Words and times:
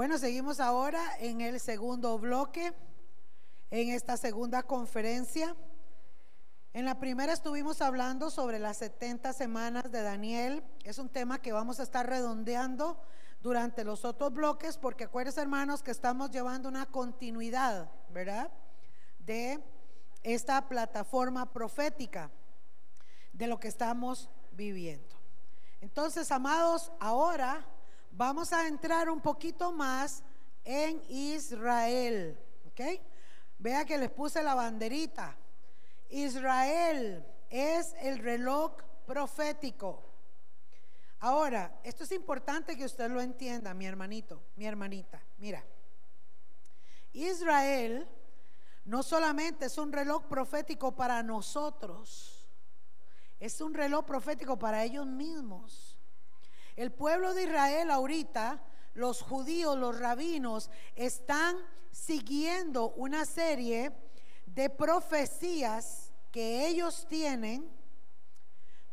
Bueno, 0.00 0.16
seguimos 0.16 0.60
ahora 0.60 1.02
en 1.18 1.42
el 1.42 1.60
segundo 1.60 2.18
bloque, 2.18 2.72
en 3.70 3.90
esta 3.90 4.16
segunda 4.16 4.62
conferencia. 4.62 5.54
En 6.72 6.86
la 6.86 6.98
primera 6.98 7.34
estuvimos 7.34 7.82
hablando 7.82 8.30
sobre 8.30 8.58
las 8.58 8.78
70 8.78 9.34
semanas 9.34 9.92
de 9.92 10.00
Daniel. 10.00 10.64
Es 10.84 10.96
un 10.96 11.10
tema 11.10 11.42
que 11.42 11.52
vamos 11.52 11.80
a 11.80 11.82
estar 11.82 12.08
redondeando 12.08 12.98
durante 13.42 13.84
los 13.84 14.06
otros 14.06 14.32
bloques, 14.32 14.78
porque 14.78 15.04
acuérdense 15.04 15.42
hermanos 15.42 15.82
que 15.82 15.90
estamos 15.90 16.30
llevando 16.30 16.70
una 16.70 16.86
continuidad, 16.86 17.90
¿verdad? 18.08 18.50
De 19.18 19.62
esta 20.22 20.66
plataforma 20.66 21.52
profética, 21.52 22.30
de 23.34 23.46
lo 23.46 23.60
que 23.60 23.68
estamos 23.68 24.30
viviendo. 24.52 25.14
Entonces, 25.82 26.32
amados, 26.32 26.90
ahora 27.00 27.66
vamos 28.10 28.52
a 28.52 28.66
entrar 28.66 29.08
un 29.08 29.20
poquito 29.20 29.72
más 29.72 30.22
en 30.64 31.02
Israel. 31.08 32.38
¿Ok? 32.68 32.80
Vea 33.58 33.84
que 33.84 33.98
les 33.98 34.10
puse 34.10 34.42
la 34.42 34.54
banderita. 34.54 35.36
Israel 36.08 37.24
es 37.48 37.94
el 38.00 38.18
reloj 38.18 38.72
profético. 39.06 40.02
Ahora, 41.20 41.78
esto 41.84 42.04
es 42.04 42.12
importante 42.12 42.76
que 42.76 42.84
usted 42.84 43.10
lo 43.10 43.20
entienda, 43.20 43.74
mi 43.74 43.86
hermanito, 43.86 44.42
mi 44.56 44.66
hermanita. 44.66 45.22
Mira, 45.38 45.62
Israel 47.12 48.08
no 48.84 49.02
solamente 49.02 49.66
es 49.66 49.76
un 49.76 49.92
reloj 49.92 50.24
profético 50.24 50.96
para 50.96 51.22
nosotros, 51.22 52.48
es 53.38 53.60
un 53.60 53.74
reloj 53.74 54.06
profético 54.06 54.58
para 54.58 54.82
ellos 54.84 55.06
mismos. 55.06 55.89
El 56.80 56.92
pueblo 56.92 57.34
de 57.34 57.42
Israel 57.42 57.90
ahorita, 57.90 58.58
los 58.94 59.20
judíos, 59.20 59.76
los 59.76 59.98
rabinos, 59.98 60.70
están 60.96 61.58
siguiendo 61.90 62.92
una 62.92 63.26
serie 63.26 63.92
de 64.46 64.70
profecías 64.70 66.10
que 66.30 66.66
ellos 66.66 67.06
tienen 67.06 67.70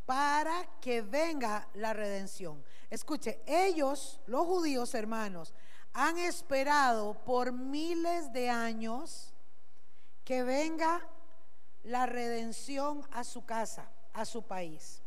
para 0.05 0.67
que 0.81 1.01
venga 1.01 1.69
la 1.75 1.93
redención. 1.93 2.61
Escuche, 2.89 3.41
ellos, 3.45 4.19
los 4.25 4.45
judíos 4.45 4.93
hermanos, 4.93 5.53
han 5.93 6.17
esperado 6.17 7.13
por 7.23 7.53
miles 7.53 8.33
de 8.33 8.49
años 8.49 9.33
que 10.25 10.43
venga 10.43 11.07
la 11.83 12.05
redención 12.05 13.07
a 13.11 13.23
su 13.23 13.45
casa, 13.45 13.89
a 14.11 14.25
su 14.25 14.43
país. 14.43 15.01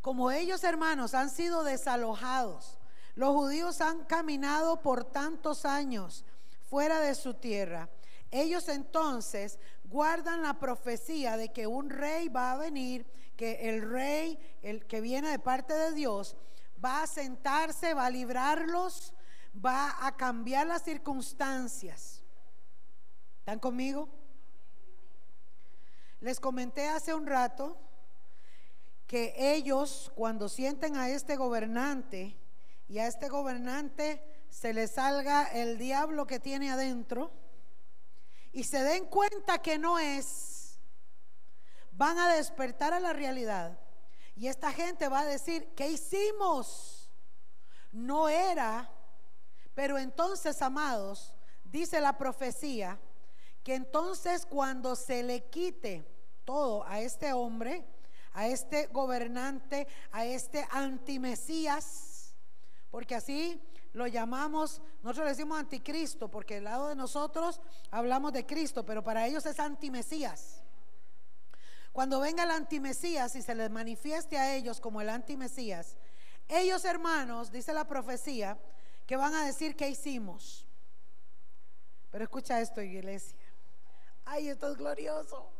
Como 0.00 0.30
ellos, 0.30 0.64
hermanos, 0.64 1.14
han 1.14 1.30
sido 1.30 1.62
desalojados, 1.62 2.78
los 3.14 3.34
judíos 3.34 3.80
han 3.80 4.04
caminado 4.04 4.80
por 4.80 5.04
tantos 5.04 5.64
años 5.64 6.24
fuera 6.68 7.00
de 7.00 7.14
su 7.14 7.34
tierra. 7.34 7.88
Ellos 8.30 8.68
entonces 8.68 9.58
guardan 9.84 10.42
la 10.42 10.54
profecía 10.54 11.36
de 11.36 11.52
que 11.52 11.66
un 11.66 11.90
rey 11.90 12.28
va 12.28 12.52
a 12.52 12.56
venir, 12.56 13.04
que 13.36 13.68
el 13.68 13.82
rey, 13.90 14.38
el 14.62 14.86
que 14.86 15.00
viene 15.00 15.28
de 15.30 15.38
parte 15.38 15.74
de 15.74 15.92
Dios, 15.92 16.36
va 16.82 17.02
a 17.02 17.06
sentarse, 17.06 17.92
va 17.92 18.06
a 18.06 18.10
librarlos, 18.10 19.12
va 19.54 20.06
a 20.06 20.16
cambiar 20.16 20.66
las 20.66 20.82
circunstancias. 20.82 22.22
¿Están 23.40 23.58
conmigo? 23.58 24.08
Les 26.20 26.38
comenté 26.38 26.88
hace 26.88 27.12
un 27.12 27.26
rato 27.26 27.76
que 29.10 29.34
ellos 29.36 30.12
cuando 30.14 30.48
sienten 30.48 30.96
a 30.96 31.08
este 31.08 31.34
gobernante 31.34 32.38
y 32.86 33.00
a 33.00 33.08
este 33.08 33.28
gobernante 33.28 34.22
se 34.48 34.72
le 34.72 34.86
salga 34.86 35.48
el 35.48 35.78
diablo 35.78 36.28
que 36.28 36.38
tiene 36.38 36.70
adentro 36.70 37.32
y 38.52 38.62
se 38.62 38.84
den 38.84 39.06
cuenta 39.06 39.60
que 39.62 39.78
no 39.78 39.98
es, 39.98 40.78
van 41.90 42.20
a 42.20 42.32
despertar 42.34 42.92
a 42.92 43.00
la 43.00 43.12
realidad. 43.12 43.80
Y 44.36 44.46
esta 44.46 44.70
gente 44.70 45.08
va 45.08 45.22
a 45.22 45.26
decir, 45.26 45.74
¿qué 45.74 45.90
hicimos? 45.90 47.10
No 47.90 48.28
era, 48.28 48.92
pero 49.74 49.98
entonces, 49.98 50.62
amados, 50.62 51.34
dice 51.64 52.00
la 52.00 52.16
profecía, 52.16 52.96
que 53.64 53.74
entonces 53.74 54.46
cuando 54.46 54.94
se 54.94 55.24
le 55.24 55.50
quite 55.50 56.06
todo 56.44 56.86
a 56.86 57.00
este 57.00 57.32
hombre, 57.32 57.84
a 58.32 58.46
este 58.46 58.86
gobernante, 58.86 59.86
a 60.12 60.24
este 60.24 60.66
antimesías, 60.70 62.34
porque 62.90 63.14
así 63.14 63.60
lo 63.92 64.06
llamamos, 64.06 64.80
nosotros 65.02 65.24
le 65.24 65.30
decimos 65.30 65.58
anticristo, 65.58 66.30
porque 66.30 66.58
al 66.58 66.64
lado 66.64 66.88
de 66.88 66.94
nosotros 66.94 67.60
hablamos 67.90 68.32
de 68.32 68.46
Cristo, 68.46 68.84
pero 68.84 69.02
para 69.02 69.26
ellos 69.26 69.44
es 69.46 69.58
antimesías. 69.58 70.62
Cuando 71.92 72.20
venga 72.20 72.44
el 72.44 72.50
antimesías 72.52 73.34
y 73.34 73.42
se 73.42 73.54
les 73.54 73.70
manifieste 73.70 74.38
a 74.38 74.54
ellos 74.54 74.80
como 74.80 75.00
el 75.00 75.08
antimesías, 75.08 75.96
ellos 76.48 76.84
hermanos, 76.84 77.50
dice 77.50 77.72
la 77.72 77.86
profecía, 77.86 78.58
que 79.06 79.16
van 79.16 79.34
a 79.34 79.44
decir 79.44 79.74
que 79.74 79.88
hicimos. 79.88 80.66
Pero 82.10 82.24
escucha 82.24 82.60
esto, 82.60 82.80
iglesia. 82.80 83.38
Ay, 84.24 84.48
esto 84.48 84.70
es 84.70 84.76
glorioso. 84.76 85.50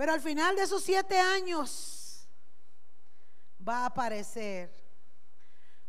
Pero 0.00 0.14
al 0.14 0.22
final 0.22 0.56
de 0.56 0.62
esos 0.62 0.82
siete 0.82 1.20
años 1.20 2.26
va 3.68 3.80
a 3.80 3.84
aparecer, 3.84 4.72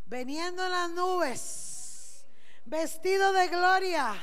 veniendo 0.06 0.66
en 0.66 0.70
las 0.70 0.90
nubes, 0.90 2.26
vestido 2.66 3.32
de 3.32 3.48
gloria, 3.48 4.14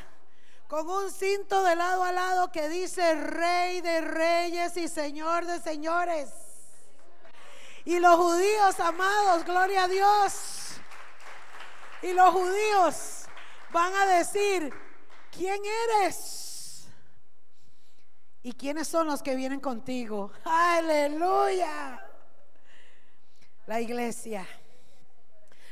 con 0.69 0.91
un 0.91 1.11
cinto 1.11 1.65
de 1.65 1.75
lado 1.75 2.05
a 2.05 2.13
lado 2.13 2.53
que 2.53 2.69
dice 2.69 3.15
Rey 3.15 3.81
de 3.81 4.03
Reyes 4.03 4.77
y 4.77 4.89
Señor 4.89 5.47
de 5.47 5.59
Señores. 5.59 6.29
Y 7.87 7.99
los 7.99 8.17
judíos, 8.17 8.79
amados, 8.81 9.43
gloria 9.47 9.85
a 9.85 9.89
Dios. 9.89 10.35
Y 12.03 12.13
los 12.13 12.31
judíos 12.35 13.23
van 13.73 13.95
a 13.95 14.05
decir, 14.05 14.71
¿quién 15.33 15.63
eres? 15.65 16.38
¿Y 18.43 18.53
quiénes 18.53 18.87
son 18.87 19.07
los 19.07 19.23
que 19.23 19.35
vienen 19.35 19.61
contigo? 19.61 20.31
Aleluya. 20.45 22.05
La 23.67 23.81
iglesia. 23.81 24.47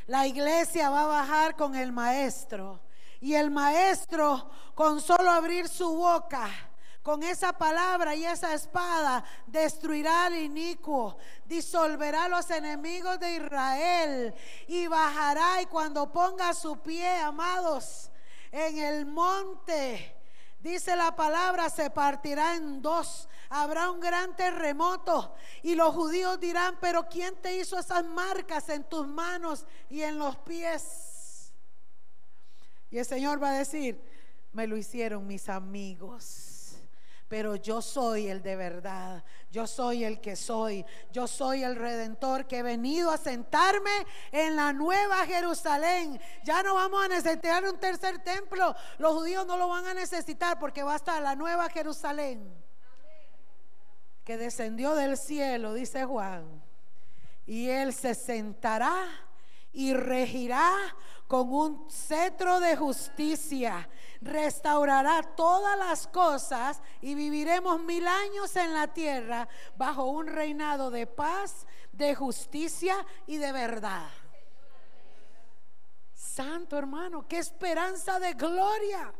La 0.07 0.27
iglesia 0.27 0.91
va 0.91 1.05
a 1.05 1.07
bajar 1.07 1.57
con 1.57 1.75
el 1.75 1.93
maestro. 1.93 2.81
Y 3.21 3.35
el 3.35 3.51
maestro, 3.51 4.51
con 4.75 5.01
solo 5.01 5.31
abrir 5.31 5.69
su 5.69 5.97
boca, 5.97 6.49
con 7.03 7.23
esa 7.23 7.53
palabra 7.53 8.15
y 8.15 8.27
esa 8.27 8.53
espada, 8.53 9.25
destruirá 9.47 10.27
al 10.27 10.37
inicuo, 10.37 11.17
disolverá 11.45 12.25
a 12.25 12.29
los 12.29 12.51
enemigos 12.51 13.19
de 13.21 13.37
Israel 13.37 14.35
y 14.67 14.87
bajará. 14.89 15.63
Y 15.63 15.67
cuando 15.67 16.13
ponga 16.13 16.53
su 16.53 16.79
pie, 16.81 17.21
amados, 17.21 18.11
en 18.51 18.79
el 18.79 19.07
monte 19.07 20.16
Dice 20.67 20.97
la 20.97 21.15
palabra, 21.15 21.71
se 21.71 21.91
partirá 21.91 22.57
en 22.57 22.83
dos. 22.83 23.29
Habrá 23.51 23.89
un 23.89 24.01
gran 24.01 24.35
terremoto. 24.35 25.33
Y 25.63 25.77
los 25.77 25.95
judíos 25.95 26.41
dirán, 26.41 26.77
pero 26.81 27.09
¿quién 27.09 27.37
te 27.37 27.57
hizo 27.57 27.79
esas 27.79 28.05
marcas 28.05 28.69
en 28.71 28.83
tus 28.83 29.07
manos 29.07 29.65
y 29.89 30.03
en 30.03 30.19
los 30.19 30.35
pies? 30.39 31.53
Y 32.91 32.99
el 32.99 33.07
Señor 33.07 33.41
va 33.41 33.51
a 33.51 33.59
decir, 33.59 34.03
me 34.53 34.67
lo 34.67 34.77
hicieron 34.77 35.25
mis 35.25 35.49
amigos 35.49 36.46
pero 37.29 37.57
yo 37.57 37.83
soy 37.83 38.29
el 38.29 38.43
de 38.43 38.57
verdad, 38.57 39.25
yo 39.51 39.67
soy 39.67 40.05
el 40.05 40.21
que 40.21 40.37
soy, 40.37 40.85
yo 41.13 41.27
soy 41.27 41.65
el 41.65 41.77
redentor 41.77 42.47
que 42.47 42.59
he 42.59 42.63
venido 42.63 43.11
a 43.11 43.19
sentarme 43.19 44.07
en 44.33 44.57
la 44.57 44.73
nueva 44.73 45.27
Jerusalén. 45.27 46.21
Ya 46.45 46.63
no 46.63 46.75
vamos 46.75 47.05
a 47.05 47.09
necesitar 47.09 47.65
un 47.65 47.79
tercer 47.79 48.19
templo, 48.23 48.75
los 48.99 49.15
judíos 49.15 49.47
no 49.47 49.57
lo 49.57 49.69
van 49.69 49.87
a 49.87 49.95
necesitar 49.95 50.59
porque 50.59 50.83
va 50.83 50.95
a 50.95 50.97
estar 50.97 51.21
la 51.21 51.35
nueva 51.35 51.69
Jerusalén 51.69 52.67
que 54.27 54.37
descendió 54.37 54.97
del 54.97 55.17
cielo, 55.17 55.73
dice 55.73 56.05
Juan, 56.05 56.61
y 57.47 57.69
él 57.69 57.95
se 57.95 58.13
sentará 58.13 59.07
y 59.77 59.93
regirá 59.93 60.73
con 61.29 61.53
un 61.53 61.91
cetro 61.91 62.61
de 62.61 62.77
justicia. 62.77 63.87
Restaurará 64.23 65.23
todas 65.37 65.79
las 65.79 66.07
cosas 66.09 66.81
y 67.03 67.15
viviremos 67.15 67.79
mil 67.83 68.09
años 68.09 68.57
en 68.57 68.73
la 68.73 68.89
tierra 68.89 69.47
bajo 69.77 70.05
un 70.05 70.29
reinado 70.29 70.91
de 70.91 71.07
paz, 71.07 71.67
de 71.93 72.15
justicia 72.15 72.97
y 73.27 73.37
de 73.37 73.53
verdad. 73.53 74.09
Santo 76.15 76.79
hermano, 76.79 77.29
qué 77.29 77.37
esperanza 77.37 78.19
de 78.19 78.33
gloria. 78.33 79.13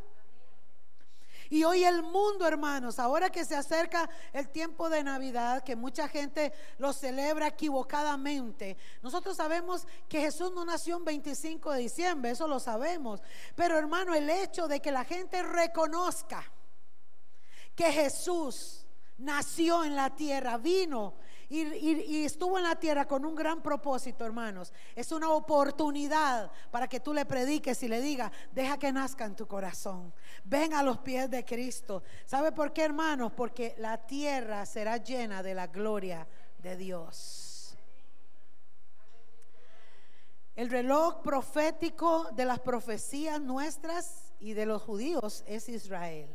Y 1.49 1.63
hoy 1.63 1.83
el 1.83 2.03
mundo, 2.03 2.47
hermanos, 2.47 2.99
ahora 2.99 3.29
que 3.29 3.45
se 3.45 3.55
acerca 3.55 4.09
el 4.33 4.49
tiempo 4.49 4.89
de 4.89 5.03
Navidad, 5.03 5.63
que 5.63 5.75
mucha 5.75 6.07
gente 6.07 6.53
lo 6.77 6.93
celebra 6.93 7.47
equivocadamente, 7.47 8.77
nosotros 9.01 9.37
sabemos 9.37 9.87
que 10.09 10.21
Jesús 10.21 10.51
no 10.53 10.65
nació 10.65 10.97
el 10.97 11.03
25 11.03 11.71
de 11.71 11.79
diciembre, 11.79 12.31
eso 12.31 12.47
lo 12.47 12.59
sabemos. 12.59 13.21
Pero 13.55 13.77
hermano, 13.77 14.13
el 14.13 14.29
hecho 14.29 14.67
de 14.67 14.79
que 14.79 14.91
la 14.91 15.03
gente 15.03 15.41
reconozca 15.43 16.43
que 17.75 17.91
Jesús 17.91 18.85
nació 19.17 19.83
en 19.83 19.95
la 19.95 20.15
tierra, 20.15 20.57
vino 20.57 21.15
y, 21.49 22.25
estuvo 22.25 22.57
en 22.57 22.65
la 22.65 22.75
tierra 22.75 23.07
con 23.07 23.23
un 23.23 23.33
gran 23.33 23.61
propósito, 23.61 24.25
hermanos. 24.25 24.73
Es 24.95 25.11
una 25.11 25.29
oportunidad 25.29 26.51
para 26.71 26.87
que 26.87 26.99
tú 26.99 27.13
le 27.13 27.25
prediques 27.25 27.81
y 27.83 27.87
le 27.87 28.01
digas, 28.01 28.31
deja 28.51 28.77
que 28.77 28.91
nazca 28.91 29.25
en 29.25 29.35
tu 29.35 29.47
corazón. 29.47 30.13
Ven 30.43 30.73
a 30.73 30.83
los 30.83 30.97
pies 30.99 31.29
de 31.29 31.45
Cristo. 31.45 32.03
¿Sabe 32.25 32.51
por 32.51 32.73
qué, 32.73 32.83
hermanos? 32.83 33.31
Porque 33.31 33.75
la 33.77 33.97
tierra 33.97 34.65
será 34.65 34.97
llena 34.97 35.41
de 35.41 35.53
la 35.53 35.67
gloria 35.67 36.27
de 36.57 36.75
Dios. 36.75 37.77
El 40.57 40.69
reloj 40.69 41.21
profético 41.21 42.29
de 42.33 42.43
las 42.43 42.59
profecías 42.59 43.39
nuestras 43.39 44.33
y 44.39 44.53
de 44.53 44.65
los 44.65 44.81
judíos 44.81 45.43
es 45.47 45.69
Israel. 45.69 46.29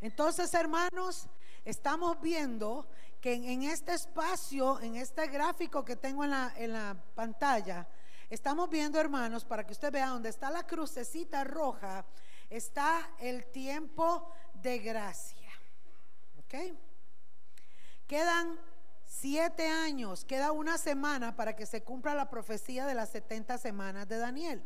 Entonces, 0.00 0.52
hermanos, 0.54 1.28
estamos 1.64 2.20
viendo 2.20 2.88
que 3.24 3.32
en, 3.32 3.62
este 3.62 3.94
espacio, 3.94 4.78
en 4.80 4.96
este 4.96 5.28
gráfico 5.28 5.82
que 5.82 5.96
tengo 5.96 6.24
en 6.24 6.30
la, 6.32 6.52
en 6.58 6.74
la 6.74 6.94
pantalla, 7.14 7.88
estamos 8.28 8.68
viendo, 8.68 9.00
hermanos, 9.00 9.46
para 9.46 9.64
que 9.64 9.72
usted 9.72 9.90
vea 9.90 10.08
donde 10.08 10.28
está 10.28 10.50
la 10.50 10.66
crucecita 10.66 11.42
roja, 11.42 12.04
está 12.50 13.14
el 13.18 13.46
tiempo 13.46 14.30
de 14.60 14.78
gracia. 14.78 15.48
¿Ok? 16.38 16.76
Quedan 18.06 18.60
siete 19.06 19.68
años, 19.68 20.26
queda 20.26 20.52
una 20.52 20.76
semana 20.76 21.34
para 21.34 21.56
que 21.56 21.64
se 21.64 21.82
cumpla 21.82 22.14
la 22.14 22.28
profecía 22.28 22.84
de 22.84 22.94
las 22.94 23.08
70 23.08 23.56
semanas 23.56 24.06
de 24.06 24.18
Daniel. 24.18 24.62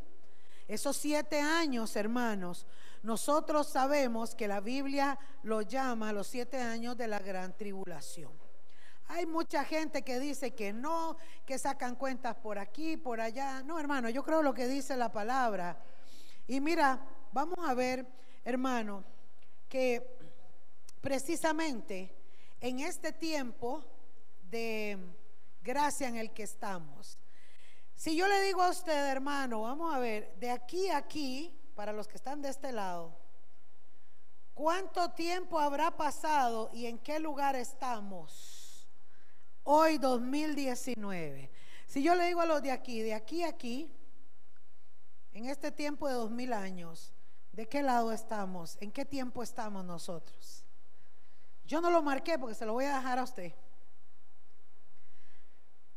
Esos 0.67 0.97
siete 0.97 1.41
años, 1.41 1.95
hermanos, 1.95 2.67
nosotros 3.05 3.69
sabemos 3.69 4.35
que 4.35 4.49
la 4.49 4.59
Biblia 4.59 5.17
lo 5.45 5.63
llama 5.63 6.13
los 6.13 6.27
siete 6.27 6.61
años 6.61 6.97
de 6.97 7.07
la 7.07 7.21
gran 7.21 7.57
tribulación. 7.57 8.48
Hay 9.11 9.25
mucha 9.25 9.65
gente 9.65 10.03
que 10.03 10.21
dice 10.21 10.55
que 10.55 10.73
no, 10.73 11.17
que 11.47 11.59
sacan 11.59 11.97
cuentas 11.97 12.37
por 12.37 12.59
aquí, 12.59 12.99
por 12.99 13.23
allá. 13.23 13.63
No, 13.63 13.81
hermano, 13.81 14.11
yo 14.11 14.23
creo 14.23 14.43
lo 14.43 14.53
que 14.53 14.69
dice 14.69 14.97
la 14.97 15.11
palabra. 15.11 15.79
Y 16.47 16.61
mira, 16.61 17.01
vamos 17.33 17.59
a 17.67 17.73
ver, 17.73 18.07
hermano, 18.45 19.03
que 19.67 20.19
precisamente 21.01 22.15
en 22.61 22.81
este 22.81 23.13
tiempo 23.13 23.83
de 24.51 24.99
gracia 25.63 26.09
en 26.09 26.17
el 26.17 26.31
que 26.33 26.43
estamos, 26.43 27.19
si 27.95 28.15
yo 28.15 28.29
le 28.29 28.43
digo 28.43 28.63
a 28.63 28.71
usted, 28.71 29.11
hermano, 29.11 29.63
vamos 29.63 29.95
a 29.95 29.99
ver, 29.99 30.35
de 30.37 30.51
aquí 30.51 30.91
a 30.91 30.99
aquí, 30.99 31.59
para 31.75 31.95
los 31.95 32.07
que 32.09 32.17
están 32.17 32.43
de 32.43 32.51
este 32.51 32.73
lado, 32.73 33.17
¿cuánto 34.53 35.13
tiempo 35.13 35.59
habrá 35.59 35.97
pasado 35.97 36.71
y 36.75 36.87
en 36.87 36.99
qué 36.99 37.19
lugar 37.19 37.57
estamos? 37.57 38.58
Hoy 39.71 39.99
2019. 39.99 41.51
Si 41.87 42.03
yo 42.03 42.15
le 42.15 42.27
digo 42.27 42.41
a 42.41 42.47
los 42.47 42.63
de 42.63 42.71
aquí, 42.71 43.03
de 43.03 43.13
aquí 43.13 43.43
a 43.43 43.49
aquí, 43.49 43.93
en 45.33 45.45
este 45.45 45.71
tiempo 45.71 46.09
de 46.09 46.15
dos 46.15 46.31
mil 46.31 46.55
años, 46.55 47.13
¿de 47.53 47.69
qué 47.69 47.83
lado 47.83 48.11
estamos? 48.11 48.79
¿En 48.81 48.91
qué 48.91 49.05
tiempo 49.05 49.43
estamos 49.43 49.85
nosotros? 49.85 50.65
Yo 51.67 51.83
no 51.83 51.91
lo 51.91 52.03
marqué 52.03 52.39
porque 52.39 52.55
se 52.55 52.65
lo 52.65 52.73
voy 52.73 52.87
a 52.87 52.97
dejar 52.97 53.19
a 53.19 53.25
usted. 53.25 53.53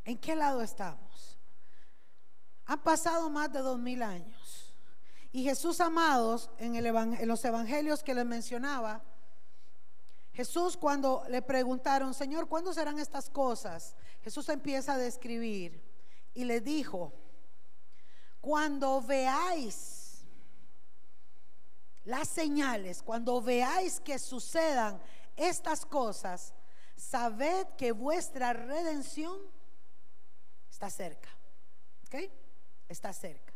¿En 0.04 0.18
qué 0.18 0.36
lado 0.36 0.62
estamos? 0.62 1.40
Han 2.66 2.84
pasado 2.84 3.30
más 3.30 3.54
de 3.54 3.60
dos 3.60 3.80
mil 3.80 4.04
años. 4.04 4.74
Y 5.32 5.44
Jesús, 5.46 5.80
amados, 5.80 6.50
en, 6.58 6.76
en 6.76 7.28
los 7.28 7.46
evangelios 7.46 8.04
que 8.04 8.14
les 8.14 8.26
mencionaba, 8.26 9.02
Jesús 10.34 10.78
cuando 10.78 11.24
le 11.28 11.42
preguntaron, 11.42 12.14
Señor, 12.14 12.48
¿cuándo 12.48 12.74
serán 12.74 13.00
estas 13.00 13.30
cosas? 13.30 13.96
Jesús 14.22 14.48
empieza 14.50 14.94
a 14.94 14.98
describir 14.98 15.84
y 16.34 16.46
le 16.46 16.62
dijo, 16.62 17.14
cuando 18.40 19.02
veáis 19.02 20.26
las 22.06 22.28
señales, 22.30 23.04
cuando 23.04 23.42
veáis 23.42 24.00
que 24.00 24.18
sucedan 24.18 25.02
estas 25.36 25.86
cosas, 25.86 26.54
sabed 26.96 27.68
que 27.78 27.92
vuestra 27.92 28.54
redención 28.54 29.40
está 30.70 30.90
cerca. 30.90 31.30
¿Ok? 32.08 32.32
Está 32.88 33.14
cerca. 33.14 33.54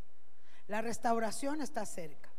La 0.68 0.82
restauración 0.82 1.62
está 1.62 1.86
cerca. 1.86 2.30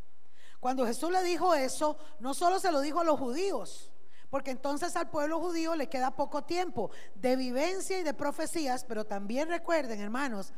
Cuando 0.60 0.86
Jesús 0.86 1.10
le 1.10 1.22
dijo 1.22 1.54
eso, 1.54 1.98
no 2.18 2.34
solo 2.34 2.58
se 2.58 2.72
lo 2.72 2.80
dijo 2.80 3.00
a 3.00 3.04
los 3.04 3.18
judíos, 3.18 3.92
porque 4.31 4.50
entonces 4.50 4.96
al 4.96 5.11
pueblo 5.11 5.40
judío 5.40 5.75
le 5.76 5.88
queda 5.88 6.17
poco 6.17 6.44
tiempo 6.44 6.90
de 7.14 7.37
vivencia 7.37 7.99
y 7.99 8.02
de 8.02 8.14
profecías, 8.14 8.84
pero 8.84 9.05
también 9.05 9.49
recuerden, 9.49 10.00
hermanos, 10.00 10.52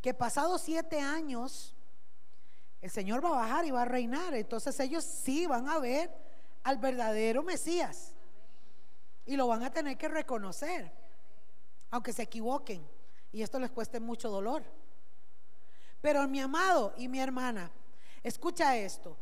que 0.00 0.12
pasados 0.12 0.62
siete 0.62 1.00
años, 1.00 1.74
el 2.80 2.90
Señor 2.90 3.24
va 3.24 3.28
a 3.28 3.42
bajar 3.42 3.64
y 3.64 3.70
va 3.70 3.82
a 3.82 3.86
reinar. 3.86 4.34
Entonces 4.34 4.78
ellos 4.80 5.04
sí 5.04 5.46
van 5.46 5.68
a 5.68 5.78
ver 5.78 6.10
al 6.64 6.78
verdadero 6.78 7.42
Mesías. 7.42 8.12
Y 9.24 9.36
lo 9.36 9.46
van 9.46 9.62
a 9.62 9.70
tener 9.70 9.96
que 9.96 10.08
reconocer, 10.08 10.92
aunque 11.90 12.12
se 12.12 12.22
equivoquen. 12.22 12.84
Y 13.30 13.42
esto 13.42 13.60
les 13.60 13.70
cueste 13.70 14.00
mucho 14.00 14.28
dolor. 14.28 14.64
Pero 16.00 16.26
mi 16.26 16.40
amado 16.40 16.92
y 16.96 17.06
mi 17.06 17.20
hermana, 17.20 17.70
escucha 18.24 18.76
esto. 18.76 19.16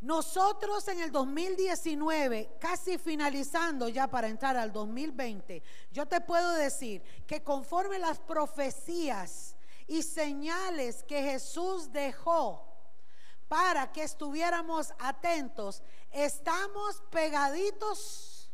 Nosotros 0.00 0.86
en 0.88 1.00
el 1.00 1.10
2019, 1.10 2.56
casi 2.60 2.98
finalizando 2.98 3.88
ya 3.88 4.06
para 4.06 4.28
entrar 4.28 4.56
al 4.56 4.72
2020, 4.72 5.62
yo 5.90 6.06
te 6.06 6.20
puedo 6.20 6.52
decir 6.52 7.02
que 7.26 7.42
conforme 7.42 7.98
las 7.98 8.20
profecías 8.20 9.56
y 9.88 10.02
señales 10.02 11.02
que 11.02 11.20
Jesús 11.22 11.90
dejó 11.90 12.64
para 13.48 13.90
que 13.90 14.04
estuviéramos 14.04 14.92
atentos, 15.00 15.82
estamos 16.12 17.02
pegaditos 17.10 18.48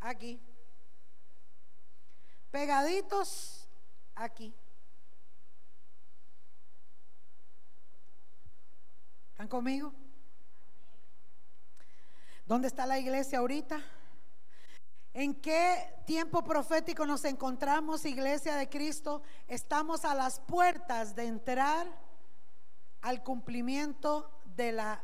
aquí. 0.00 0.40
Pegaditos 2.50 3.68
aquí. 4.14 4.52
¿Están 9.36 9.48
conmigo? 9.48 9.92
¿Dónde 12.46 12.68
está 12.68 12.86
la 12.86 12.98
iglesia 12.98 13.40
ahorita? 13.40 13.84
¿En 15.12 15.34
qué 15.34 15.92
tiempo 16.06 16.42
profético 16.42 17.04
nos 17.04 17.22
encontramos, 17.26 18.06
iglesia 18.06 18.56
de 18.56 18.70
Cristo? 18.70 19.20
Estamos 19.46 20.06
a 20.06 20.14
las 20.14 20.40
puertas 20.40 21.14
de 21.14 21.26
entrar 21.26 21.86
al 23.02 23.22
cumplimiento 23.22 24.40
de 24.56 24.72
la 24.72 25.02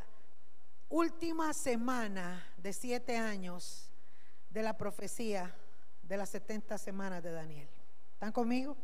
última 0.89 1.53
semana 1.53 2.43
de 2.57 2.73
siete 2.73 3.19
años 3.19 3.93
de 4.49 4.62
la 4.62 4.79
profecía 4.79 5.55
de 6.03 6.17
las 6.17 6.31
70 6.31 6.79
semanas 6.79 7.23
de 7.23 7.33
Daniel. 7.33 7.69
¿Están 8.15 8.33
conmigo? 8.33 8.79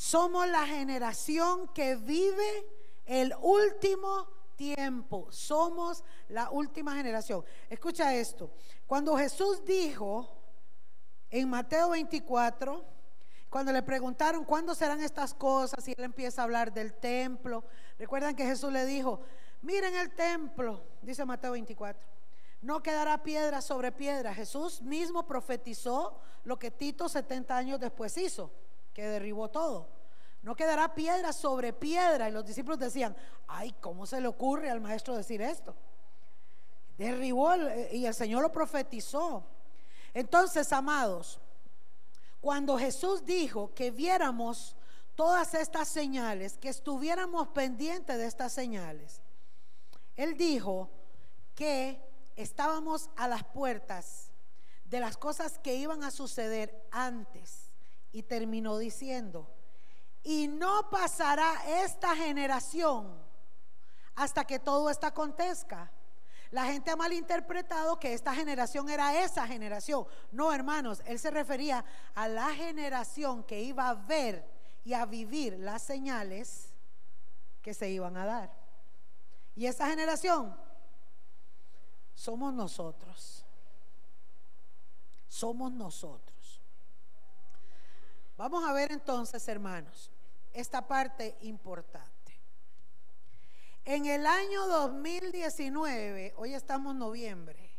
Somos 0.00 0.48
la 0.48 0.66
generación 0.66 1.68
que 1.74 1.94
vive 1.94 2.66
el 3.04 3.34
último 3.42 4.26
tiempo. 4.56 5.30
Somos 5.30 6.02
la 6.30 6.48
última 6.48 6.96
generación. 6.96 7.44
Escucha 7.68 8.14
esto. 8.14 8.50
Cuando 8.86 9.14
Jesús 9.18 9.62
dijo 9.62 10.26
en 11.28 11.50
Mateo 11.50 11.90
24, 11.90 12.82
cuando 13.50 13.72
le 13.72 13.82
preguntaron 13.82 14.46
cuándo 14.46 14.74
serán 14.74 15.02
estas 15.02 15.34
cosas, 15.34 15.86
y 15.86 15.92
él 15.92 16.04
empieza 16.04 16.40
a 16.40 16.44
hablar 16.44 16.72
del 16.72 16.94
templo, 16.94 17.62
recuerdan 17.98 18.34
que 18.34 18.46
Jesús 18.46 18.72
le 18.72 18.86
dijo, 18.86 19.20
miren 19.60 19.94
el 19.94 20.14
templo, 20.14 20.82
dice 21.02 21.26
Mateo 21.26 21.52
24, 21.52 22.02
no 22.62 22.82
quedará 22.82 23.22
piedra 23.22 23.60
sobre 23.60 23.92
piedra. 23.92 24.32
Jesús 24.32 24.80
mismo 24.80 25.26
profetizó 25.26 26.18
lo 26.44 26.58
que 26.58 26.70
Tito 26.70 27.06
70 27.06 27.54
años 27.54 27.78
después 27.78 28.16
hizo 28.16 28.50
que 29.00 29.08
derribó 29.08 29.48
todo. 29.48 29.88
No 30.42 30.54
quedará 30.54 30.94
piedra 30.94 31.32
sobre 31.32 31.72
piedra. 31.72 32.28
Y 32.28 32.32
los 32.32 32.44
discípulos 32.44 32.78
decían, 32.78 33.16
ay, 33.48 33.74
¿cómo 33.80 34.06
se 34.06 34.20
le 34.20 34.28
ocurre 34.28 34.70
al 34.70 34.80
maestro 34.80 35.16
decir 35.16 35.40
esto? 35.40 35.74
Derribó 36.98 37.54
y 37.92 38.04
el 38.04 38.14
Señor 38.14 38.42
lo 38.42 38.52
profetizó. 38.52 39.42
Entonces, 40.12 40.70
amados, 40.72 41.40
cuando 42.42 42.78
Jesús 42.78 43.24
dijo 43.24 43.72
que 43.74 43.90
viéramos 43.90 44.76
todas 45.14 45.54
estas 45.54 45.88
señales, 45.88 46.58
que 46.58 46.68
estuviéramos 46.68 47.48
pendientes 47.48 48.18
de 48.18 48.26
estas 48.26 48.52
señales, 48.52 49.22
Él 50.14 50.36
dijo 50.36 50.90
que 51.54 52.02
estábamos 52.36 53.08
a 53.16 53.28
las 53.28 53.44
puertas 53.44 54.30
de 54.84 55.00
las 55.00 55.16
cosas 55.16 55.58
que 55.58 55.74
iban 55.76 56.02
a 56.02 56.10
suceder 56.10 56.86
antes 56.90 57.69
y 58.12 58.22
terminó 58.22 58.78
diciendo, 58.78 59.48
y 60.22 60.48
no 60.48 60.90
pasará 60.90 61.82
esta 61.82 62.14
generación 62.14 63.18
hasta 64.14 64.44
que 64.44 64.58
todo 64.58 64.90
esto 64.90 65.06
acontezca. 65.06 65.90
La 66.50 66.66
gente 66.66 66.90
ha 66.90 66.96
malinterpretado 66.96 67.98
que 67.98 68.12
esta 68.12 68.34
generación 68.34 68.88
era 68.90 69.22
esa 69.22 69.46
generación. 69.46 70.06
No, 70.32 70.52
hermanos, 70.52 71.00
él 71.06 71.18
se 71.18 71.30
refería 71.30 71.84
a 72.14 72.26
la 72.28 72.52
generación 72.54 73.44
que 73.44 73.62
iba 73.62 73.88
a 73.88 73.94
ver 73.94 74.50
y 74.84 74.92
a 74.92 75.06
vivir 75.06 75.58
las 75.58 75.82
señales 75.82 76.74
que 77.62 77.72
se 77.72 77.88
iban 77.88 78.16
a 78.16 78.26
dar. 78.26 78.50
Y 79.54 79.66
esa 79.66 79.86
generación 79.88 80.56
somos 82.14 82.52
nosotros. 82.52 83.44
Somos 85.28 85.72
nosotros. 85.72 86.29
Vamos 88.40 88.64
a 88.64 88.72
ver 88.72 88.90
entonces, 88.90 89.46
hermanos, 89.48 90.10
esta 90.54 90.88
parte 90.88 91.36
importante. 91.42 92.40
En 93.84 94.06
el 94.06 94.26
año 94.26 94.66
2019, 94.66 96.32
hoy 96.38 96.54
estamos 96.54 96.94
en 96.94 97.00
noviembre, 97.00 97.70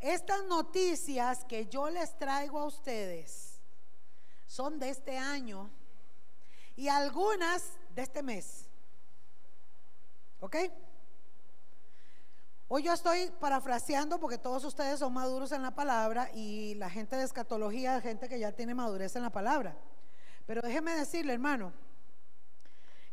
estas 0.00 0.42
noticias 0.44 1.44
que 1.44 1.66
yo 1.66 1.90
les 1.90 2.16
traigo 2.16 2.60
a 2.60 2.64
ustedes 2.64 3.60
son 4.46 4.78
de 4.78 4.88
este 4.88 5.18
año 5.18 5.68
y 6.74 6.88
algunas 6.88 7.74
de 7.94 8.00
este 8.00 8.22
mes. 8.22 8.64
¿Ok? 10.40 10.56
Hoy 12.70 12.82
yo 12.82 12.92
estoy 12.92 13.30
parafraseando 13.40 14.20
porque 14.20 14.36
todos 14.36 14.62
ustedes 14.62 14.98
son 14.98 15.14
maduros 15.14 15.52
en 15.52 15.62
la 15.62 15.70
palabra 15.70 16.30
y 16.34 16.74
la 16.74 16.90
gente 16.90 17.16
de 17.16 17.22
escatología, 17.22 17.98
gente 18.02 18.28
que 18.28 18.38
ya 18.38 18.52
tiene 18.52 18.74
madurez 18.74 19.16
en 19.16 19.22
la 19.22 19.30
palabra. 19.30 19.74
Pero 20.44 20.60
déjeme 20.60 20.94
decirle, 20.94 21.32
hermano, 21.32 21.72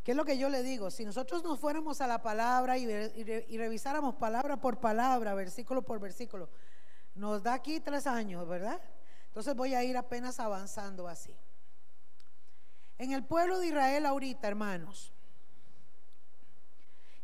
¿qué 0.03 0.11
es 0.11 0.17
lo 0.17 0.25
que 0.25 0.37
yo 0.37 0.49
le 0.49 0.61
digo? 0.61 0.91
Si 0.91 1.05
nosotros 1.05 1.41
nos 1.45 1.57
fuéramos 1.57 2.01
a 2.01 2.07
la 2.07 2.21
palabra 2.21 2.77
y, 2.77 2.83
y 2.83 3.57
revisáramos 3.57 4.15
palabra 4.15 4.57
por 4.59 4.81
palabra, 4.81 5.33
versículo 5.33 5.83
por 5.83 6.01
versículo, 6.01 6.49
nos 7.13 7.41
da 7.41 7.53
aquí 7.53 7.79
tres 7.79 8.07
años, 8.07 8.45
¿verdad? 8.45 8.81
Entonces 9.27 9.55
voy 9.55 9.73
a 9.73 9.85
ir 9.85 9.95
apenas 9.95 10.41
avanzando 10.41 11.07
así. 11.07 11.33
En 12.97 13.13
el 13.13 13.23
pueblo 13.23 13.59
de 13.59 13.67
Israel 13.67 14.05
ahorita, 14.05 14.49
hermanos, 14.49 15.13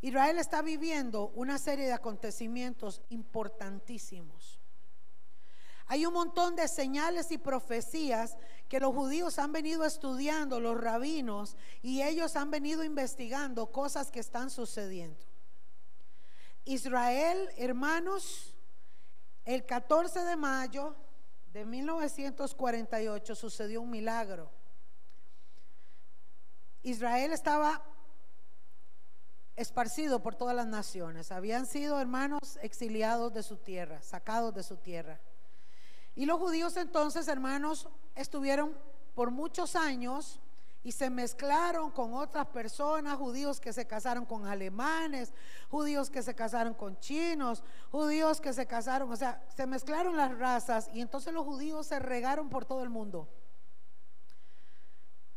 Israel 0.01 0.39
está 0.39 0.61
viviendo 0.61 1.29
una 1.35 1.59
serie 1.59 1.85
de 1.85 1.93
acontecimientos 1.93 3.01
importantísimos. 3.09 4.59
Hay 5.85 6.05
un 6.05 6.13
montón 6.13 6.55
de 6.55 6.67
señales 6.67 7.31
y 7.31 7.37
profecías 7.37 8.37
que 8.69 8.79
los 8.79 8.93
judíos 8.93 9.37
han 9.37 9.51
venido 9.51 9.83
estudiando, 9.85 10.59
los 10.59 10.79
rabinos, 10.79 11.57
y 11.81 12.01
ellos 12.01 12.35
han 12.35 12.49
venido 12.49 12.83
investigando 12.83 13.71
cosas 13.71 14.09
que 14.09 14.21
están 14.21 14.49
sucediendo. 14.49 15.19
Israel, 16.63 17.49
hermanos, 17.57 18.55
el 19.43 19.65
14 19.65 20.23
de 20.23 20.35
mayo 20.35 20.95
de 21.51 21.65
1948 21.65 23.35
sucedió 23.35 23.81
un 23.81 23.89
milagro. 23.89 24.49
Israel 26.83 27.33
estaba 27.33 27.83
esparcido 29.55 30.21
por 30.21 30.35
todas 30.35 30.55
las 30.55 30.67
naciones. 30.67 31.31
Habían 31.31 31.65
sido 31.65 31.99
hermanos 31.99 32.57
exiliados 32.61 33.33
de 33.33 33.43
su 33.43 33.57
tierra, 33.57 34.01
sacados 34.01 34.53
de 34.53 34.63
su 34.63 34.77
tierra. 34.77 35.19
Y 36.15 36.25
los 36.25 36.39
judíos 36.39 36.77
entonces, 36.77 37.27
hermanos, 37.27 37.87
estuvieron 38.15 38.77
por 39.13 39.31
muchos 39.31 39.75
años 39.75 40.39
y 40.83 40.91
se 40.91 41.09
mezclaron 41.09 41.91
con 41.91 42.13
otras 42.15 42.47
personas, 42.47 43.17
judíos 43.17 43.59
que 43.59 43.71
se 43.71 43.85
casaron 43.85 44.25
con 44.25 44.47
alemanes, 44.47 45.31
judíos 45.69 46.09
que 46.09 46.23
se 46.23 46.33
casaron 46.33 46.73
con 46.73 46.99
chinos, 46.99 47.63
judíos 47.91 48.41
que 48.41 48.51
se 48.51 48.65
casaron, 48.65 49.11
o 49.11 49.15
sea, 49.15 49.45
se 49.55 49.67
mezclaron 49.67 50.17
las 50.17 50.35
razas 50.37 50.89
y 50.93 51.01
entonces 51.01 51.33
los 51.33 51.45
judíos 51.45 51.85
se 51.85 51.99
regaron 51.99 52.49
por 52.49 52.65
todo 52.65 52.83
el 52.83 52.89
mundo. 52.89 53.29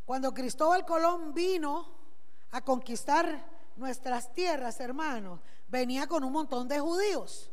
Cuando 0.07 0.33
Cristóbal 0.33 0.85
Colón 0.85 1.35
vino 1.35 1.89
a 2.51 2.63
conquistar 2.63 3.54
nuestras 3.77 4.33
tierras, 4.33 4.81
hermanos, 4.81 5.41
venía 5.69 6.07
con 6.07 6.25
un 6.25 6.33
montón 6.33 6.69
de 6.69 6.81
judíos. 6.81 7.51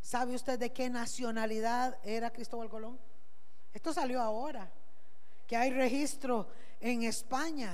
¿Sabe 0.00 0.34
usted 0.34 0.58
de 0.58 0.72
qué 0.72 0.88
nacionalidad 0.88 1.98
era 2.04 2.32
Cristóbal 2.32 2.68
Colón? 2.68 2.98
Esto 3.72 3.92
salió 3.92 4.22
ahora, 4.22 4.70
que 5.46 5.56
hay 5.56 5.70
registro 5.70 6.48
en 6.80 7.02
España. 7.02 7.72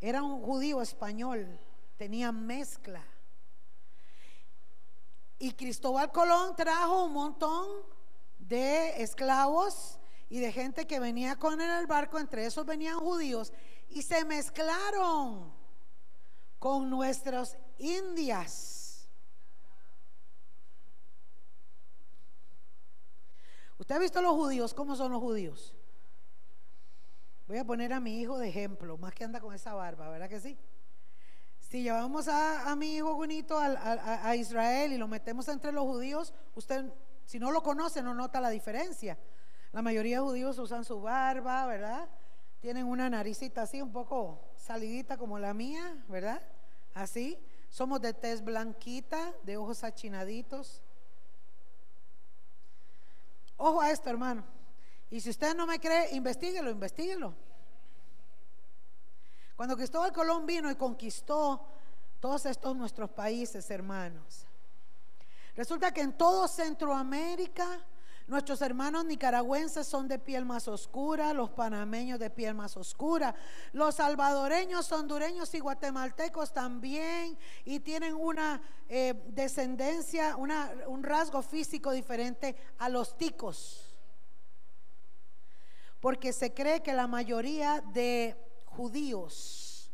Era 0.00 0.22
un 0.22 0.42
judío 0.42 0.82
español, 0.82 1.58
tenía 1.96 2.32
mezcla. 2.32 3.02
Y 5.38 5.52
Cristóbal 5.52 6.12
Colón 6.12 6.54
trajo 6.54 7.04
un 7.04 7.12
montón 7.12 7.66
de 8.38 9.02
esclavos 9.02 9.98
y 10.28 10.40
de 10.40 10.52
gente 10.52 10.86
que 10.86 11.00
venía 11.00 11.36
con 11.36 11.60
él 11.60 11.68
en 11.68 11.76
el 11.78 11.86
barco, 11.86 12.18
entre 12.18 12.46
esos 12.46 12.66
venían 12.66 12.98
judíos, 12.98 13.52
y 13.96 14.02
se 14.02 14.26
mezclaron 14.26 15.50
con 16.58 16.90
nuestras 16.90 17.56
indias. 17.78 19.08
¿Usted 23.78 23.94
ha 23.94 23.98
visto 23.98 24.20
los 24.20 24.34
judíos? 24.34 24.74
¿Cómo 24.74 24.96
son 24.96 25.12
los 25.12 25.22
judíos? 25.22 25.74
Voy 27.48 27.56
a 27.56 27.64
poner 27.64 27.94
a 27.94 28.00
mi 28.00 28.20
hijo 28.20 28.36
de 28.36 28.50
ejemplo, 28.50 28.98
más 28.98 29.14
que 29.14 29.24
anda 29.24 29.40
con 29.40 29.54
esa 29.54 29.72
barba, 29.72 30.10
¿verdad 30.10 30.28
que 30.28 30.40
sí? 30.40 30.58
Si 31.58 31.82
llevamos 31.82 32.28
a, 32.28 32.76
mi 32.76 32.96
hijo 32.96 33.14
bonito 33.14 33.58
a, 33.58 34.28
a 34.28 34.36
Israel 34.36 34.92
y 34.92 34.98
lo 34.98 35.08
metemos 35.08 35.48
entre 35.48 35.72
los 35.72 35.84
judíos, 35.84 36.34
usted, 36.54 36.84
si 37.24 37.38
no 37.38 37.50
lo 37.50 37.62
conoce, 37.62 38.02
no 38.02 38.12
nota 38.12 38.42
la 38.42 38.50
diferencia. 38.50 39.18
La 39.72 39.80
mayoría 39.80 40.18
de 40.18 40.22
judíos 40.22 40.58
usan 40.58 40.84
su 40.84 41.00
barba, 41.00 41.64
¿verdad? 41.64 42.10
Tienen 42.66 42.88
una 42.88 43.08
naricita 43.08 43.62
así, 43.62 43.80
un 43.80 43.92
poco 43.92 44.40
salidita 44.56 45.16
como 45.16 45.38
la 45.38 45.54
mía, 45.54 46.04
¿verdad? 46.08 46.42
Así. 46.94 47.38
Somos 47.70 48.00
de 48.00 48.12
tez 48.12 48.42
blanquita, 48.42 49.32
de 49.44 49.56
ojos 49.56 49.84
achinaditos. 49.84 50.82
Ojo 53.56 53.80
a 53.80 53.92
esto, 53.92 54.10
hermano. 54.10 54.42
Y 55.12 55.20
si 55.20 55.30
usted 55.30 55.54
no 55.54 55.64
me 55.64 55.78
cree, 55.78 56.12
investiguelo, 56.16 56.68
investiguelo. 56.68 57.34
Cuando 59.54 59.76
Cristóbal 59.76 60.12
Colón 60.12 60.44
vino 60.44 60.68
y 60.68 60.74
conquistó 60.74 61.68
todos 62.18 62.46
estos 62.46 62.74
nuestros 62.74 63.10
países, 63.10 63.70
hermanos, 63.70 64.44
resulta 65.54 65.92
que 65.92 66.00
en 66.00 66.14
todo 66.14 66.48
Centroamérica 66.48 67.86
Nuestros 68.26 68.60
hermanos 68.60 69.04
nicaragüenses 69.04 69.86
son 69.86 70.08
de 70.08 70.18
piel 70.18 70.44
más 70.44 70.66
oscura, 70.66 71.32
los 71.32 71.50
panameños 71.50 72.18
de 72.18 72.28
piel 72.28 72.54
más 72.54 72.76
oscura, 72.76 73.36
los 73.72 73.94
salvadoreños, 73.94 74.90
hondureños 74.90 75.54
y 75.54 75.60
guatemaltecos 75.60 76.52
también 76.52 77.38
y 77.64 77.78
tienen 77.78 78.16
una 78.16 78.60
eh, 78.88 79.14
descendencia, 79.28 80.34
un 80.36 81.04
rasgo 81.04 81.40
físico 81.40 81.92
diferente 81.92 82.56
a 82.78 82.88
los 82.88 83.16
ticos. 83.16 83.94
Porque 86.00 86.32
se 86.32 86.52
cree 86.52 86.82
que 86.82 86.94
la 86.94 87.06
mayoría 87.06 87.80
de 87.92 88.36
judíos 88.64 89.92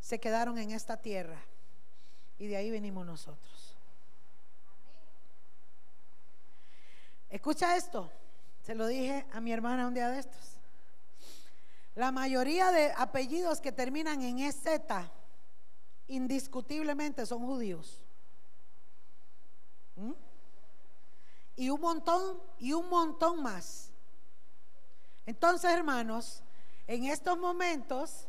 se 0.00 0.18
quedaron 0.18 0.58
en 0.58 0.72
esta 0.72 0.96
tierra 0.96 1.40
y 2.36 2.48
de 2.48 2.56
ahí 2.56 2.70
venimos 2.70 3.06
nosotros. 3.06 3.69
Escucha 7.30 7.76
esto, 7.76 8.10
se 8.62 8.74
lo 8.74 8.88
dije 8.88 9.24
a 9.32 9.40
mi 9.40 9.52
hermana 9.52 9.86
un 9.86 9.94
día 9.94 10.08
de 10.08 10.18
estos. 10.18 10.58
La 11.94 12.10
mayoría 12.10 12.72
de 12.72 12.92
apellidos 12.96 13.60
que 13.60 13.70
terminan 13.70 14.22
en 14.22 14.40
EZ 14.40 14.64
indiscutiblemente 16.08 17.24
son 17.24 17.46
judíos. 17.46 18.00
¿Mm? 19.94 20.12
Y 21.56 21.70
un 21.70 21.80
montón, 21.80 22.40
y 22.58 22.72
un 22.72 22.88
montón 22.88 23.42
más. 23.42 23.90
Entonces, 25.24 25.70
hermanos, 25.70 26.42
en 26.88 27.04
estos 27.04 27.38
momentos, 27.38 28.26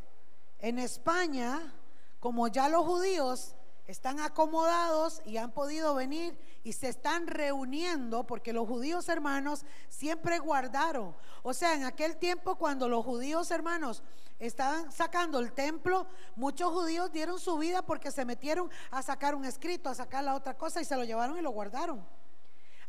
en 0.60 0.77
España, 0.77 1.74
como 2.20 2.48
ya 2.48 2.70
los 2.70 2.86
judíos 2.86 3.55
están 3.88 4.20
acomodados 4.20 5.22
y 5.25 5.38
han 5.38 5.51
podido 5.51 5.96
venir 5.96 6.38
y 6.63 6.74
se 6.74 6.89
están 6.89 7.27
reuniendo 7.27 8.25
porque 8.25 8.53
los 8.53 8.68
judíos 8.68 9.10
hermanos 9.10 9.65
siempre 9.89 10.39
guardaron. 10.39 11.15
O 11.44 11.53
sea, 11.53 11.74
en 11.74 11.84
aquel 11.84 12.18
tiempo 12.18 12.56
cuando 12.56 12.88
los 12.88 13.03
judíos 13.03 13.50
hermanos 13.51 14.03
estaban 14.39 14.91
sacando 14.91 15.39
el 15.39 15.53
templo, 15.53 16.08
muchos 16.36 16.72
judíos 16.72 17.12
dieron 17.12 17.39
su 17.39 17.58
vida 17.58 17.82
porque 17.82 18.12
se 18.12 18.25
metieron 18.25 18.70
a 18.91 19.01
sacar 19.01 19.36
un 19.36 19.46
escrito, 19.46 19.89
a 19.89 19.96
sacar 19.96 20.24
la 20.24 20.36
otra 20.36 20.58
cosa 20.58 20.82
y 20.82 20.86
se 20.86 20.96
lo 20.96 21.03
llevaron 21.03 21.38
y 21.38 21.41
lo 21.41 21.51
guardaron. 21.51 22.06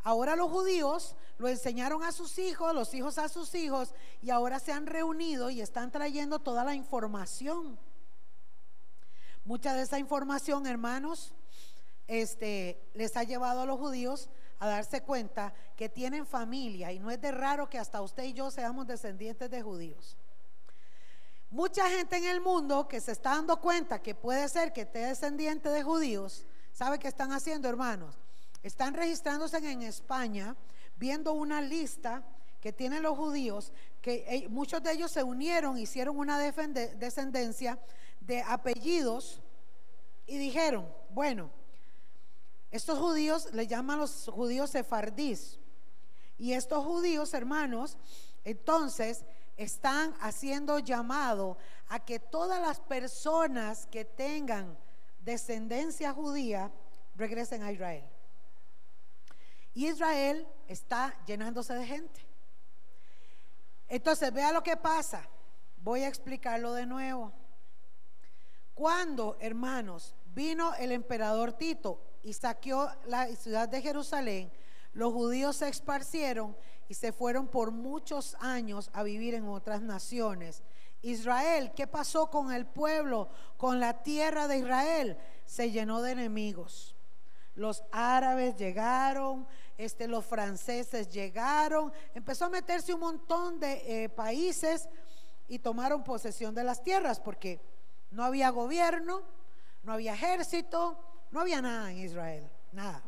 Ahora 0.05 0.35
los 0.35 0.51
judíos 0.51 1.15
lo 1.39 1.49
enseñaron 1.49 2.03
a 2.03 2.11
sus 2.11 2.39
hijos, 2.39 2.75
los 2.75 2.93
hijos 2.93 3.19
a 3.19 3.29
sus 3.29 3.55
hijos, 3.55 3.95
y 4.21 4.31
ahora 4.31 4.59
se 4.59 4.73
han 4.73 4.87
reunido 4.87 5.49
y 5.49 5.61
están 5.61 5.93
trayendo 5.93 6.41
toda 6.41 6.65
la 6.65 6.75
información. 6.75 7.79
Mucha 9.45 9.75
de 9.75 9.83
esa 9.83 9.99
información, 9.99 10.67
hermanos, 10.67 11.35
este, 12.13 12.79
les 12.93 13.17
ha 13.17 13.23
llevado 13.23 13.63
a 13.63 13.67
los 13.67 13.79
judíos 13.79 14.29
a 14.59 14.69
darse 14.69 15.01
cuenta 15.01 15.55
que 15.75 15.89
tienen 15.89 16.27
familia 16.27 16.93
y 16.93 16.99
no 16.99 17.11
es 17.11 17.19
de 17.23 17.33
raro 17.33 17.71
que 17.71 17.79
hasta 17.79 18.03
usted 18.03 18.25
y 18.25 18.35
yo 18.35 18.51
seamos 18.51 18.87
descendientes 18.87 19.51
de 19.51 19.63
judíos. 19.63 20.19
Mucha 21.49 21.89
gente 21.89 22.19
en 22.19 22.25
el 22.25 22.43
mundo 22.43 22.87
que 22.87 23.01
se 23.01 23.13
está 23.13 23.31
dando 23.31 23.59
cuenta 23.63 24.03
que 24.03 24.15
puede 24.15 24.47
ser 24.51 24.75
que 24.75 24.83
esté 24.83 24.99
descendiente 24.99 25.71
de 25.71 25.83
judíos, 25.83 26.45
¿sabe 26.71 26.99
qué 26.99 27.09
están 27.09 27.33
haciendo, 27.33 27.67
hermanos? 27.67 28.15
Están 28.63 28.93
registrándose 28.93 29.57
en 29.57 29.81
España, 29.81 30.55
viendo 30.97 31.33
una 31.33 31.63
lista 31.63 32.23
que 32.61 32.75
tienen 32.75 33.03
los 33.03 33.17
judíos, 33.17 33.73
que 34.03 34.27
eh, 34.29 34.49
muchos 34.51 34.83
de 34.83 34.93
ellos 34.93 35.11
se 35.11 35.23
unieron, 35.23 35.79
hicieron 35.79 36.19
una 36.19 36.39
descendencia 36.39 37.79
de 38.21 38.43
apellidos 38.43 39.41
y 40.27 40.37
dijeron, 40.37 40.87
bueno, 41.09 41.51
estos 42.73 42.99
judíos 42.99 43.53
le 43.53 43.67
llaman 43.67 43.99
los 43.99 44.31
judíos 44.33 44.71
sefardís. 44.71 45.59
Y 46.39 46.55
estos 46.55 46.83
judíos, 46.85 47.35
hermanos, 47.35 47.99
entonces 48.45 49.27
están 49.59 50.15
haciendo 50.21 50.79
llamado 50.79 51.59
a 51.89 52.01
que 52.01 52.19
todas 52.19 52.61
las 52.63 52.81
personas 52.81 53.87
que 53.87 54.07
tengan 54.07 54.79
descendencia 55.21 56.15
judía 56.15 56.73
regresen 57.15 57.63
a 57.63 57.71
Israel. 57.71 58.05
Y 59.75 59.89
Israel 59.89 60.49
está 60.67 61.15
llenándose 61.27 61.75
de 61.75 61.87
gente. 61.87 62.27
Entonces, 63.89 64.33
vea 64.33 64.51
lo 64.51 64.63
que 64.63 64.79
pasa. 64.79 65.29
Voy 65.77 66.05
a 66.05 66.09
explicarlo 66.09 66.73
de 66.73 66.87
nuevo. 66.87 67.35
Cuando, 68.73 69.37
hermanos, 69.41 70.15
vino 70.35 70.75
el 70.75 70.93
emperador 70.93 71.53
Tito 71.53 72.12
y 72.23 72.33
saqueó 72.33 72.91
la 73.07 73.27
ciudad 73.37 73.69
de 73.69 73.83
Jerusalén, 73.83 74.53
los 74.93 75.13
judíos 75.13 75.57
se 75.57 75.69
esparcieron 75.69 76.57
y 76.89 76.95
se 76.95 77.13
fueron 77.13 77.49
por 77.49 77.71
muchos 77.71 78.37
años 78.41 78.91
a 78.93 79.03
vivir 79.03 79.35
en 79.35 79.49
otras 79.49 79.81
naciones. 79.81 80.63
Israel, 81.01 81.73
¿qué 81.75 81.87
pasó 81.87 82.31
con 82.31 82.53
el 82.53 82.67
pueblo, 82.67 83.29
con 83.57 83.81
la 83.81 84.03
tierra 84.03 84.47
de 84.47 84.59
Israel? 84.59 85.19
Se 85.47 85.71
llenó 85.71 86.03
de 86.03 86.13
enemigos. 86.13 86.95
Los 87.55 87.83
árabes 87.91 88.57
llegaron, 88.57 89.47
este, 89.77 90.07
los 90.07 90.25
franceses 90.25 91.09
llegaron, 91.09 91.93
empezó 92.15 92.47
a 92.47 92.51
meterse 92.51 92.95
un 92.95 93.01
montón 93.01 93.59
de 93.59 94.05
eh, 94.05 94.09
países 94.09 94.89
y 95.49 95.59
tomaron 95.59 96.05
posesión 96.05 96.55
de 96.55 96.65
las 96.65 96.83
tierras 96.83 97.21
porque 97.21 97.61
no 98.11 98.25
había 98.25 98.51
gobierno, 98.51 99.23
no 99.83 99.93
había 99.93 100.15
ejército, 100.15 100.99
no 101.33 101.41
había 101.41 101.61
nada 101.61 101.91
en 101.91 101.99
Israel, 101.99 102.49
nada. 102.71 103.03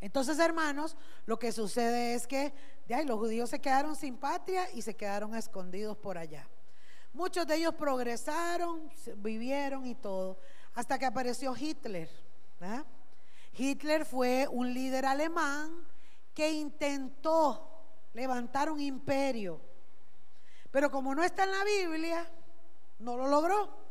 Entonces, 0.00 0.40
hermanos, 0.40 0.96
lo 1.26 1.38
que 1.38 1.52
sucede 1.52 2.14
es 2.14 2.26
que 2.26 2.52
de 2.86 2.94
ahí, 2.94 3.04
los 3.04 3.18
judíos 3.18 3.48
se 3.48 3.60
quedaron 3.60 3.94
sin 3.94 4.16
patria 4.16 4.68
y 4.74 4.82
se 4.82 4.96
quedaron 4.96 5.34
escondidos 5.34 5.96
por 5.96 6.18
allá. 6.18 6.48
Muchos 7.12 7.46
de 7.46 7.56
ellos 7.56 7.74
progresaron, 7.74 8.90
vivieron 9.16 9.86
y 9.86 9.94
todo, 9.94 10.38
hasta 10.74 10.98
que 10.98 11.06
apareció 11.06 11.54
Hitler. 11.56 12.10
Hitler 13.56 14.04
fue 14.04 14.48
un 14.50 14.72
líder 14.72 15.06
alemán 15.06 15.86
que 16.34 16.50
intentó 16.50 17.68
levantar 18.14 18.70
un 18.70 18.80
imperio, 18.80 19.60
pero 20.70 20.90
como 20.90 21.14
no 21.14 21.22
está 21.22 21.44
en 21.44 21.50
la 21.50 21.64
Biblia, 21.64 22.30
no 22.98 23.16
lo 23.16 23.28
logró. 23.28 23.82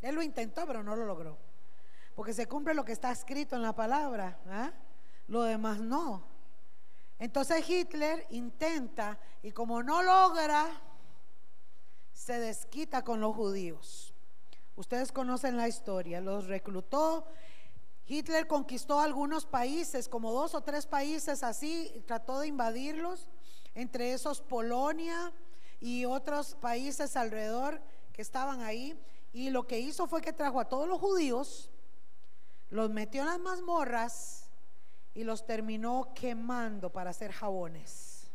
Él 0.00 0.14
lo 0.14 0.22
intentó, 0.22 0.66
pero 0.66 0.82
no 0.82 0.96
lo 0.96 1.04
logró. 1.04 1.38
Porque 2.16 2.32
se 2.32 2.48
cumple 2.48 2.74
lo 2.74 2.84
que 2.84 2.92
está 2.92 3.12
escrito 3.12 3.54
en 3.54 3.62
la 3.62 3.74
palabra. 3.74 4.40
¿ah? 4.48 4.72
Lo 5.28 5.42
demás 5.42 5.78
no. 5.78 6.24
Entonces 7.18 7.68
Hitler 7.68 8.26
intenta 8.30 9.18
y 9.42 9.52
como 9.52 9.82
no 9.82 10.02
logra, 10.02 10.66
se 12.12 12.40
desquita 12.40 13.04
con 13.04 13.20
los 13.20 13.36
judíos. 13.36 14.14
Ustedes 14.76 15.12
conocen 15.12 15.56
la 15.58 15.68
historia. 15.68 16.20
Los 16.20 16.46
reclutó. 16.46 17.26
Hitler 18.06 18.46
conquistó 18.46 19.00
algunos 19.00 19.44
países, 19.44 20.08
como 20.08 20.32
dos 20.32 20.54
o 20.54 20.62
tres 20.62 20.86
países 20.86 21.42
así, 21.42 22.02
trató 22.06 22.40
de 22.40 22.46
invadirlos, 22.46 23.28
entre 23.74 24.12
esos 24.12 24.40
Polonia 24.40 25.32
y 25.80 26.04
otros 26.04 26.54
países 26.54 27.16
alrededor 27.16 27.80
que 28.12 28.22
estaban 28.22 28.62
ahí. 28.62 28.98
Y 29.32 29.50
lo 29.50 29.66
que 29.66 29.80
hizo 29.80 30.06
fue 30.06 30.22
que 30.22 30.32
trajo 30.32 30.60
a 30.60 30.68
todos 30.68 30.88
los 30.88 30.98
judíos, 30.98 31.70
los 32.70 32.90
metió 32.90 33.22
en 33.22 33.28
las 33.28 33.38
mazmorras 33.38 34.50
y 35.14 35.24
los 35.24 35.46
terminó 35.46 36.12
quemando 36.14 36.90
para 36.90 37.10
hacer 37.10 37.32
jabones. 37.32 38.30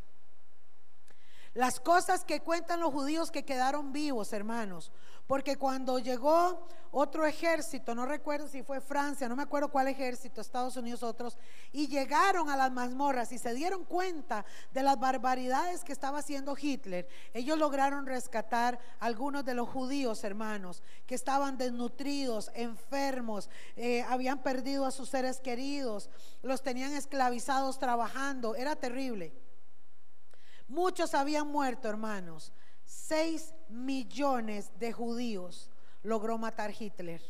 Las 1.54 1.80
cosas 1.80 2.24
que 2.24 2.40
cuentan 2.40 2.80
los 2.80 2.94
judíos 2.94 3.30
que 3.30 3.44
quedaron 3.44 3.92
vivos, 3.92 4.32
hermanos, 4.32 4.92
porque 5.32 5.56
cuando 5.56 5.98
llegó 5.98 6.68
otro 6.92 7.26
ejército, 7.26 7.96
no 7.96 8.06
recuerdo 8.06 8.50
si 8.50 8.64
fue 8.64 8.82
Francia, 8.82 9.30
no 9.30 9.38
me 9.38 9.44
acuerdo 9.44 9.70
cuál 9.70 9.88
ejército, 9.88 10.42
Estados 10.42 10.76
Unidos, 10.76 11.04
otros, 11.04 11.38
y 11.72 11.88
llegaron 11.88 12.50
a 12.50 12.58
las 12.58 12.70
mazmorras 12.70 13.32
y 13.32 13.38
se 13.38 13.54
dieron 13.54 13.86
cuenta 13.86 14.44
de 14.74 14.84
las 14.84 15.00
barbaridades 15.00 15.86
que 15.86 15.94
estaba 15.94 16.20
haciendo 16.20 16.54
Hitler, 16.60 17.08
ellos 17.34 17.58
lograron 17.58 18.06
rescatar 18.06 18.78
algunos 19.00 19.46
de 19.46 19.54
los 19.54 19.70
judíos, 19.70 20.26
hermanos, 20.26 20.84
que 21.06 21.16
estaban 21.16 21.58
desnutridos, 21.58 22.52
enfermos, 22.54 23.50
eh, 23.78 24.04
habían 24.10 24.44
perdido 24.44 24.86
a 24.86 24.92
sus 24.92 25.08
seres 25.08 25.40
queridos, 25.40 26.10
los 26.42 26.62
tenían 26.62 26.92
esclavizados 26.92 27.80
trabajando, 27.80 28.54
era 28.54 28.76
terrible. 28.76 29.32
Muchos 30.68 31.14
habían 31.14 31.48
muerto, 31.48 31.88
hermanos. 31.88 32.52
6 32.92 33.54
millones 33.70 34.70
de 34.78 34.92
judíos 34.92 35.70
logró 36.04 36.38
matar 36.38 36.74
Hitler, 36.78 37.22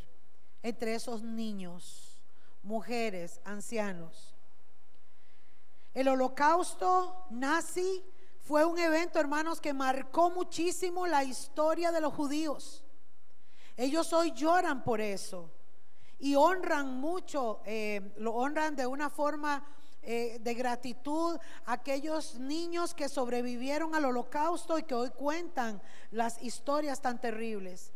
entre 0.63 0.95
esos 0.95 1.21
niños, 1.21 2.19
mujeres, 2.63 3.39
ancianos. 3.45 4.35
El 5.93 6.07
holocausto 6.07 7.27
nazi 7.29 8.03
fue 8.39 8.65
un 8.65 8.79
evento, 8.79 9.19
hermanos, 9.19 9.61
que 9.61 9.71
marcó 9.71 10.31
muchísimo 10.31 11.05
la 11.05 11.23
historia 11.23 11.91
de 11.91 12.01
los 12.01 12.13
judíos. 12.13 12.83
Ellos 13.77 14.11
hoy 14.13 14.31
lloran 14.31 14.83
por 14.83 14.99
eso 14.99 15.51
y 16.17 16.33
honran 16.33 16.99
mucho, 16.99 17.61
eh, 17.65 18.13
lo 18.17 18.33
honran 18.33 18.75
de 18.75 18.87
una 18.87 19.11
forma 19.11 19.63
eh, 20.03 20.39
de 20.41 20.53
gratitud 20.55 21.37
a 21.65 21.73
aquellos 21.73 22.39
niños 22.39 22.95
que 22.95 23.07
sobrevivieron 23.07 23.93
al 23.93 24.05
holocausto 24.05 24.79
y 24.79 24.83
que 24.83 24.95
hoy 24.95 25.11
cuentan 25.11 25.81
las 26.09 26.41
historias 26.41 27.01
tan 27.01 27.21
terribles. 27.21 27.93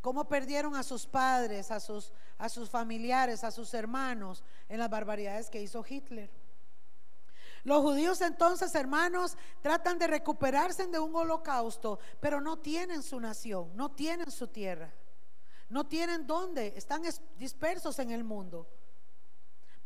Cómo 0.00 0.28
perdieron 0.28 0.76
a 0.76 0.82
sus 0.82 1.06
padres, 1.06 1.70
a 1.70 1.80
sus, 1.80 2.12
a 2.36 2.48
sus 2.48 2.68
familiares, 2.68 3.44
a 3.44 3.50
sus 3.50 3.72
hermanos 3.74 4.44
en 4.68 4.78
las 4.78 4.90
barbaridades 4.90 5.48
que 5.48 5.62
hizo 5.62 5.84
Hitler. 5.88 6.30
Los 7.64 7.82
judíos 7.82 8.20
entonces, 8.20 8.74
hermanos, 8.74 9.36
tratan 9.62 9.98
de 9.98 10.06
recuperarse 10.06 10.86
de 10.86 10.98
un 10.98 11.14
holocausto, 11.14 11.98
pero 12.20 12.40
no 12.40 12.58
tienen 12.58 13.02
su 13.02 13.18
nación, 13.20 13.70
no 13.74 13.90
tienen 13.90 14.30
su 14.30 14.48
tierra, 14.48 14.92
no 15.68 15.86
tienen 15.86 16.26
dónde, 16.26 16.74
están 16.76 17.02
dispersos 17.36 17.98
en 17.98 18.10
el 18.10 18.22
mundo. 18.22 18.68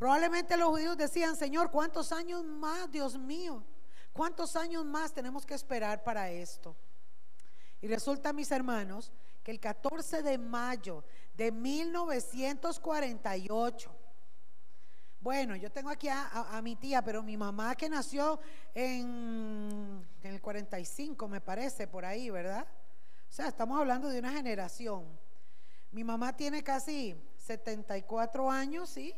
Probablemente 0.03 0.57
los 0.57 0.71
judíos 0.71 0.97
decían, 0.97 1.37
Señor, 1.37 1.71
¿cuántos 1.71 2.11
años 2.11 2.43
más, 2.43 2.91
Dios 2.91 3.17
mío? 3.17 3.63
¿Cuántos 4.13 4.57
años 4.57 4.85
más 4.85 5.13
tenemos 5.13 5.47
que 5.47 5.55
esperar 5.55 6.03
para 6.03 6.29
esto? 6.29 6.75
Y 7.81 7.87
resulta, 7.87 8.33
mis 8.33 8.51
hermanos, 8.51 9.13
que 9.45 9.53
el 9.53 9.61
14 9.61 10.25
de 10.25 10.39
mayo 10.39 11.05
de 11.37 11.53
1948, 11.53 13.93
bueno, 15.21 15.55
yo 15.55 15.71
tengo 15.71 15.91
aquí 15.91 16.09
a, 16.09 16.61
mi 16.65 16.75
tía, 16.75 17.05
pero 17.05 17.23
mi 17.23 17.37
mamá 17.37 17.77
que 17.77 17.89
nació 17.89 18.41
en, 18.75 20.05
en 20.21 20.35
el 20.35 20.41
45, 20.41 21.29
me 21.29 21.41
parece, 21.41 21.87
por 21.87 22.05
ahí, 22.05 22.29
¿verdad? 22.29 22.67
O 23.31 23.33
sea, 23.33 23.47
estamos 23.47 23.79
hablando 23.79 24.09
de 24.09 24.19
una 24.19 24.33
generación. 24.33 25.07
Mi 25.93 26.03
mamá 26.03 26.37
tiene 26.37 26.65
casi 26.65 27.15
74 27.37 28.51
años, 28.51 28.91
¿sí? 28.91 29.15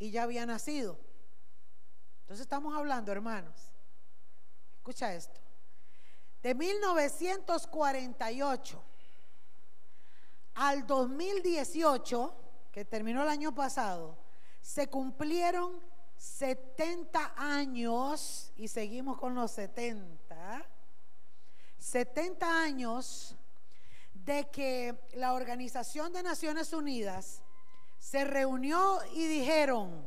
Y 0.00 0.10
ya 0.10 0.24
había 0.24 0.44
nacido. 0.44 0.98
Entonces 2.22 2.42
estamos 2.42 2.76
hablando, 2.76 3.12
hermanos. 3.12 3.70
Escucha 4.78 5.14
esto. 5.14 5.40
De 6.42 6.54
1948 6.54 8.82
al 10.54 10.86
2018, 10.86 12.34
que 12.72 12.84
terminó 12.84 13.22
el 13.22 13.28
año 13.28 13.54
pasado, 13.54 14.18
se 14.60 14.88
cumplieron 14.88 15.80
70 16.16 17.34
años, 17.36 18.52
y 18.56 18.66
seguimos 18.68 19.18
con 19.18 19.34
los 19.34 19.50
70, 19.52 20.66
70 21.78 22.62
años 22.62 23.36
de 24.12 24.50
que 24.50 25.08
la 25.14 25.34
Organización 25.34 26.12
de 26.12 26.22
Naciones 26.22 26.72
Unidas 26.72 27.42
se 28.00 28.24
reunió 28.24 28.98
y 29.12 29.26
dijeron, 29.26 30.02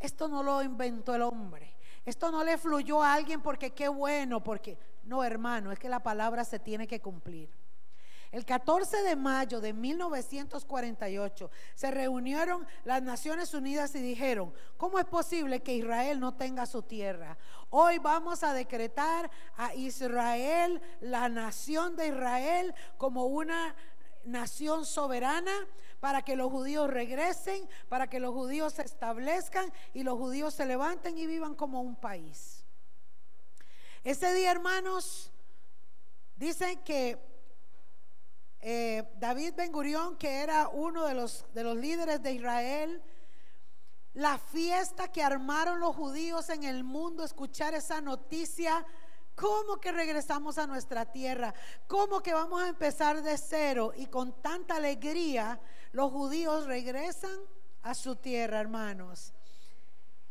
esto 0.00 0.28
no 0.28 0.42
lo 0.42 0.62
inventó 0.62 1.14
el 1.14 1.22
hombre, 1.22 1.76
esto 2.06 2.32
no 2.32 2.42
le 2.42 2.56
fluyó 2.56 3.02
a 3.02 3.12
alguien 3.12 3.42
porque 3.42 3.74
qué 3.74 3.86
bueno, 3.86 4.42
porque 4.42 4.78
no 5.04 5.22
hermano, 5.22 5.70
es 5.70 5.78
que 5.78 5.90
la 5.90 6.02
palabra 6.02 6.42
se 6.42 6.58
tiene 6.58 6.88
que 6.88 7.00
cumplir. 7.00 7.50
El 8.32 8.46
14 8.46 9.02
de 9.02 9.14
mayo 9.14 9.60
de 9.60 9.72
1948 9.72 11.50
se 11.74 11.90
reunieron 11.90 12.66
las 12.84 13.02
Naciones 13.02 13.52
Unidas 13.52 13.94
y 13.96 14.00
dijeron, 14.00 14.54
¿cómo 14.76 14.98
es 14.98 15.04
posible 15.04 15.62
que 15.62 15.74
Israel 15.74 16.18
no 16.18 16.34
tenga 16.34 16.64
su 16.64 16.82
tierra? 16.82 17.36
Hoy 17.68 17.98
vamos 17.98 18.42
a 18.42 18.54
decretar 18.54 19.30
a 19.56 19.74
Israel, 19.74 20.80
la 21.00 21.28
nación 21.28 21.96
de 21.96 22.06
Israel, 22.06 22.72
como 22.96 23.26
una 23.26 23.74
nación 24.24 24.86
soberana 24.86 25.52
para 26.00 26.22
que 26.22 26.34
los 26.34 26.50
judíos 26.50 26.88
regresen, 26.90 27.68
para 27.88 28.08
que 28.08 28.20
los 28.20 28.32
judíos 28.32 28.72
se 28.74 28.82
establezcan 28.82 29.70
y 29.94 30.02
los 30.02 30.18
judíos 30.18 30.54
se 30.54 30.66
levanten 30.66 31.16
y 31.18 31.26
vivan 31.26 31.54
como 31.54 31.82
un 31.82 31.94
país. 31.94 32.64
Ese 34.02 34.32
día, 34.32 34.50
hermanos, 34.50 35.30
dicen 36.36 36.82
que 36.84 37.18
eh, 38.62 39.10
David 39.18 39.54
Ben 39.56 39.72
Gurión, 39.72 40.16
que 40.16 40.40
era 40.40 40.68
uno 40.68 41.06
de 41.06 41.14
los, 41.14 41.44
de 41.52 41.64
los 41.64 41.76
líderes 41.76 42.22
de 42.22 42.32
Israel, 42.32 43.02
la 44.14 44.38
fiesta 44.38 45.08
que 45.12 45.22
armaron 45.22 45.80
los 45.80 45.94
judíos 45.94 46.48
en 46.48 46.64
el 46.64 46.82
mundo, 46.82 47.24
escuchar 47.24 47.74
esa 47.74 48.00
noticia, 48.00 48.84
¿cómo 49.34 49.78
que 49.80 49.92
regresamos 49.92 50.58
a 50.58 50.66
nuestra 50.66 51.06
tierra? 51.06 51.54
¿Cómo 51.86 52.22
que 52.22 52.34
vamos 52.34 52.62
a 52.62 52.68
empezar 52.68 53.22
de 53.22 53.38
cero? 53.38 53.92
Y 53.96 54.06
con 54.06 54.42
tanta 54.42 54.76
alegría 54.76 55.60
los 55.92 56.10
judíos 56.10 56.66
regresan 56.66 57.38
a 57.82 57.94
su 57.94 58.16
tierra, 58.16 58.60
hermanos. 58.60 59.32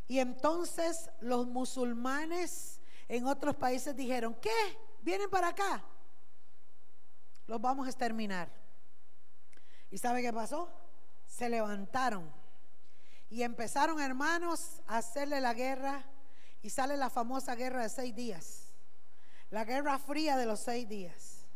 Y 0.07 0.19
entonces 0.19 1.09
los 1.19 1.47
musulmanes 1.47 2.79
en 3.07 3.25
otros 3.27 3.55
países 3.55 3.95
dijeron, 3.95 4.35
¿qué? 4.41 4.77
¿Vienen 5.01 5.29
para 5.29 5.49
acá? 5.49 5.83
los 7.49 7.59
vamos 7.59 7.87
a 7.87 7.89
exterminar. 7.89 8.47
¿Y 9.89 9.97
sabe 9.97 10.21
qué 10.21 10.31
pasó? 10.31 10.71
Se 11.25 11.49
levantaron 11.49 12.31
y 13.29 13.41
empezaron, 13.41 13.99
hermanos, 13.99 14.81
a 14.87 14.97
hacerle 14.97 15.41
la 15.41 15.55
guerra 15.55 16.05
y 16.61 16.69
sale 16.69 16.95
la 16.95 17.09
famosa 17.09 17.55
guerra 17.55 17.81
de 17.81 17.89
seis 17.89 18.15
días, 18.15 18.71
la 19.49 19.65
guerra 19.65 19.97
fría 19.97 20.37
de 20.37 20.45
los 20.45 20.59
seis 20.59 20.87
días. 20.87 21.47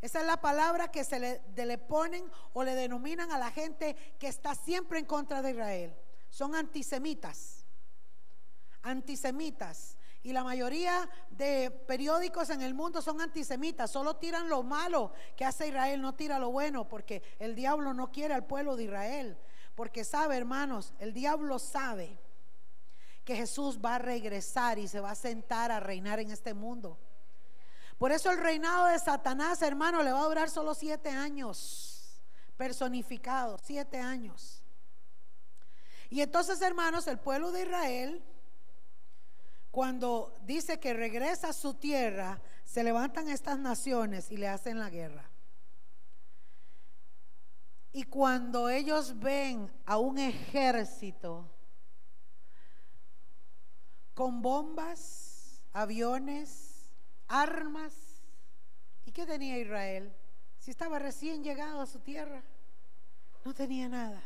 esa 0.00 0.20
es 0.20 0.26
la 0.26 0.40
palabra 0.40 0.90
que 0.90 1.04
se 1.04 1.20
le, 1.20 1.78
ponen 1.78 2.24
o 2.54 2.64
le 2.64 2.74
denominan 2.74 3.30
a 3.32 3.38
la 3.38 3.50
gente 3.50 3.94
que 4.18 4.28
está 4.28 4.54
siempre 4.54 4.98
en 4.98 5.04
contra 5.04 5.42
de 5.42 5.50
Israel. 5.50 5.94
Son 6.30 6.54
antisemitas. 6.54 7.66
Antisemitas. 8.82 9.98
Y 10.22 10.32
la 10.32 10.42
mayoría 10.42 11.08
de 11.30 11.70
periódicos 11.70 12.48
en 12.48 12.62
el 12.62 12.72
mundo 12.72 13.02
son 13.02 13.20
antisemitas. 13.20 13.90
Solo 13.90 14.16
tiran 14.16 14.48
lo 14.48 14.62
malo 14.62 15.12
que 15.36 15.44
hace 15.44 15.68
Israel, 15.68 16.00
no 16.00 16.14
tira 16.14 16.38
lo 16.38 16.50
bueno, 16.50 16.88
porque 16.88 17.22
el 17.38 17.54
diablo 17.54 17.92
no 17.92 18.10
quiere 18.10 18.32
al 18.32 18.46
pueblo 18.46 18.76
de 18.76 18.84
Israel. 18.84 19.36
Porque 19.74 20.04
sabe, 20.04 20.38
hermanos, 20.38 20.94
el 20.98 21.12
diablo 21.12 21.58
sabe 21.58 22.18
que 23.24 23.36
Jesús 23.36 23.78
va 23.84 23.96
a 23.96 23.98
regresar 23.98 24.78
y 24.78 24.88
se 24.88 25.00
va 25.00 25.12
a 25.12 25.14
sentar 25.14 25.70
a 25.70 25.80
reinar 25.80 26.20
en 26.20 26.30
este 26.30 26.54
mundo. 26.54 26.98
Por 27.98 28.12
eso 28.12 28.30
el 28.30 28.38
reinado 28.38 28.86
de 28.86 28.98
Satanás, 28.98 29.60
hermano, 29.62 30.02
le 30.02 30.12
va 30.12 30.20
a 30.20 30.28
durar 30.28 30.48
solo 30.48 30.74
siete 30.74 31.10
años. 31.10 32.20
Personificado, 32.56 33.58
siete 33.62 33.98
años. 33.98 34.62
Y 36.08 36.22
entonces, 36.22 36.60
hermanos, 36.62 37.06
el 37.06 37.18
pueblo 37.18 37.52
de 37.52 37.62
Israel, 37.62 38.22
cuando 39.70 40.34
dice 40.44 40.80
que 40.80 40.94
regresa 40.94 41.50
a 41.50 41.52
su 41.52 41.74
tierra, 41.74 42.40
se 42.64 42.82
levantan 42.82 43.28
estas 43.28 43.58
naciones 43.58 44.30
y 44.30 44.36
le 44.36 44.48
hacen 44.48 44.78
la 44.78 44.90
guerra. 44.90 45.30
Y 47.92 48.04
cuando 48.04 48.68
ellos 48.68 49.18
ven 49.18 49.70
a 49.84 49.98
un 49.98 50.18
ejército 50.18 51.48
con 54.20 54.42
bombas, 54.42 55.62
aviones, 55.72 56.90
armas. 57.26 57.94
¿Y 59.06 59.12
qué 59.12 59.24
tenía 59.24 59.56
Israel? 59.56 60.14
Si 60.58 60.70
estaba 60.70 60.98
recién 60.98 61.42
llegado 61.42 61.80
a 61.80 61.86
su 61.86 62.00
tierra, 62.00 62.42
no 63.46 63.54
tenía 63.54 63.88
nada. 63.88 64.22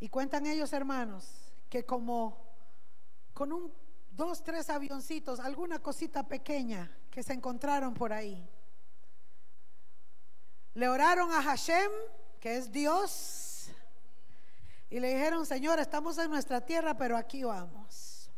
Y 0.00 0.10
cuentan 0.10 0.44
ellos, 0.44 0.70
hermanos, 0.74 1.54
que 1.70 1.86
como 1.86 2.36
con 3.32 3.54
un 3.54 3.72
dos, 4.10 4.44
tres 4.44 4.68
avioncitos, 4.68 5.40
alguna 5.40 5.78
cosita 5.78 6.28
pequeña 6.28 6.94
que 7.10 7.22
se 7.22 7.32
encontraron 7.32 7.94
por 7.94 8.12
ahí, 8.12 8.46
le 10.74 10.90
oraron 10.90 11.32
a 11.32 11.42
Hashem, 11.42 11.90
que 12.38 12.58
es 12.58 12.70
Dios, 12.70 13.39
y 14.90 14.98
le 14.98 15.14
dijeron, 15.14 15.46
Señor, 15.46 15.78
estamos 15.78 16.18
en 16.18 16.30
nuestra 16.30 16.60
tierra, 16.60 16.96
pero 16.96 17.16
aquí 17.16 17.44
vamos. 17.44 18.28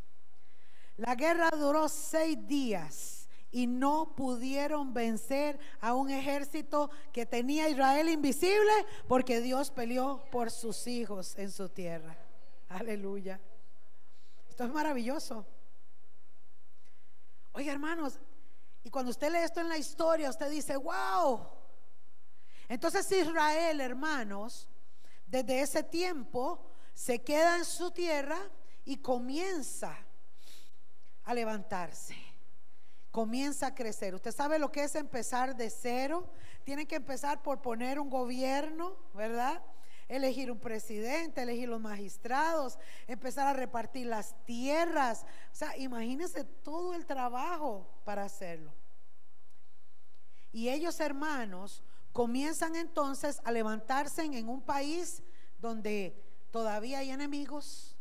La 0.97 1.15
guerra 1.15 1.51
duró 1.51 1.89
seis 1.89 2.47
días 2.47 3.29
y 3.51 3.67
no 3.67 4.15
pudieron 4.15 4.93
vencer 4.93 5.59
a 5.81 5.95
un 5.95 6.11
ejército 6.11 6.91
que 7.13 7.25
tenía 7.25 7.71
Israel 7.71 8.11
invisible 8.11 8.73
porque 9.09 9.41
Dios 9.41 9.71
peleó 9.71 10.25
por 10.31 10.51
sus 10.51 10.87
hijos 10.87 11.39
en 11.39 11.51
su 11.51 11.71
tierra. 11.71 12.17
Aleluya. 12.69 13.41
Esto 14.49 14.65
es 14.65 14.71
maravilloso. 14.71 15.47
Oye, 17.53 17.71
hermanos, 17.71 18.19
y 18.85 18.91
cuando 18.91 19.11
usted 19.11 19.33
lee 19.33 19.39
esto 19.39 19.61
en 19.61 19.69
la 19.69 19.79
historia, 19.79 20.29
usted 20.29 20.51
dice, 20.51 20.77
wow. 20.77 21.47
Entonces 22.69 23.11
Israel, 23.13 23.81
hermanos, 23.81 24.69
desde 25.33 25.63
ese 25.63 25.83
tiempo 25.83 26.63
se 26.93 27.23
queda 27.23 27.57
en 27.57 27.65
su 27.65 27.91
tierra 27.91 28.39
y 28.85 28.99
comienza 28.99 29.97
a 31.25 31.33
levantarse. 31.33 32.15
Comienza 33.11 33.69
a 33.69 33.75
crecer. 33.75 34.15
Usted 34.15 34.31
sabe 34.31 34.59
lo 34.59 34.71
que 34.71 34.85
es 34.85 34.95
empezar 34.95 35.57
de 35.57 35.71
cero. 35.71 36.31
Tienen 36.65 36.87
que 36.87 36.97
empezar 36.97 37.43
por 37.43 37.63
poner 37.63 37.99
un 37.99 38.11
gobierno, 38.11 38.95
¿verdad? 39.15 39.63
Elegir 40.07 40.53
un 40.53 40.59
presidente, 40.59 41.41
elegir 41.41 41.71
los 41.71 41.81
magistrados, 41.81 42.79
empezar 43.07 43.47
a 43.47 43.55
repartir 43.55 44.09
las 44.09 44.35
tierras. 44.45 45.25
O 45.51 45.55
sea, 45.55 45.79
imagínense 45.79 46.45
todo 46.45 46.93
el 46.93 47.07
trabajo 47.07 47.89
para 48.05 48.25
hacerlo. 48.25 48.75
Y 50.53 50.69
ellos, 50.69 51.01
hermanos, 51.01 51.83
comienzan 52.13 52.77
entonces 52.77 53.41
a 53.45 53.53
levantarse 53.53 54.23
en 54.23 54.49
un 54.49 54.63
país 54.63 55.23
donde 55.59 56.23
todavía 56.51 56.99
hay 56.99 57.11
enemigos. 57.11 57.97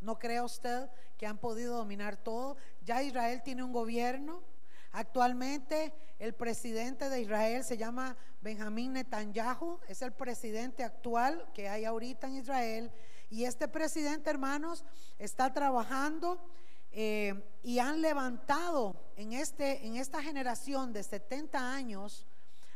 ¿No 0.00 0.18
crea 0.18 0.44
usted 0.44 0.88
que 1.22 1.28
han 1.28 1.38
podido 1.38 1.76
dominar 1.76 2.16
todo. 2.16 2.56
Ya 2.84 3.00
Israel 3.00 3.42
tiene 3.44 3.62
un 3.62 3.72
gobierno. 3.72 4.42
Actualmente 4.90 5.94
el 6.18 6.34
presidente 6.34 7.08
de 7.08 7.20
Israel 7.20 7.62
se 7.62 7.76
llama 7.76 8.16
Benjamín 8.40 8.94
Netanyahu, 8.94 9.78
es 9.86 10.02
el 10.02 10.10
presidente 10.10 10.82
actual 10.82 11.48
que 11.54 11.68
hay 11.68 11.84
ahorita 11.84 12.26
en 12.26 12.38
Israel. 12.38 12.90
Y 13.30 13.44
este 13.44 13.68
presidente, 13.68 14.30
hermanos, 14.30 14.84
está 15.16 15.52
trabajando 15.52 16.44
eh, 16.90 17.40
y 17.62 17.78
han 17.78 18.02
levantado 18.02 18.96
en, 19.14 19.32
este, 19.32 19.86
en 19.86 19.94
esta 19.94 20.20
generación 20.20 20.92
de 20.92 21.04
70 21.04 21.72
años, 21.72 22.26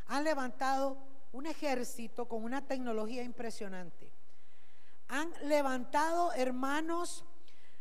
han 0.07 0.25
levantado 0.25 0.99
un 1.33 1.47
ejército 1.47 2.27
con 2.27 2.45
una 2.45 2.67
tecnología 2.67 3.23
impresionante. 3.23 4.13
Han 5.09 5.33
levantado, 5.43 6.33
hermanos, 6.33 7.25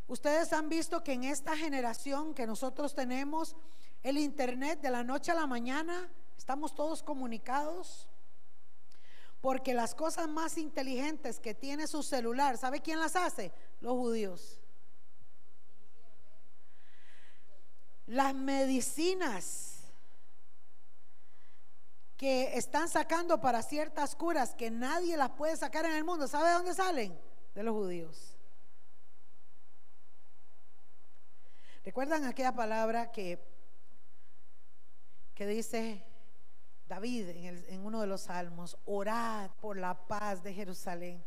Ustedes 0.07 0.53
han 0.53 0.69
visto 0.69 1.03
que 1.03 1.13
en 1.13 1.23
esta 1.23 1.57
generación 1.57 2.35
que 2.35 2.45
nosotros 2.45 2.93
tenemos, 2.93 3.55
el 4.03 4.17
Internet 4.19 4.79
de 4.81 4.91
la 4.91 5.03
noche 5.03 5.31
a 5.31 5.35
la 5.35 5.47
mañana, 5.47 6.11
estamos 6.37 6.75
todos 6.75 7.01
comunicados. 7.01 8.07
Porque 9.41 9.73
las 9.73 9.95
cosas 9.95 10.27
más 10.27 10.57
inteligentes 10.57 11.39
que 11.39 11.55
tiene 11.55 11.87
su 11.87 12.03
celular, 12.03 12.57
¿sabe 12.57 12.81
quién 12.81 12.99
las 12.99 13.15
hace? 13.15 13.51
Los 13.81 13.93
judíos. 13.93 14.61
Las 18.05 18.35
medicinas 18.35 19.74
que 22.17 22.57
están 22.57 22.87
sacando 22.87 23.41
para 23.41 23.61
ciertas 23.61 24.15
curas 24.15 24.55
que 24.55 24.71
nadie 24.71 25.17
las 25.17 25.31
puede 25.31 25.57
sacar 25.57 25.85
en 25.85 25.93
el 25.93 26.03
mundo, 26.03 26.27
¿sabe 26.27 26.47
de 26.49 26.53
dónde 26.53 26.73
salen? 26.73 27.17
De 27.53 27.63
los 27.63 27.73
judíos. 27.73 28.37
¿Recuerdan 31.83 32.23
aquella 32.23 32.53
palabra 32.53 33.11
que, 33.11 33.39
que 35.35 35.45
dice 35.45 36.03
David 36.87 37.29
en, 37.29 37.65
en, 37.67 37.85
uno 37.85 38.01
de 38.01 38.07
los 38.07 38.21
salmos? 38.21 38.77
Orad 38.85 39.51
por 39.61 39.77
la 39.77 39.93
paz 40.07 40.41
de 40.41 40.53
Jerusalén. 40.53 41.23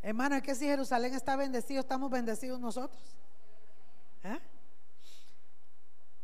Hermano, 0.00 0.36
es 0.36 0.42
que 0.42 0.54
si 0.54 0.66
Jerusalén 0.66 1.14
está 1.14 1.34
bendecido, 1.34 1.80
estamos 1.80 2.10
bendecidos 2.10 2.60
nosotros. 2.60 3.02
¿Eh? 4.22 4.38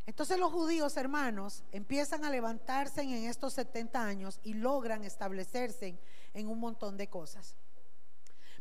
Entonces 0.05 0.37
los 0.37 0.51
judíos, 0.51 0.97
hermanos, 0.97 1.63
empiezan 1.71 2.25
a 2.25 2.29
levantarse 2.29 3.01
en 3.01 3.25
estos 3.25 3.53
70 3.53 4.03
años 4.03 4.39
y 4.43 4.53
logran 4.53 5.03
establecerse 5.03 5.97
en 6.33 6.47
un 6.47 6.59
montón 6.59 6.95
de 6.95 7.07
cosas. 7.07 7.55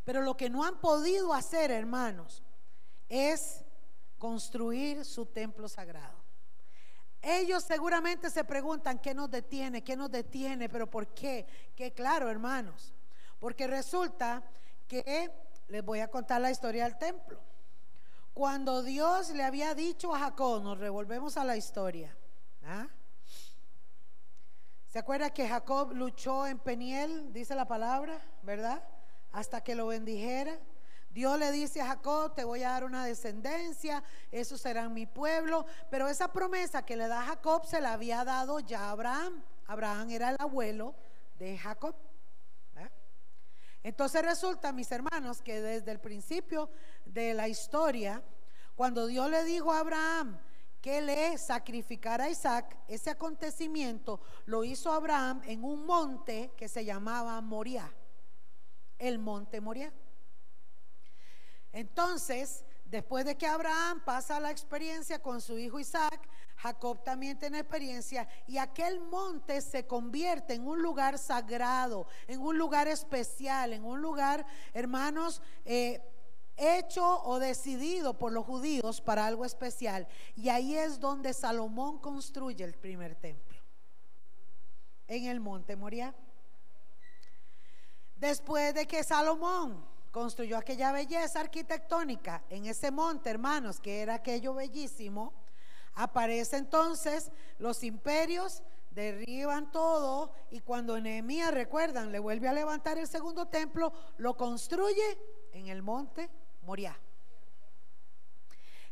Pero 0.05 0.23
lo 0.23 0.37
que 0.37 0.49
no 0.49 0.65
han 0.65 0.81
podido 0.81 1.35
hacer, 1.35 1.71
hermanos, 1.71 2.43
es 3.09 3.63
construir 4.19 5.05
su 5.05 5.27
templo 5.27 5.69
sagrado. 5.69 6.25
Ellos 7.21 7.65
seguramente 7.65 8.31
se 8.31 8.45
preguntan 8.45 8.99
qué 8.99 9.15
nos 9.15 9.31
detiene, 9.31 9.83
qué 9.83 9.97
nos 9.97 10.11
detiene, 10.11 10.69
pero 10.69 10.91
¿por 10.91 11.09
qué? 11.09 11.47
Que 11.75 11.93
claro, 11.93 12.31
hermanos, 12.31 12.93
porque 13.39 13.67
resulta 13.67 14.43
que 14.87 15.31
les 15.69 15.85
voy 15.85 16.01
a 16.01 16.09
contar 16.09 16.41
la 16.41 16.51
historia 16.51 16.85
del 16.85 16.99
templo. 16.99 17.41
Cuando 18.35 18.83
Dios 18.83 19.31
le 19.31 19.45
había 19.45 19.77
dicho 19.77 20.13
a 20.13 20.19
Jacob, 20.19 20.61
nos 20.61 20.77
revolvemos 20.79 21.37
a 21.37 21.45
la 21.45 21.57
historia. 21.57 22.17
¿ah? 22.65 22.89
¿Se 24.89 24.99
acuerda 24.99 25.31
que 25.31 25.49
Jacob 25.49 25.93
luchó 25.93 26.45
en 26.45 26.59
Peniel, 26.59 27.33
dice 27.33 27.55
la 27.55 27.69
palabra, 27.69 28.21
verdad? 28.43 28.83
Hasta 29.31 29.63
que 29.63 29.77
lo 29.77 29.87
bendijera. 29.87 30.59
Dios 31.11 31.39
le 31.39 31.53
dice 31.53 31.81
a 31.81 31.87
Jacob, 31.87 32.35
te 32.35 32.43
voy 32.43 32.65
a 32.65 32.71
dar 32.71 32.83
una 32.83 33.05
descendencia, 33.07 34.03
esos 34.33 34.61
serán 34.61 34.93
mi 34.93 35.07
pueblo. 35.07 35.65
Pero 35.89 36.09
esa 36.09 36.33
promesa 36.33 36.85
que 36.85 36.97
le 36.97 37.07
da 37.07 37.23
Jacob 37.23 37.65
se 37.67 37.81
la 37.81 37.93
había 37.93 38.25
dado 38.25 38.59
ya 38.59 38.87
a 38.87 38.91
Abraham. 38.91 39.45
Abraham 39.69 40.11
era 40.11 40.31
el 40.31 40.37
abuelo 40.41 40.97
de 41.39 41.57
Jacob. 41.57 41.95
Entonces 43.85 44.23
resulta, 44.23 44.73
mis 44.73 44.91
hermanos, 44.91 45.43
que 45.43 45.61
desde 45.61 45.93
el 45.93 46.01
principio 46.01 46.71
de 47.05 47.35
la 47.35 47.49
historia, 47.49 48.23
cuando 48.75 49.07
Dios 49.07 49.31
le 49.31 49.45
dijo 49.45 49.73
a 49.73 49.81
Abraham 49.81 50.41
que 50.81 51.03
le 51.03 51.37
sacrificara 51.37 52.25
a 52.25 52.31
Isaac, 52.31 52.79
ese 52.89 53.11
acontecimiento 53.11 54.23
lo 54.47 54.65
hizo 54.65 54.91
Abraham 54.91 55.43
en 55.45 55.65
un 55.65 55.85
monte 55.85 56.53
que 56.57 56.67
se 56.67 56.87
llamaba 56.87 57.39
Moriah, 57.43 57.93
el 58.99 59.19
monte 59.19 59.61
Moriah. 59.61 59.93
Entonces, 61.71 62.65
después 62.87 63.27
de 63.27 63.37
que 63.37 63.47
Abraham 63.47 64.03
pasa 64.03 64.41
la 64.41 64.51
experiencia 64.51 65.21
con 65.21 65.43
su 65.43 65.59
hijo 65.59 65.79
Isaac, 65.79 66.27
Jacob 66.65 67.05
también 67.05 67.39
tiene 67.39 67.59
experiencia 67.59 68.27
y 68.47 68.57
aquel 68.57 68.99
monte 68.99 69.61
se 69.61 69.87
convierte 69.87 70.55
en 70.55 70.67
un 70.67 70.81
lugar 70.81 71.19
sagrado, 71.19 72.07
en 72.27 72.41
un 72.41 72.57
lugar 72.57 72.89
especial, 72.89 73.75
en 73.75 73.85
un 73.85 74.01
lugar, 74.01 74.47
hermanos, 74.73 75.43
eh, 75.67 76.01
hecho 76.57 77.23
o 77.25 77.39
decidido 77.39 78.15
por 78.15 78.33
los 78.33 78.47
judíos 78.47 79.03
para 79.03 79.27
algo 79.27 79.45
especial. 79.45 80.09
Y 80.37 80.49
ahí 80.49 80.75
es 80.75 80.99
donde 80.99 81.35
Salomón 81.35 81.99
construye 81.99 82.65
el 82.65 82.73
primer 82.73 83.15
templo, 83.15 83.59
en 85.07 85.27
el 85.27 85.41
monte 85.41 85.77
Moriah. 85.77 86.15
Después 88.17 88.73
de 88.73 88.87
que 88.87 89.05
Salomón 89.05 89.85
construyó 90.11 90.57
aquella 90.57 90.93
belleza 90.93 91.41
arquitectónica 91.41 92.43
en 92.49 92.65
ese 92.65 92.91
monte, 92.91 93.29
hermanos, 93.29 93.81
que 93.81 94.01
era 94.01 94.15
aquello 94.15 94.55
bellísimo, 94.55 95.44
Aparece 95.95 96.57
entonces 96.57 97.31
los 97.59 97.83
imperios, 97.85 98.63
derriban 98.91 99.71
todo 99.73 100.33
y 100.51 100.61
cuando 100.61 101.01
Nehemías, 101.01 101.53
recuerdan, 101.53 102.13
le 102.13 102.19
vuelve 102.19 102.49
a 102.49 102.53
levantar 102.53 102.99
el 102.99 103.09
segundo 103.09 103.47
templo, 103.47 103.93
lo 104.17 104.37
construye 104.37 105.19
en 105.53 105.69
el 105.69 105.83
monte 105.83 106.31
Moriah. 106.63 106.99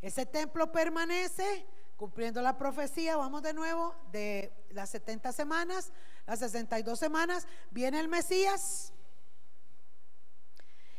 Ese 0.00 0.26
templo 0.26 0.72
permanece 0.72 1.66
cumpliendo 1.96 2.42
la 2.42 2.58
profecía, 2.58 3.16
vamos 3.16 3.42
de 3.42 3.54
nuevo, 3.54 3.94
de 4.10 4.52
las 4.70 4.90
70 4.90 5.30
semanas, 5.30 5.92
las 6.26 6.40
62 6.40 6.98
semanas, 6.98 7.46
viene 7.70 8.00
el 8.00 8.08
Mesías. 8.08 8.92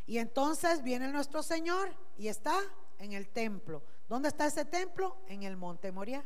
Y 0.05 0.19
entonces 0.19 0.81
viene 0.81 1.09
nuestro 1.09 1.43
Señor 1.43 1.93
y 2.17 2.29
está 2.29 2.57
en 2.99 3.11
el 3.11 3.27
templo. 3.27 3.83
¿Dónde 4.09 4.29
está 4.29 4.45
ese 4.45 4.65
templo? 4.65 5.17
En 5.27 5.43
el 5.43 5.55
monte 5.55 5.91
Moria. 5.91 6.25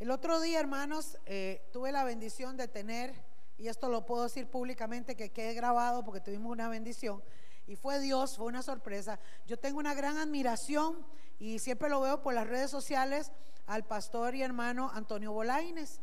El 0.00 0.10
otro 0.10 0.40
día, 0.40 0.60
hermanos, 0.60 1.18
eh, 1.26 1.68
tuve 1.72 1.92
la 1.92 2.04
bendición 2.04 2.56
de 2.56 2.68
tener, 2.68 3.14
y 3.58 3.68
esto 3.68 3.88
lo 3.88 4.06
puedo 4.06 4.24
decir 4.24 4.50
públicamente, 4.50 5.14
que 5.14 5.30
quede 5.30 5.54
grabado 5.54 6.04
porque 6.04 6.20
tuvimos 6.20 6.50
una 6.50 6.68
bendición, 6.68 7.22
y 7.66 7.76
fue 7.76 8.00
Dios, 8.00 8.36
fue 8.36 8.46
una 8.46 8.62
sorpresa. 8.62 9.20
Yo 9.46 9.58
tengo 9.58 9.78
una 9.78 9.94
gran 9.94 10.18
admiración, 10.18 11.06
y 11.38 11.58
siempre 11.58 11.88
lo 11.88 12.00
veo 12.00 12.22
por 12.22 12.34
las 12.34 12.46
redes 12.46 12.70
sociales, 12.70 13.30
al 13.66 13.84
pastor 13.84 14.34
y 14.34 14.42
hermano 14.42 14.90
Antonio 14.92 15.32
Bolaines. 15.32 16.00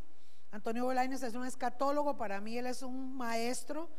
Antonio 0.51 0.85
Bolaines 0.85 1.23
es 1.23 1.35
un 1.35 1.45
escatólogo, 1.45 2.17
para 2.17 2.39
mí 2.39 2.57
él 2.57 2.67
es 2.67 2.81
un 2.81 3.15
maestro. 3.17 3.89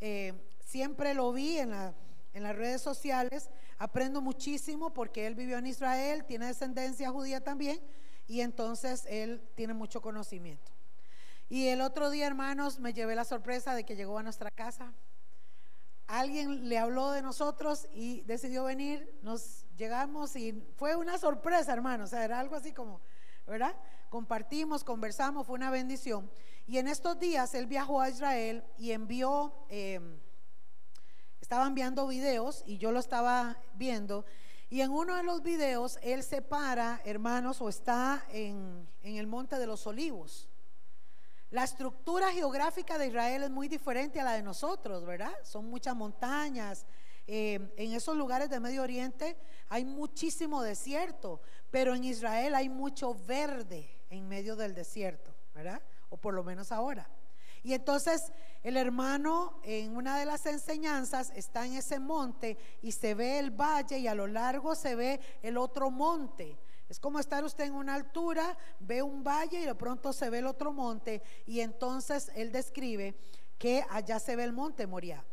Eh, 0.00 0.34
siempre 0.64 1.14
lo 1.14 1.32
vi 1.32 1.58
en 1.58 1.70
la 1.70 1.94
en 2.34 2.42
las 2.42 2.56
redes 2.56 2.82
sociales. 2.82 3.50
Aprendo 3.78 4.20
muchísimo 4.20 4.92
porque 4.92 5.26
él 5.26 5.34
vivió 5.34 5.58
en 5.58 5.66
Israel, 5.66 6.24
tiene 6.24 6.46
descendencia 6.46 7.10
judía 7.10 7.42
también 7.42 7.80
y 8.26 8.40
entonces 8.40 9.04
él 9.08 9.42
tiene 9.54 9.74
mucho 9.74 10.00
conocimiento. 10.00 10.72
Y 11.48 11.68
el 11.68 11.82
otro 11.82 12.10
día, 12.10 12.26
hermanos, 12.26 12.78
me 12.78 12.94
llevé 12.94 13.14
la 13.14 13.24
sorpresa 13.24 13.74
de 13.74 13.84
que 13.84 13.96
llegó 13.96 14.18
a 14.18 14.22
nuestra 14.22 14.50
casa. 14.50 14.94
Alguien 16.06 16.68
le 16.68 16.78
habló 16.78 17.10
de 17.10 17.22
nosotros 17.22 17.88
y 17.92 18.22
decidió 18.22 18.64
venir. 18.64 19.18
Nos 19.22 19.66
llegamos 19.76 20.34
y 20.36 20.64
fue 20.76 20.96
una 20.96 21.18
sorpresa, 21.18 21.72
hermanos. 21.72 22.08
O 22.08 22.10
sea, 22.10 22.24
era 22.24 22.40
algo 22.40 22.56
así 22.56 22.72
como, 22.72 23.00
¿verdad? 23.46 23.74
Compartimos, 24.08 24.82
conversamos, 24.82 25.46
fue 25.46 25.56
una 25.56 25.70
bendición. 25.70 26.30
Y 26.66 26.78
en 26.78 26.88
estos 26.88 27.18
días 27.18 27.54
él 27.54 27.66
viajó 27.66 28.00
a 28.00 28.08
Israel 28.08 28.64
y 28.78 28.92
envió... 28.92 29.52
Eh, 29.68 30.00
estaba 31.52 31.66
enviando 31.66 32.06
videos 32.06 32.62
y 32.64 32.78
yo 32.78 32.92
lo 32.92 32.98
estaba 32.98 33.58
viendo. 33.74 34.24
Y 34.70 34.80
en 34.80 34.90
uno 34.90 35.16
de 35.16 35.22
los 35.22 35.42
videos 35.42 35.98
él 36.00 36.22
se 36.22 36.40
para, 36.40 37.02
hermanos, 37.04 37.60
o 37.60 37.68
está 37.68 38.24
en, 38.30 38.88
el 39.02 39.26
monte 39.26 39.58
de 39.58 39.66
los 39.66 39.86
olivos. 39.86 40.48
La 41.50 41.64
estructura 41.64 42.32
geográfica 42.32 42.96
de 42.96 43.08
Israel 43.08 43.42
es 43.42 43.50
muy 43.50 43.68
diferente 43.68 44.18
a 44.18 44.24
la 44.24 44.32
de 44.32 44.42
nosotros, 44.42 45.04
¿verdad? 45.04 45.34
Son 45.42 45.66
muchas 45.66 45.94
montañas. 45.94 46.86
Eh, 47.26 47.70
en 47.76 47.92
esos 47.92 48.16
lugares 48.16 48.48
de 48.48 48.58
Medio 48.58 48.82
Oriente 48.82 49.36
hay 49.68 49.84
muchísimo 49.84 50.62
desierto, 50.62 51.42
pero 51.70 51.94
en 51.94 52.04
Israel 52.04 52.54
hay 52.54 52.70
mucho 52.70 53.14
verde 53.14 53.90
en 54.08 54.26
medio 54.26 54.56
del 54.56 54.74
desierto, 54.74 55.34
¿verdad? 55.54 55.82
O 56.08 56.16
por 56.16 56.32
lo 56.32 56.44
menos 56.44 56.72
ahora. 56.72 57.10
Y 57.62 57.74
entonces 57.74 58.32
el 58.62 58.76
hermano 58.76 59.60
en 59.64 59.96
una 59.96 60.18
de 60.18 60.24
las 60.24 60.46
enseñanzas 60.46 61.32
está 61.34 61.66
en 61.66 61.74
ese 61.74 61.98
monte 61.98 62.56
y 62.80 62.92
se 62.92 63.14
ve 63.14 63.38
el 63.38 63.50
valle 63.50 63.98
y 63.98 64.06
a 64.06 64.14
lo 64.14 64.26
largo 64.26 64.74
se 64.74 64.94
ve 64.94 65.20
el 65.42 65.56
otro 65.56 65.90
monte. 65.90 66.58
Es 66.88 67.00
como 67.00 67.18
estar 67.18 67.42
usted 67.42 67.64
en 67.64 67.74
una 67.74 67.94
altura, 67.94 68.56
ve 68.78 69.02
un 69.02 69.24
valle 69.24 69.60
y 69.60 69.64
de 69.64 69.74
pronto 69.74 70.12
se 70.12 70.30
ve 70.30 70.38
el 70.38 70.46
otro 70.46 70.72
monte 70.72 71.22
y 71.46 71.60
entonces 71.60 72.30
él 72.34 72.52
describe 72.52 73.16
que 73.58 73.84
allá 73.90 74.20
se 74.20 74.36
ve 74.36 74.44
el 74.44 74.52
monte 74.52 74.86
Moriah. 74.86 75.24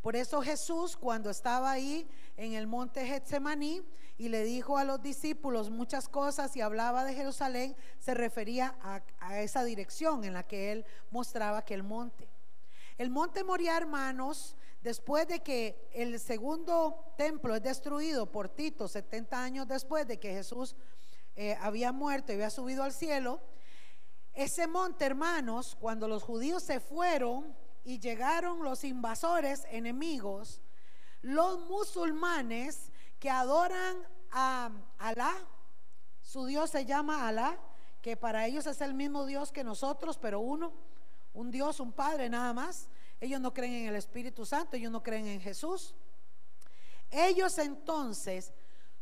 Por 0.00 0.14
eso 0.14 0.40
Jesús 0.40 0.96
cuando 0.96 1.30
estaba 1.30 1.72
ahí 1.72 2.08
en 2.36 2.52
el 2.52 2.68
monte 2.68 3.04
Getsemaní 3.04 3.82
y 4.18 4.28
le 4.28 4.44
dijo 4.44 4.78
a 4.78 4.84
los 4.84 5.02
discípulos 5.02 5.70
muchas 5.70 6.08
cosas 6.08 6.54
y 6.56 6.60
hablaba 6.60 7.04
de 7.04 7.14
Jerusalén, 7.14 7.74
se 7.98 8.14
refería 8.14 8.76
a, 8.80 9.02
a 9.18 9.40
esa 9.40 9.64
dirección 9.64 10.22
en 10.24 10.34
la 10.34 10.44
que 10.44 10.70
él 10.70 10.84
mostraba 11.10 11.64
que 11.64 11.74
el 11.74 11.82
monte. 11.82 12.28
El 12.98 13.10
monte 13.10 13.44
Moria, 13.44 13.76
hermanos, 13.76 14.56
después 14.80 15.28
de 15.28 15.40
que 15.40 15.88
el 15.92 16.18
segundo 16.18 17.12
templo 17.18 17.54
es 17.54 17.62
destruido 17.62 18.32
por 18.32 18.48
Tito, 18.48 18.88
70 18.88 19.42
años 19.42 19.68
después 19.68 20.06
de 20.06 20.18
que 20.18 20.32
Jesús 20.32 20.74
eh, 21.34 21.58
había 21.60 21.92
muerto 21.92 22.32
y 22.32 22.36
había 22.36 22.50
subido 22.50 22.82
al 22.82 22.92
cielo, 22.92 23.40
ese 24.32 24.66
monte, 24.66 25.04
hermanos, 25.04 25.76
cuando 25.80 26.08
los 26.08 26.22
judíos 26.22 26.62
se 26.62 26.80
fueron 26.80 27.54
y 27.84 27.98
llegaron 27.98 28.62
los 28.62 28.84
invasores 28.84 29.66
enemigos, 29.70 30.62
los 31.20 31.60
musulmanes 31.60 32.92
que 33.18 33.30
adoran 33.30 33.96
a 34.30 34.70
Alá, 34.98 35.34
su 36.22 36.46
Dios 36.46 36.70
se 36.70 36.84
llama 36.84 37.28
Alá, 37.28 37.58
que 38.00 38.16
para 38.16 38.46
ellos 38.46 38.66
es 38.66 38.80
el 38.80 38.94
mismo 38.94 39.26
Dios 39.26 39.52
que 39.52 39.64
nosotros, 39.64 40.18
pero 40.18 40.40
uno, 40.40 40.72
un 41.36 41.50
Dios, 41.50 41.80
un 41.80 41.92
Padre 41.92 42.28
nada 42.28 42.52
más. 42.52 42.88
Ellos 43.20 43.40
no 43.40 43.52
creen 43.52 43.74
en 43.74 43.88
el 43.88 43.96
Espíritu 43.96 44.44
Santo, 44.44 44.76
ellos 44.76 44.90
no 44.90 45.02
creen 45.02 45.26
en 45.26 45.40
Jesús. 45.40 45.94
Ellos 47.10 47.58
entonces, 47.58 48.52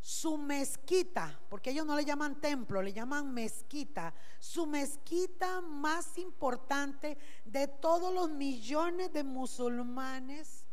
su 0.00 0.36
mezquita, 0.36 1.40
porque 1.48 1.70
ellos 1.70 1.86
no 1.86 1.96
le 1.96 2.04
llaman 2.04 2.40
templo, 2.40 2.82
le 2.82 2.92
llaman 2.92 3.32
mezquita, 3.32 4.12
su 4.38 4.66
mezquita 4.66 5.60
más 5.60 6.18
importante 6.18 7.16
de 7.44 7.68
todos 7.68 8.12
los 8.12 8.28
millones 8.30 9.12
de 9.12 9.24
musulmanes, 9.24 10.66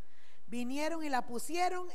vinieron 0.47 1.03
y 1.03 1.09
la 1.09 1.25
pusieron 1.25 1.87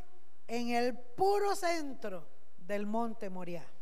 en 0.47 0.71
el 0.71 0.97
puro 0.97 1.55
centro 1.55 2.27
del 2.57 2.87
monte 2.87 3.29
Moriah 3.29 3.76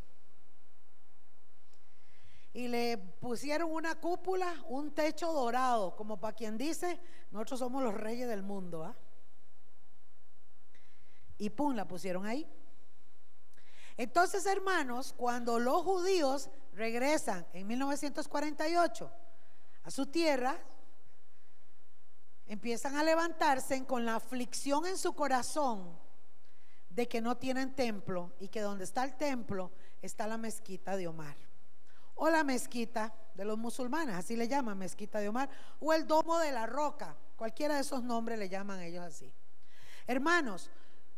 y 2.55 2.69
le 2.69 2.97
pusieron 2.97 3.73
una 3.73 3.97
cúpula, 3.97 4.65
un 4.69 4.93
techo 4.93 5.33
dorado, 5.33 5.97
como 5.97 6.21
para 6.21 6.37
quien 6.37 6.57
dice, 6.57 7.01
nosotros 7.33 7.59
somos 7.59 7.83
los 7.83 7.93
reyes 7.93 8.29
del 8.29 8.45
mundo. 8.45 8.85
¿ah? 8.85 8.97
Y 11.37 11.51
pum, 11.51 11.75
la 11.75 11.87
pusieron 11.89 12.25
ahí. 12.27 12.49
Entonces, 13.97 14.47
hermanos, 14.47 15.13
cuando 15.17 15.59
los 15.59 15.83
judíos 15.83 16.49
regresan 16.75 17.45
en 17.53 17.67
1948 17.67 19.11
a 19.83 19.91
su 19.91 20.07
tierra, 20.07 20.57
empiezan 22.47 22.95
a 22.95 23.03
levantarse 23.03 23.85
con 23.85 24.05
la 24.05 24.15
aflicción 24.15 24.87
en 24.87 24.97
su 24.97 25.13
corazón 25.15 25.99
de 26.89 27.09
que 27.09 27.21
no 27.21 27.37
tienen 27.37 27.75
templo 27.75 28.33
y 28.39 28.47
que 28.47 28.61
donde 28.61 28.85
está 28.85 29.03
el 29.03 29.17
templo 29.17 29.73
está 30.03 30.29
la 30.29 30.39
mezquita 30.39 30.97
de 30.97 31.09
Omar 31.09 31.54
o 32.15 32.29
la 32.29 32.45
mezquita 32.45 33.15
de 33.35 33.45
los 33.45 33.59
musulmanes, 33.59 34.15
así 34.15 34.37
le 34.37 34.49
llaman, 34.49 34.79
mezquita 34.79 35.19
de 35.19 35.29
Omar, 35.29 35.49
o 35.81 35.93
el 35.93 36.07
domo 36.07 36.39
de 36.39 36.53
la 36.53 36.67
roca, 36.67 37.17
cualquiera 37.37 37.75
de 37.75 37.81
esos 37.81 38.03
nombres 38.03 38.39
le 38.39 38.49
llaman 38.49 38.81
ellos 38.81 39.05
así. 39.05 39.33
Hermanos, 40.07 40.71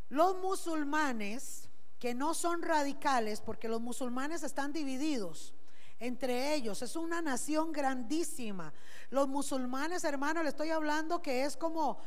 los 0.08 0.36
musulmanes 0.38 1.68
que 1.98 2.14
no 2.14 2.34
son 2.34 2.62
radicales, 2.62 3.40
porque 3.40 3.68
los 3.68 3.80
musulmanes 3.80 4.42
están 4.42 4.72
divididos 4.72 5.54
entre 5.98 6.54
ellos, 6.54 6.82
es 6.82 6.94
una 6.94 7.22
nación 7.22 7.72
grandísima. 7.72 8.72
Los 9.10 9.28
musulmanes, 9.28 10.04
hermanos, 10.04 10.42
le 10.42 10.50
estoy 10.50 10.70
hablando 10.70 11.22
que 11.22 11.44
es 11.44 11.56
como, 11.56 11.98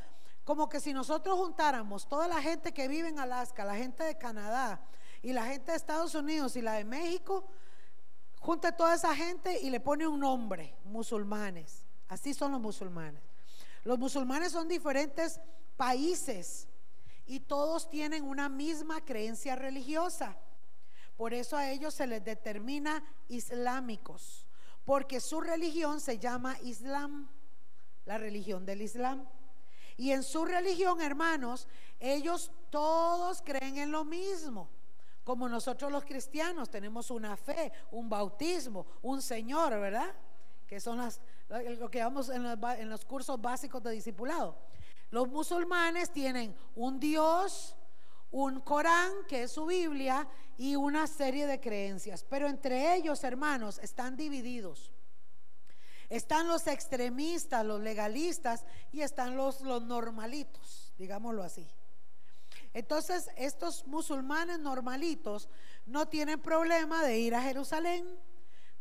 como 0.44 0.70
que 0.70 0.80
si 0.80 0.94
nosotros 0.94 1.38
juntáramos 1.38 2.08
toda 2.08 2.28
la 2.28 2.42
gente 2.42 2.72
que 2.72 2.88
vive 2.88 3.10
en 3.10 3.20
Alaska, 3.20 3.66
la 3.66 3.76
gente 3.76 4.04
de 4.04 4.18
Canadá 4.18 4.80
y 5.24 5.34
la 5.34 5.46
gente 5.46 5.72
de 5.72 5.78
Estados 5.78 6.14
Unidos 6.14 6.56
y 6.56 6.62
la 6.62 6.74
de 6.74 6.86
México, 6.86 7.50
junta 8.40 8.72
toda 8.72 8.96
esa 8.96 9.16
gente 9.16 9.60
y 9.62 9.70
le 9.70 9.80
pone 9.80 10.08
un 10.08 10.20
nombre, 10.20 10.76
musulmanes. 10.86 11.84
Así 12.08 12.34
son 12.34 12.52
los 12.52 12.62
musulmanes. 12.62 13.22
Los 13.84 14.00
musulmanes 14.00 14.52
son 14.52 14.68
diferentes 14.68 15.40
países 15.78 16.68
y 17.26 17.40
todos 17.40 17.90
tienen 17.90 18.24
una 18.24 18.50
misma 18.50 19.06
creencia 19.06 19.56
religiosa. 19.56 20.38
Por 21.16 21.34
eso 21.34 21.58
a 21.58 21.70
ellos 21.70 21.94
se 21.94 22.08
les 22.08 22.24
determina 22.24 23.04
islámicos, 23.28 24.48
porque 24.86 25.20
su 25.20 25.42
religión 25.42 26.00
se 26.00 26.18
llama 26.18 26.58
Islam, 26.64 27.30
la 28.06 28.18
religión 28.18 28.66
del 28.66 28.82
Islam. 28.82 29.28
Y 29.98 30.12
en 30.12 30.24
su 30.24 30.46
religión, 30.46 31.02
hermanos, 31.02 31.68
ellos 32.00 32.52
todos 32.70 33.42
creen 33.42 33.78
en 33.78 33.92
lo 33.92 34.06
mismo. 34.06 34.70
Como 35.24 35.48
nosotros 35.48 35.92
los 35.92 36.06
cristianos 36.06 36.70
tenemos 36.70 37.12
una 37.12 37.36
fe, 37.38 37.72
un 37.92 38.10
bautismo, 38.10 38.86
un 39.02 39.22
Señor, 39.22 39.80
¿verdad? 39.80 40.14
Que 40.68 40.80
son 40.80 40.98
las, 40.98 41.20
lo 41.80 41.90
que 41.90 42.04
vamos 42.04 42.30
en 42.30 42.44
los, 42.44 42.58
en 42.78 42.90
los 42.90 43.06
cursos 43.06 43.40
básicos 43.42 43.84
de 43.84 43.92
discipulado. 43.92 44.56
Los 45.12 45.28
musulmanes 45.28 46.12
tienen 46.12 46.56
un 46.76 47.00
Dios, 47.00 47.76
un 48.32 48.62
Corán, 48.62 49.12
que 49.28 49.44
es 49.44 49.52
su 49.52 49.66
Biblia, 49.66 50.28
y 50.58 50.76
una 50.76 51.08
serie 51.08 51.48
de 51.48 51.60
creencias. 51.60 52.24
Pero 52.24 52.48
entre 52.48 52.96
ellos, 52.96 53.24
hermanos, 53.24 53.80
están 53.80 54.16
divididos. 54.16 54.92
Están 56.10 56.48
los 56.48 56.68
extremistas, 56.68 57.66
los 57.66 57.82
legalistas, 57.82 58.66
y 58.92 59.02
están 59.02 59.36
los, 59.38 59.62
los 59.62 59.84
normalitos, 59.84 60.94
digámoslo 60.98 61.44
así. 61.44 61.68
Entonces, 62.74 63.30
estos 63.36 63.88
musulmanes 63.88 64.60
normalitos 64.60 65.50
no 65.86 66.08
tienen 66.08 66.40
problema 66.40 67.04
de 67.04 67.20
ir 67.20 67.34
a 67.34 67.42
Jerusalén, 67.42 68.08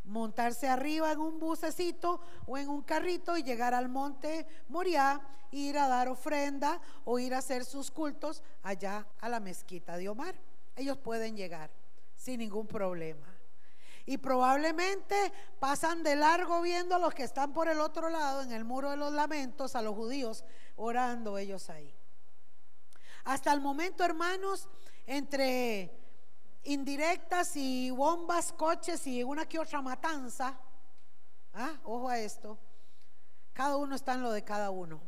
montarse 0.03 0.67
arriba 0.67 1.11
en 1.11 1.19
un 1.19 1.39
bucecito 1.39 2.21
o 2.45 2.57
en 2.57 2.69
un 2.69 2.81
carrito 2.81 3.37
y 3.37 3.43
llegar 3.43 3.73
al 3.73 3.89
monte 3.89 4.47
Moriah, 4.67 5.21
ir 5.51 5.77
a 5.77 5.87
dar 5.87 6.07
ofrenda 6.07 6.79
o 7.05 7.17
ir 7.17 7.33
a 7.33 7.39
hacer 7.39 7.65
sus 7.65 7.89
cultos 7.89 8.43
allá 8.61 9.07
a 9.19 9.29
la 9.29 9.39
mezquita 9.39 9.97
de 9.97 10.09
Omar. 10.09 10.35
Ellos 10.75 10.97
pueden 10.97 11.35
llegar 11.35 11.71
sin 12.15 12.39
ningún 12.39 12.67
problema. 12.67 13.27
Y 14.05 14.17
probablemente 14.17 15.31
pasan 15.59 16.03
de 16.03 16.15
largo 16.15 16.61
viendo 16.61 16.95
a 16.95 16.99
los 16.99 17.13
que 17.13 17.23
están 17.23 17.53
por 17.53 17.67
el 17.67 17.79
otro 17.79 18.09
lado, 18.09 18.41
en 18.41 18.51
el 18.51 18.65
muro 18.65 18.89
de 18.89 18.97
los 18.97 19.13
lamentos, 19.13 19.75
a 19.75 19.81
los 19.81 19.95
judíos, 19.95 20.43
orando 20.75 21.37
ellos 21.37 21.69
ahí. 21.69 21.98
Hasta 23.23 23.53
el 23.53 23.61
momento, 23.61 24.03
hermanos, 24.03 24.67
entre 25.05 25.91
indirectas 26.63 27.55
y 27.55 27.89
bombas, 27.89 28.53
coches 28.53 29.05
y 29.07 29.23
una 29.23 29.47
que 29.47 29.59
otra 29.59 29.81
matanza, 29.81 30.59
¿ah? 31.53 31.79
ojo 31.83 32.09
a 32.09 32.19
esto, 32.19 32.57
cada 33.53 33.77
uno 33.77 33.95
está 33.95 34.13
en 34.13 34.21
lo 34.21 34.31
de 34.31 34.43
cada 34.43 34.69
uno. 34.69 35.01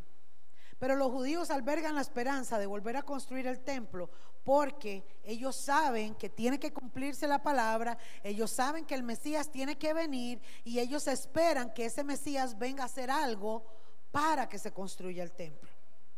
Pero 0.80 0.95
los 0.95 1.12
judíos 1.12 1.52
albergan 1.52 1.93
la 1.93 2.02
esperanza 2.02 2.58
de 2.58 2.65
volver 2.65 2.97
a 2.97 3.04
construir 3.04 3.45
el 3.45 3.60
templo 3.60 4.10
porque 4.43 5.06
ellos 5.24 5.56
saben 5.56 6.15
que 6.15 6.30
tiene 6.30 6.60
que 6.60 6.74
cumplirse 6.74 7.28
la 7.28 7.43
palabra, 7.43 7.97
ellos 8.24 8.50
saben 8.50 8.86
que 8.86 8.95
el 8.95 9.04
Mesías 9.04 9.52
tiene 9.52 9.78
que 9.78 9.93
venir 9.93 10.41
y 10.63 10.80
ellos 10.80 11.08
esperan 11.08 11.71
que 11.74 11.86
ese 11.86 12.04
Mesías 12.04 12.58
venga 12.58 12.84
a 12.84 12.88
hacer 12.88 13.12
algo 13.12 13.63
para 14.12 14.50
que 14.50 14.58
se 14.58 14.74
construya 14.74 15.21
el 15.21 15.32
templo. 15.32 15.69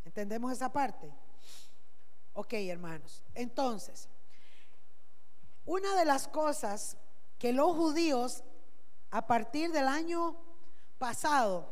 ¿Entendemos 0.05 0.51
esa 0.53 0.71
parte? 0.71 1.11
Ok, 2.33 2.53
hermanos. 2.53 3.23
Entonces, 3.35 4.09
una 5.65 5.95
de 5.95 6.05
las 6.05 6.27
cosas 6.27 6.97
que 7.37 7.53
los 7.53 7.75
judíos 7.75 8.43
a 9.11 9.27
partir 9.27 9.71
del 9.71 9.87
año 9.87 10.35
pasado 10.97 11.71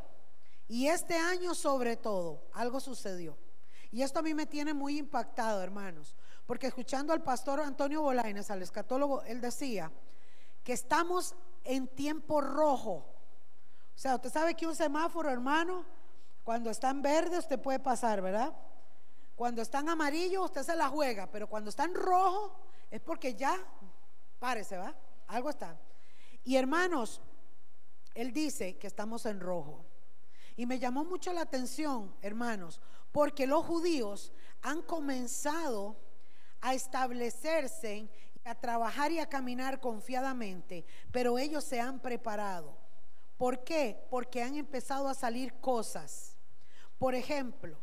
y 0.67 0.87
este 0.87 1.17
año 1.17 1.55
sobre 1.55 1.97
todo, 1.97 2.43
algo 2.53 2.79
sucedió. 2.79 3.37
Y 3.91 4.03
esto 4.03 4.19
a 4.19 4.21
mí 4.21 4.33
me 4.33 4.45
tiene 4.45 4.73
muy 4.73 4.97
impactado, 4.97 5.61
hermanos, 5.61 6.15
porque 6.45 6.67
escuchando 6.67 7.11
al 7.11 7.23
pastor 7.23 7.59
Antonio 7.59 8.01
Bolaines, 8.01 8.51
al 8.51 8.61
escatólogo, 8.61 9.23
él 9.23 9.41
decía 9.41 9.91
que 10.63 10.73
estamos 10.73 11.35
en 11.63 11.87
tiempo 11.87 12.39
rojo. 12.39 13.05
O 13.95 13.97
sea, 13.97 14.15
usted 14.15 14.31
sabe 14.31 14.55
que 14.55 14.67
un 14.67 14.75
semáforo, 14.75 15.29
hermano, 15.29 15.85
cuando 16.43 16.69
está 16.69 16.89
en 16.89 17.01
verde 17.01 17.37
usted 17.37 17.59
puede 17.59 17.79
pasar, 17.79 18.21
¿verdad? 18.21 18.53
Cuando 19.41 19.63
está 19.63 19.79
en 19.79 19.89
amarillo, 19.89 20.43
usted 20.43 20.61
se 20.61 20.75
la 20.75 20.87
juega, 20.87 21.25
pero 21.25 21.49
cuando 21.49 21.71
está 21.71 21.85
en 21.85 21.95
rojo, 21.95 22.59
es 22.91 23.01
porque 23.01 23.33
ya, 23.33 23.57
párese, 24.37 24.77
¿va? 24.77 24.95
Algo 25.25 25.49
está. 25.49 25.81
Y 26.43 26.57
hermanos, 26.57 27.19
él 28.13 28.33
dice 28.33 28.77
que 28.77 28.85
estamos 28.85 29.25
en 29.25 29.39
rojo. 29.39 29.83
Y 30.55 30.67
me 30.67 30.77
llamó 30.77 31.05
mucho 31.05 31.33
la 31.33 31.41
atención, 31.41 32.15
hermanos, 32.21 32.81
porque 33.11 33.47
los 33.47 33.65
judíos 33.65 34.31
han 34.61 34.83
comenzado 34.83 35.95
a 36.59 36.75
establecerse 36.75 38.11
a 38.45 38.53
trabajar 38.53 39.11
y 39.11 39.17
a 39.17 39.27
caminar 39.27 39.79
confiadamente, 39.79 40.85
pero 41.11 41.39
ellos 41.39 41.63
se 41.63 41.81
han 41.81 41.99
preparado. 41.99 42.77
¿Por 43.39 43.63
qué? 43.63 44.05
Porque 44.11 44.43
han 44.43 44.53
empezado 44.53 45.07
a 45.07 45.15
salir 45.15 45.55
cosas. 45.55 46.37
Por 46.99 47.15
ejemplo, 47.15 47.79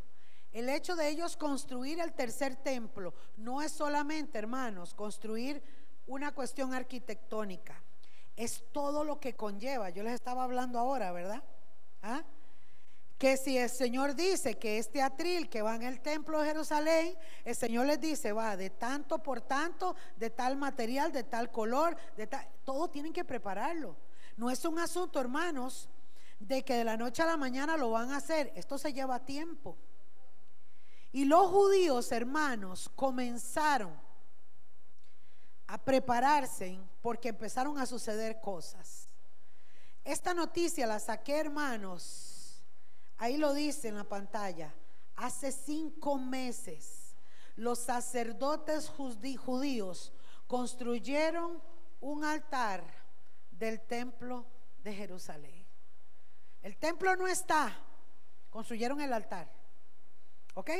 el 0.51 0.69
hecho 0.69 0.95
de 0.95 1.09
ellos 1.09 1.37
construir 1.37 1.99
el 1.99 2.13
tercer 2.13 2.55
templo 2.55 3.13
no 3.37 3.61
es 3.61 3.71
solamente, 3.71 4.37
hermanos, 4.37 4.93
construir 4.93 5.61
una 6.07 6.33
cuestión 6.33 6.73
arquitectónica, 6.73 7.81
es 8.35 8.63
todo 8.71 9.03
lo 9.03 9.19
que 9.19 9.35
conlleva. 9.35 9.89
Yo 9.89 10.03
les 10.03 10.13
estaba 10.13 10.43
hablando 10.43 10.79
ahora, 10.79 11.11
¿verdad? 11.11 11.43
¿Ah? 12.01 12.23
que 13.19 13.35
si 13.35 13.57
el 13.57 13.69
Señor 13.69 14.15
dice 14.15 14.57
que 14.57 14.77
este 14.77 15.01
atril 15.01 15.49
que 15.49 15.61
va 15.61 15.75
en 15.75 15.83
el 15.83 15.99
templo 15.99 16.39
de 16.39 16.47
Jerusalén, 16.47 17.17
el 17.43 17.53
Señor 17.53 17.85
les 17.85 17.99
dice, 17.99 18.31
va 18.31 18.55
de 18.55 18.69
tanto 18.69 19.21
por 19.21 19.41
tanto, 19.41 19.93
de 20.15 20.29
tal 20.29 20.55
material, 20.55 21.11
de 21.11 21.25
tal 21.25 21.51
color, 21.51 21.97
de 22.15 22.27
tal, 22.27 22.47
todo 22.63 22.89
tienen 22.89 23.11
que 23.11 23.25
prepararlo. 23.25 23.97
No 24.37 24.49
es 24.49 24.63
un 24.63 24.79
asunto, 24.79 25.19
hermanos, 25.19 25.89
de 26.39 26.63
que 26.63 26.75
de 26.75 26.85
la 26.85 26.95
noche 26.95 27.21
a 27.21 27.25
la 27.25 27.35
mañana 27.35 27.75
lo 27.75 27.91
van 27.91 28.11
a 28.11 28.17
hacer. 28.17 28.53
Esto 28.55 28.77
se 28.77 28.93
lleva 28.93 29.19
tiempo. 29.25 29.75
Y 31.11 31.25
los 31.25 31.47
judíos, 31.47 32.11
hermanos, 32.11 32.89
comenzaron 32.95 33.93
a 35.67 35.77
prepararse 35.77 36.79
porque 37.01 37.29
empezaron 37.29 37.77
a 37.77 37.85
suceder 37.85 38.39
cosas. 38.41 39.07
Esta 40.03 40.33
noticia 40.33 40.87
la 40.87 40.99
saqué, 40.99 41.39
hermanos, 41.39 42.39
Ahí 43.19 43.35
lo 43.35 43.53
dice 43.53 43.89
en 43.89 43.95
la 43.95 44.05
pantalla. 44.05 44.73
Hace 45.17 45.51
cinco 45.51 46.17
meses 46.17 47.15
los 47.57 47.79
sacerdotes 47.79 48.89
judíos 48.89 50.13
construyeron 50.47 51.61
un 51.99 52.23
altar 52.23 52.81
del 53.51 53.81
templo 53.81 54.45
de 54.81 54.93
Jerusalén. 54.93 55.65
El 56.61 56.77
templo 56.77 57.13
no 57.17 57.27
está, 57.27 57.77
construyeron 58.49 59.01
el 59.01 59.11
altar. 59.11 59.51
¿Ok? 60.53 60.71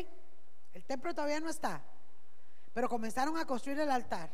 El 0.74 0.86
templo 0.86 1.14
todavía 1.14 1.40
no 1.40 1.50
está, 1.50 1.82
pero 2.74 2.90
comenzaron 2.90 3.38
a 3.38 3.46
construir 3.46 3.80
el 3.80 3.92
altar. 3.92 4.30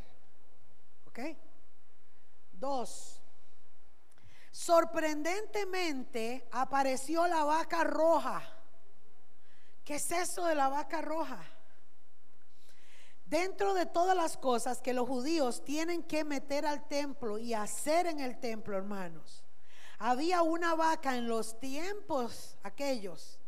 ¿Ok? 1.05 1.19
Dos, 2.53 3.21
Sorprendentemente 4.55 6.47
apareció 6.49 7.27
la 7.27 7.43
vaca 7.43 7.83
roja. 7.83 8.41
¿Qué 9.83 9.95
es 9.95 10.09
eso 10.11 10.45
de 10.45 10.55
la 10.55 10.69
vaca 10.69 11.01
roja? 11.01 11.43
Dentro 13.25 13.73
de 13.73 13.85
todas 13.85 14.15
las 14.15 14.37
cosas 14.37 14.81
que 14.81 14.93
los 14.93 15.09
judíos 15.09 15.65
tienen 15.65 16.03
que 16.03 16.23
meter 16.23 16.65
al 16.65 16.87
templo 16.87 17.37
y 17.37 17.53
hacer 17.53 18.07
en 18.07 18.21
el 18.21 18.39
templo, 18.39 18.77
hermanos, 18.77 19.43
había 19.99 20.41
una 20.41 20.73
vaca 20.73 21.17
en 21.17 21.27
los 21.27 21.59
tiempos 21.59 22.57
aquellos, 22.63 23.41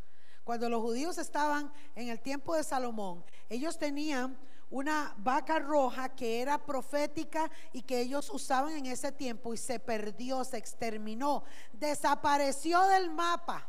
cuando 0.48 0.70
los 0.70 0.82
judíos 0.82 1.18
estaban 1.18 1.74
en 1.94 2.08
el 2.08 2.22
tiempo 2.22 2.56
de 2.56 2.64
Salomón, 2.64 3.26
ellos 3.50 3.78
tenían 3.78 4.40
una 4.70 5.14
vaca 5.18 5.60
roja 5.60 6.08
que 6.16 6.42
era 6.42 6.58
profética 6.66 7.52
y 7.74 7.82
que 7.82 8.00
ellos 8.00 8.30
usaban 8.30 8.72
en 8.72 8.86
ese 8.86 9.12
tiempo 9.12 9.54
y 9.54 9.58
se 9.58 9.78
perdió, 9.78 10.46
se 10.46 10.56
exterminó, 10.56 11.44
desapareció 11.74 12.82
del 12.88 13.10
mapa. 13.10 13.68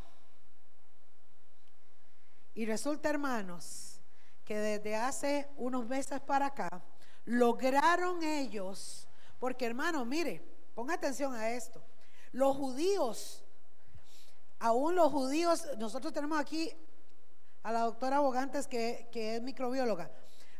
Y 2.55 2.64
resulta, 2.64 3.11
hermanos, 3.11 4.01
que 4.45 4.57
desde 4.57 4.95
hace 4.95 5.49
unos 5.57 5.85
meses 5.85 6.20
para 6.20 6.47
acá 6.47 6.70
lograron 7.24 8.22
ellos, 8.22 9.09
porque 9.41 9.66
hermanos, 9.66 10.07
mire, 10.07 10.47
ponga 10.76 10.95
atención 10.95 11.35
a 11.35 11.51
esto, 11.51 11.83
los 12.31 12.57
judíos, 12.57 13.43
aún 14.59 14.95
los 14.95 15.11
judíos, 15.11 15.67
nosotros 15.79 16.13
tenemos 16.13 16.39
aquí 16.39 16.73
a 17.63 17.73
la 17.73 17.81
doctora 17.81 18.21
Bogantes 18.21 18.67
que, 18.67 19.09
que 19.13 19.37
es 19.37 19.43
microbióloga, 19.43 20.11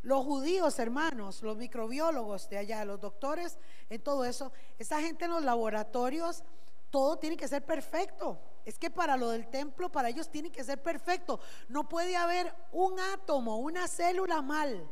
los 0.03 0.25
judíos, 0.25 0.79
hermanos, 0.79 1.43
los 1.43 1.57
microbiólogos 1.57 2.49
de 2.49 2.59
allá, 2.59 2.85
los 2.85 3.01
doctores, 3.01 3.59
en 3.91 4.01
todo 4.03 4.25
eso, 4.25 4.53
esa 4.79 5.01
gente 5.01 5.25
en 5.25 5.33
los 5.33 5.43
laboratorios, 5.43 6.45
todo 6.91 7.19
tiene 7.19 7.37
que 7.37 7.49
ser 7.49 7.65
perfecto. 7.65 8.41
Es 8.65 8.79
que 8.79 8.91
para 8.91 9.17
lo 9.17 9.31
del 9.31 9.49
templo, 9.49 9.91
para 9.91 10.09
ellos 10.09 10.31
tiene 10.31 10.51
que 10.51 10.65
ser 10.65 10.83
perfecto. 10.83 11.41
No 11.69 11.89
puede 11.89 12.17
haber 12.17 12.55
un 12.73 12.99
átomo, 13.01 13.57
una 13.57 13.89
célula 13.89 14.41
mal. 14.43 14.89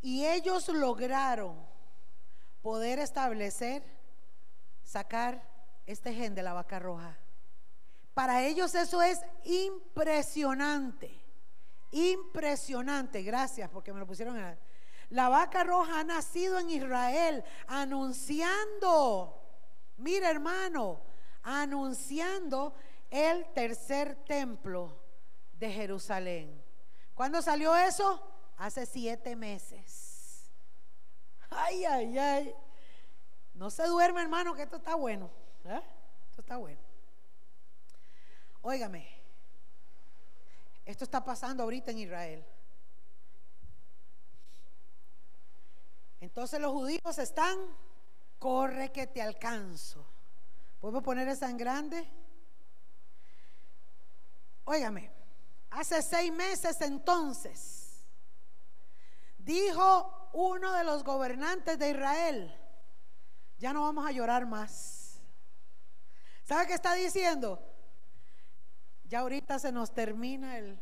Y 0.00 0.24
ellos 0.26 0.68
lograron 0.68 1.56
poder 2.62 2.98
establecer, 2.98 3.82
sacar 4.82 5.46
este 5.86 6.14
gen 6.14 6.34
de 6.34 6.42
la 6.42 6.52
vaca 6.52 6.78
roja. 6.78 7.18
Para 8.14 8.44
ellos 8.44 8.74
eso 8.74 9.02
es 9.02 9.20
impresionante. 9.44 11.20
Impresionante, 11.90 13.22
gracias 13.22 13.68
porque 13.70 13.92
me 13.92 14.00
lo 14.00 14.06
pusieron 14.06 14.38
a... 14.38 14.56
La 15.10 15.28
vaca 15.28 15.64
roja 15.64 16.00
ha 16.00 16.04
nacido 16.04 16.58
en 16.58 16.70
Israel 16.70 17.44
anunciando, 17.66 19.40
mira 19.98 20.30
hermano, 20.30 21.02
anunciando 21.42 22.74
el 23.10 23.44
tercer 23.52 24.24
templo 24.24 24.98
de 25.52 25.70
Jerusalén. 25.70 26.64
¿Cuándo 27.14 27.42
salió 27.42 27.76
eso? 27.76 28.20
Hace 28.56 28.86
siete 28.86 29.36
meses. 29.36 30.50
Ay, 31.50 31.84
ay, 31.84 32.18
ay. 32.18 32.54
No 33.54 33.70
se 33.70 33.86
duerme, 33.86 34.22
hermano, 34.22 34.54
que 34.54 34.62
esto 34.62 34.76
está 34.76 34.94
bueno. 34.96 35.30
¿eh? 35.64 35.80
Esto 36.28 36.40
está 36.40 36.56
bueno. 36.56 36.80
Óigame, 38.66 39.06
esto 40.86 41.04
está 41.04 41.22
pasando 41.22 41.62
ahorita 41.62 41.90
en 41.90 41.98
Israel. 41.98 42.46
Entonces 46.18 46.58
los 46.58 46.72
judíos 46.72 47.18
están, 47.18 47.58
corre 48.38 48.90
que 48.90 49.06
te 49.06 49.20
alcanzo. 49.20 50.02
¿Puedo 50.80 51.02
poner 51.02 51.28
esa 51.28 51.50
en 51.50 51.58
grande? 51.58 52.10
Óigame, 54.64 55.10
hace 55.68 56.00
seis 56.00 56.32
meses 56.32 56.80
entonces, 56.80 58.02
dijo 59.36 60.30
uno 60.32 60.72
de 60.72 60.84
los 60.84 61.04
gobernantes 61.04 61.78
de 61.78 61.90
Israel, 61.90 62.58
ya 63.58 63.74
no 63.74 63.82
vamos 63.82 64.06
a 64.06 64.12
llorar 64.12 64.46
más. 64.46 65.20
¿Sabe 66.44 66.66
qué 66.66 66.72
está 66.72 66.94
diciendo? 66.94 67.73
Ya 69.14 69.20
ahorita 69.20 69.60
se 69.60 69.70
nos 69.70 69.94
termina 69.94 70.58
el... 70.58 70.76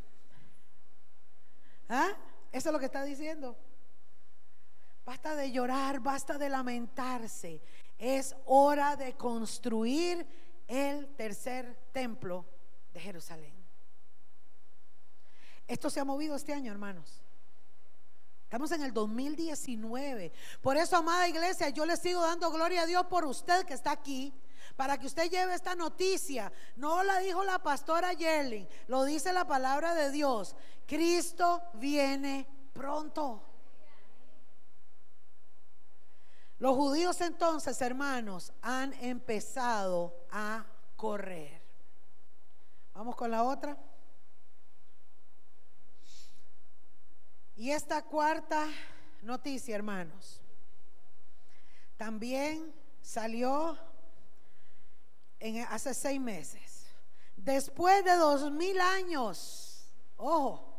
¿Ah? 1.86 2.16
Eso 2.50 2.70
es 2.70 2.72
lo 2.72 2.78
que 2.78 2.86
está 2.86 3.04
diciendo. 3.04 3.58
Basta 5.04 5.36
de 5.36 5.52
llorar, 5.52 6.00
basta 6.00 6.38
de 6.38 6.48
lamentarse. 6.48 7.60
Es 7.98 8.34
hora 8.46 8.96
de 8.96 9.18
construir 9.18 10.26
el 10.66 11.08
tercer 11.08 11.76
templo 11.92 12.46
de 12.94 13.00
Jerusalén. 13.00 13.52
Esto 15.68 15.90
se 15.90 16.00
ha 16.00 16.04
movido 16.06 16.34
este 16.34 16.54
año, 16.54 16.72
hermanos. 16.72 17.20
Estamos 18.44 18.72
en 18.72 18.82
el 18.82 18.94
2019. 18.94 20.32
Por 20.62 20.78
eso, 20.78 20.96
amada 20.96 21.28
iglesia, 21.28 21.68
yo 21.68 21.84
le 21.84 21.98
sigo 21.98 22.22
dando 22.22 22.50
gloria 22.50 22.80
a 22.80 22.86
Dios 22.86 23.04
por 23.08 23.26
usted 23.26 23.66
que 23.66 23.74
está 23.74 23.90
aquí 23.90 24.32
para 24.82 24.98
que 24.98 25.06
usted 25.06 25.30
lleve 25.30 25.54
esta 25.54 25.76
noticia. 25.76 26.52
No 26.74 27.04
la 27.04 27.20
dijo 27.20 27.44
la 27.44 27.60
pastora 27.60 28.14
Yerling, 28.14 28.66
lo 28.88 29.04
dice 29.04 29.32
la 29.32 29.46
palabra 29.46 29.94
de 29.94 30.10
Dios. 30.10 30.56
Cristo 30.88 31.62
viene 31.74 32.48
pronto. 32.72 33.44
Los 36.58 36.74
judíos 36.74 37.20
entonces, 37.20 37.80
hermanos, 37.80 38.52
han 38.60 38.92
empezado 38.94 40.26
a 40.32 40.66
correr. 40.96 41.62
Vamos 42.92 43.14
con 43.14 43.30
la 43.30 43.44
otra. 43.44 43.76
Y 47.54 47.70
esta 47.70 48.02
cuarta 48.02 48.66
noticia, 49.22 49.76
hermanos, 49.76 50.40
también 51.96 52.74
salió 53.00 53.78
hace 55.68 55.94
seis 55.94 56.20
meses. 56.20 56.86
Después 57.36 58.04
de 58.04 58.14
dos 58.14 58.50
mil 58.52 58.80
años, 58.80 59.88
ojo, 60.16 60.72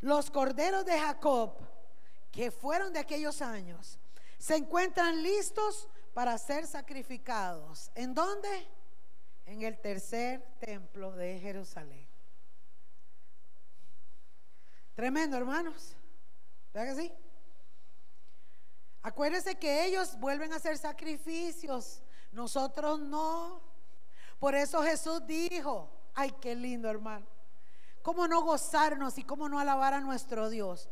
los 0.00 0.30
corderos 0.30 0.84
de 0.84 0.98
Jacob, 0.98 1.56
que 2.30 2.50
fueron 2.50 2.92
de 2.92 2.98
aquellos 2.98 3.42
años, 3.42 3.98
se 4.38 4.56
encuentran 4.56 5.22
listos 5.22 5.88
para 6.14 6.36
ser 6.38 6.66
sacrificados. 6.66 7.90
¿En 7.94 8.14
dónde? 8.14 8.66
En 9.46 9.62
el 9.62 9.78
tercer 9.80 10.42
templo 10.60 11.12
de 11.12 11.38
Jerusalén. 11.38 12.08
Tremendo, 14.94 15.36
hermanos. 15.36 15.96
¿Verdad 16.72 16.94
que 16.94 17.02
sí? 17.02 17.12
Acuérdense 19.02 19.58
que 19.58 19.86
ellos 19.86 20.18
vuelven 20.18 20.52
a 20.52 20.56
hacer 20.56 20.76
sacrificios 20.76 22.02
nosotros 22.32 23.00
no. 23.00 23.60
Por 24.38 24.54
eso 24.54 24.82
Jesús 24.82 25.26
dijo, 25.26 25.90
ay, 26.14 26.32
qué 26.40 26.54
lindo 26.54 26.88
hermano. 26.88 27.26
¿Cómo 28.02 28.26
no 28.26 28.42
gozarnos 28.42 29.18
y 29.18 29.24
cómo 29.24 29.48
no 29.48 29.58
alabar 29.58 29.94
a 29.94 30.00
nuestro 30.00 30.48
Dios? 30.48 30.88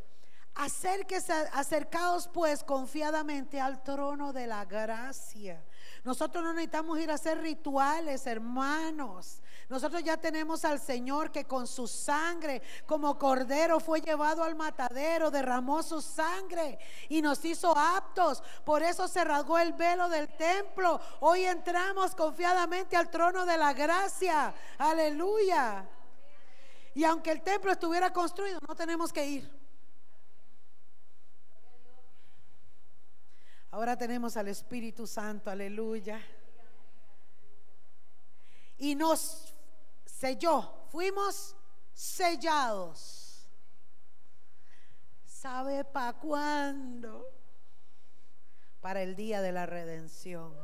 Acérquese, 0.58 1.32
acercados 1.52 2.26
pues 2.26 2.64
confiadamente 2.64 3.60
al 3.60 3.80
trono 3.84 4.32
de 4.32 4.48
la 4.48 4.64
gracia. 4.64 5.64
Nosotros 6.02 6.42
no 6.42 6.52
necesitamos 6.52 6.98
ir 6.98 7.12
a 7.12 7.14
hacer 7.14 7.40
rituales, 7.40 8.26
hermanos. 8.26 9.40
Nosotros 9.68 10.02
ya 10.02 10.16
tenemos 10.16 10.64
al 10.64 10.80
Señor 10.80 11.30
que 11.30 11.44
con 11.44 11.68
su 11.68 11.86
sangre, 11.86 12.60
como 12.86 13.16
cordero, 13.16 13.78
fue 13.78 14.00
llevado 14.00 14.42
al 14.42 14.56
matadero, 14.56 15.30
derramó 15.30 15.80
su 15.84 16.02
sangre 16.02 16.80
y 17.08 17.22
nos 17.22 17.44
hizo 17.44 17.70
aptos. 17.78 18.42
Por 18.64 18.82
eso 18.82 19.06
se 19.06 19.22
rasgó 19.22 19.58
el 19.58 19.74
velo 19.74 20.08
del 20.08 20.26
templo. 20.26 21.00
Hoy 21.20 21.44
entramos 21.44 22.16
confiadamente 22.16 22.96
al 22.96 23.10
trono 23.10 23.46
de 23.46 23.58
la 23.58 23.74
gracia. 23.74 24.52
Aleluya. 24.76 25.88
Y 26.96 27.04
aunque 27.04 27.30
el 27.30 27.42
templo 27.42 27.70
estuviera 27.70 28.12
construido, 28.12 28.58
no 28.66 28.74
tenemos 28.74 29.12
que 29.12 29.24
ir. 29.24 29.67
Ahora 33.70 33.96
tenemos 33.96 34.36
al 34.36 34.48
Espíritu 34.48 35.06
Santo, 35.06 35.50
aleluya. 35.50 36.20
Y 38.78 38.94
nos 38.94 39.54
selló, 40.06 40.86
fuimos 40.90 41.54
sellados. 41.92 43.46
¿Sabe 45.26 45.84
para 45.84 46.14
cuándo? 46.14 47.26
Para 48.80 49.02
el 49.02 49.14
día 49.16 49.42
de 49.42 49.52
la 49.52 49.66
redención. 49.66 50.54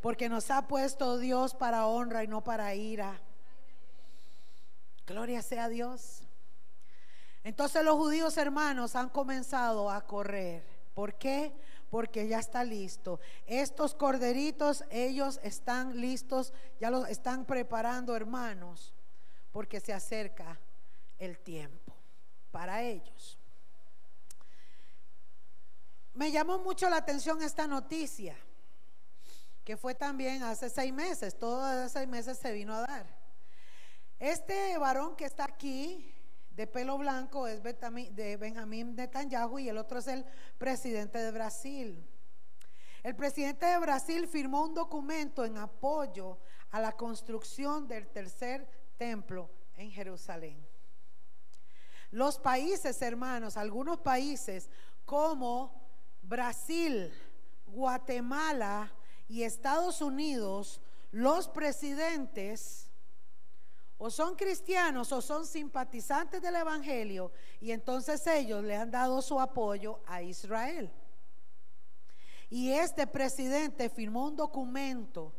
Porque 0.00 0.28
nos 0.28 0.50
ha 0.50 0.68
puesto 0.68 1.18
Dios 1.18 1.54
para 1.54 1.86
honra 1.86 2.22
y 2.22 2.28
no 2.28 2.44
para 2.44 2.74
ira. 2.74 3.20
Gloria 5.06 5.42
sea 5.42 5.68
Dios. 5.68 6.22
Entonces 7.42 7.84
los 7.84 7.96
judíos 7.96 8.36
hermanos 8.36 8.96
han 8.96 9.08
comenzado 9.08 9.90
a 9.90 10.06
correr. 10.06 10.64
¿Por 10.94 11.14
qué? 11.14 11.52
Porque 11.90 12.28
ya 12.28 12.38
está 12.38 12.64
listo. 12.64 13.20
Estos 13.46 13.94
corderitos, 13.94 14.84
ellos 14.90 15.40
están 15.42 16.00
listos, 16.00 16.52
ya 16.80 16.90
los 16.90 17.08
están 17.08 17.44
preparando, 17.44 18.14
hermanos, 18.14 18.94
porque 19.52 19.80
se 19.80 19.92
acerca 19.92 20.58
el 21.18 21.38
tiempo 21.38 21.94
para 22.50 22.82
ellos. 22.82 23.38
Me 26.14 26.32
llamó 26.32 26.58
mucho 26.58 26.88
la 26.88 26.96
atención 26.96 27.42
esta 27.42 27.66
noticia, 27.66 28.36
que 29.64 29.76
fue 29.76 29.94
también 29.94 30.42
hace 30.42 30.70
seis 30.70 30.92
meses, 30.92 31.38
todos 31.38 31.70
esos 31.74 31.92
seis 31.92 32.08
meses 32.08 32.38
se 32.38 32.52
vino 32.52 32.72
a 32.72 32.80
dar. 32.80 33.06
Este 34.18 34.78
varón 34.78 35.14
que 35.14 35.26
está 35.26 35.44
aquí, 35.44 36.10
de 36.56 36.66
pelo 36.66 36.96
blanco 36.96 37.46
es 37.46 37.62
de 37.62 38.36
Benjamín 38.38 38.96
Netanyahu 38.96 39.58
y 39.58 39.68
el 39.68 39.76
otro 39.76 39.98
es 39.98 40.06
el 40.06 40.24
presidente 40.56 41.18
de 41.18 41.30
Brasil. 41.30 42.02
El 43.02 43.14
presidente 43.14 43.66
de 43.66 43.78
Brasil 43.78 44.26
firmó 44.26 44.64
un 44.64 44.74
documento 44.74 45.44
en 45.44 45.58
apoyo 45.58 46.38
a 46.70 46.80
la 46.80 46.92
construcción 46.92 47.86
del 47.86 48.08
tercer 48.08 48.66
templo 48.96 49.50
en 49.74 49.90
Jerusalén. 49.90 50.66
Los 52.10 52.38
países, 52.38 53.02
hermanos, 53.02 53.58
algunos 53.58 53.98
países 53.98 54.70
como 55.04 55.86
Brasil, 56.22 57.12
Guatemala 57.66 58.90
y 59.28 59.42
Estados 59.42 60.00
Unidos, 60.00 60.80
los 61.10 61.48
presidentes 61.48 62.85
o 63.98 64.10
son 64.10 64.36
cristianos 64.36 65.10
o 65.12 65.22
son 65.22 65.46
simpatizantes 65.46 66.42
del 66.42 66.56
Evangelio 66.56 67.32
y 67.60 67.70
entonces 67.70 68.26
ellos 68.26 68.62
le 68.62 68.76
han 68.76 68.90
dado 68.90 69.22
su 69.22 69.40
apoyo 69.40 70.00
a 70.06 70.22
Israel. 70.22 70.90
Y 72.50 72.70
este 72.72 73.06
presidente 73.06 73.88
firmó 73.88 74.26
un 74.26 74.36
documento 74.36 75.34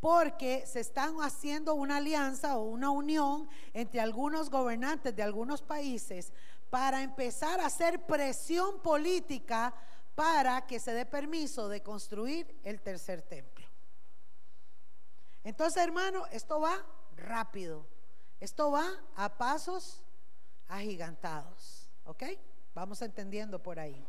porque 0.00 0.64
se 0.66 0.80
están 0.80 1.16
haciendo 1.20 1.74
una 1.74 1.96
alianza 1.98 2.56
o 2.56 2.62
una 2.62 2.90
unión 2.90 3.48
entre 3.74 4.00
algunos 4.00 4.48
gobernantes 4.48 5.14
de 5.14 5.22
algunos 5.22 5.60
países 5.60 6.32
para 6.70 7.02
empezar 7.02 7.60
a 7.60 7.66
hacer 7.66 8.06
presión 8.06 8.80
política 8.80 9.74
para 10.14 10.66
que 10.66 10.80
se 10.80 10.92
dé 10.92 11.06
permiso 11.06 11.68
de 11.68 11.82
construir 11.82 12.58
el 12.64 12.80
tercer 12.80 13.22
templo. 13.22 13.66
Entonces, 15.44 15.82
hermano, 15.82 16.26
esto 16.32 16.60
va 16.60 16.84
rápido. 17.16 17.86
Esto 18.40 18.70
va 18.70 18.88
a 19.16 19.36
pasos 19.36 20.02
agigantados, 20.68 21.88
¿ok? 22.04 22.24
Vamos 22.74 23.02
entendiendo 23.02 23.62
por 23.62 23.80
ahí. 23.80 24.06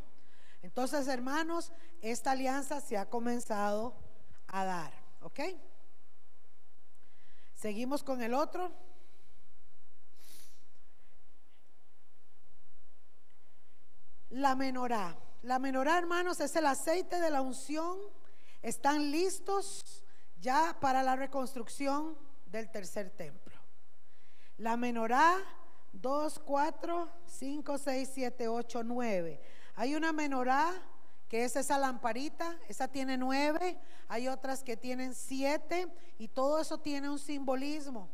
Entonces, 0.61 1.07
hermanos, 1.07 1.71
esta 2.01 2.31
alianza 2.31 2.81
se 2.81 2.97
ha 2.97 3.09
comenzado 3.09 3.95
a 4.47 4.65
dar, 4.65 4.93
¿ok? 5.21 5.39
Seguimos 7.55 8.03
con 8.03 8.21
el 8.21 8.33
otro. 8.33 8.71
La 14.29 14.55
menorá. 14.55 15.17
La 15.41 15.57
menorá, 15.57 15.97
hermanos, 15.97 16.39
es 16.39 16.55
el 16.55 16.67
aceite 16.67 17.19
de 17.19 17.29
la 17.29 17.41
unción. 17.41 17.97
Están 18.61 19.11
listos 19.11 20.03
ya 20.39 20.77
para 20.79 21.01
la 21.01 21.15
reconstrucción 21.15 22.17
del 22.45 22.69
tercer 22.69 23.09
templo. 23.09 23.48
La 24.59 24.75
menorá 24.75 25.37
2, 25.93 26.39
4, 26.39 27.09
5, 27.25 27.77
6, 27.77 28.09
7, 28.13 28.47
8, 28.49 28.83
9. 28.83 29.41
Hay 29.75 29.95
una 29.95 30.11
menorá 30.11 30.73
que 31.29 31.45
es 31.45 31.55
esa 31.55 31.77
lamparita, 31.77 32.57
esa 32.67 32.89
tiene 32.89 33.15
nueve, 33.15 33.77
hay 34.09 34.27
otras 34.27 34.63
que 34.63 34.75
tienen 34.75 35.13
siete 35.13 35.87
y 36.17 36.27
todo 36.27 36.59
eso 36.59 36.79
tiene 36.79 37.09
un 37.09 37.19
simbolismo. 37.19 38.09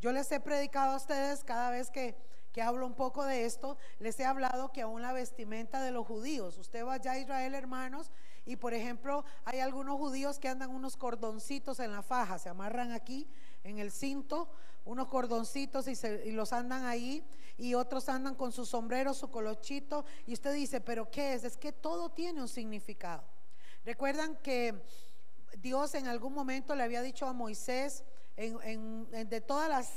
Yo 0.00 0.12
les 0.12 0.30
he 0.30 0.40
predicado 0.40 0.92
a 0.92 0.96
ustedes 0.96 1.42
cada 1.42 1.70
vez 1.70 1.90
que, 1.90 2.16
que 2.52 2.60
hablo 2.60 2.84
un 2.84 2.94
poco 2.94 3.24
de 3.24 3.46
esto, 3.46 3.78
les 4.00 4.18
he 4.20 4.26
hablado 4.26 4.72
que 4.72 4.82
aún 4.82 5.00
la 5.00 5.12
vestimenta 5.12 5.80
de 5.82 5.92
los 5.92 6.06
judíos, 6.06 6.58
usted 6.58 6.84
va 6.84 6.94
allá 6.94 7.12
a 7.12 7.18
Israel 7.18 7.54
hermanos 7.54 8.10
y 8.44 8.56
por 8.56 8.74
ejemplo 8.74 9.24
hay 9.44 9.60
algunos 9.60 9.96
judíos 9.96 10.38
que 10.38 10.48
andan 10.48 10.70
unos 10.70 10.96
cordoncitos 10.96 11.78
en 11.78 11.92
la 11.92 12.02
faja, 12.02 12.38
se 12.38 12.48
amarran 12.48 12.90
aquí 12.92 13.28
en 13.62 13.78
el 13.78 13.92
cinto 13.92 14.50
unos 14.88 15.08
cordoncitos 15.08 15.86
y, 15.86 16.32
los 16.32 16.52
andan 16.54 16.86
ahí 16.86 17.22
y 17.58 17.74
otros 17.74 18.08
andan 18.08 18.34
con 18.34 18.52
su 18.52 18.64
sombrero, 18.64 19.12
su 19.12 19.30
colochito 19.30 20.06
y 20.26 20.32
usted 20.32 20.54
dice, 20.54 20.80
pero 20.80 21.10
¿qué 21.10 21.34
es? 21.34 21.44
Es 21.44 21.58
que 21.58 21.72
todo 21.72 22.08
tiene 22.08 22.40
un 22.40 22.48
significado. 22.48 23.22
Recuerdan 23.84 24.36
que 24.36 24.82
Dios 25.58 25.94
en 25.94 26.08
algún 26.08 26.32
momento 26.32 26.74
le 26.74 26.84
había 26.84 27.02
dicho 27.02 27.26
a 27.26 27.34
Moisés, 27.34 28.02
de 28.36 29.42
todas 29.46 29.68
las 29.68 29.90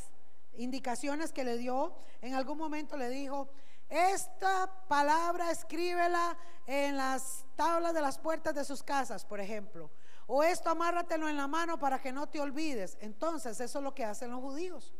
indicaciones 0.55 1.31
que 1.31 1.45
le 1.45 1.57
dio, 1.57 1.95
en 2.21 2.33
algún 2.33 2.57
momento 2.57 2.97
le 2.97 3.09
dijo, 3.09 3.49
esta 3.87 4.69
palabra 4.89 5.51
escríbela 5.51 6.37
en 6.67 6.97
las 6.97 7.45
tablas 7.55 7.93
de 7.93 8.01
las 8.01 8.17
puertas 8.17 8.55
de 8.55 8.65
sus 8.65 8.83
casas, 8.83 9.23
por 9.23 9.39
ejemplo. 9.39 9.89
O 10.33 10.43
esto 10.43 10.69
amárratelo 10.69 11.27
en 11.27 11.35
la 11.35 11.45
mano 11.45 11.77
para 11.77 11.99
que 11.99 12.13
no 12.13 12.25
te 12.25 12.39
olvides. 12.39 12.97
Entonces, 13.01 13.59
eso 13.59 13.79
es 13.79 13.83
lo 13.83 13.93
que 13.93 14.05
hacen 14.05 14.31
los 14.31 14.39
judíos. 14.39 14.93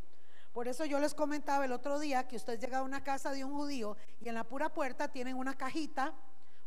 Por 0.52 0.68
eso 0.68 0.84
yo 0.84 1.00
les 1.00 1.14
comentaba 1.14 1.64
el 1.64 1.72
otro 1.72 2.02
día 2.02 2.28
que 2.28 2.36
usted 2.36 2.60
llega 2.60 2.80
a 2.80 2.84
una 2.84 3.02
casa 3.02 3.32
de 3.32 3.46
un 3.46 3.54
judío 3.54 3.96
y 4.20 4.28
en 4.28 4.36
la 4.36 4.44
pura 4.44 4.74
puerta 4.74 5.08
tienen 5.08 5.38
una 5.38 5.56
cajita, 5.56 6.14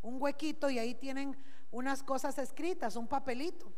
un 0.01 0.17
huequito 0.19 0.71
y 0.71 0.79
ahí 0.79 0.95
tienen 0.95 1.37
unas 1.73 2.03
cosas 2.03 2.39
escritas, 2.39 2.97
un 2.97 3.07
papelito. 3.07 3.71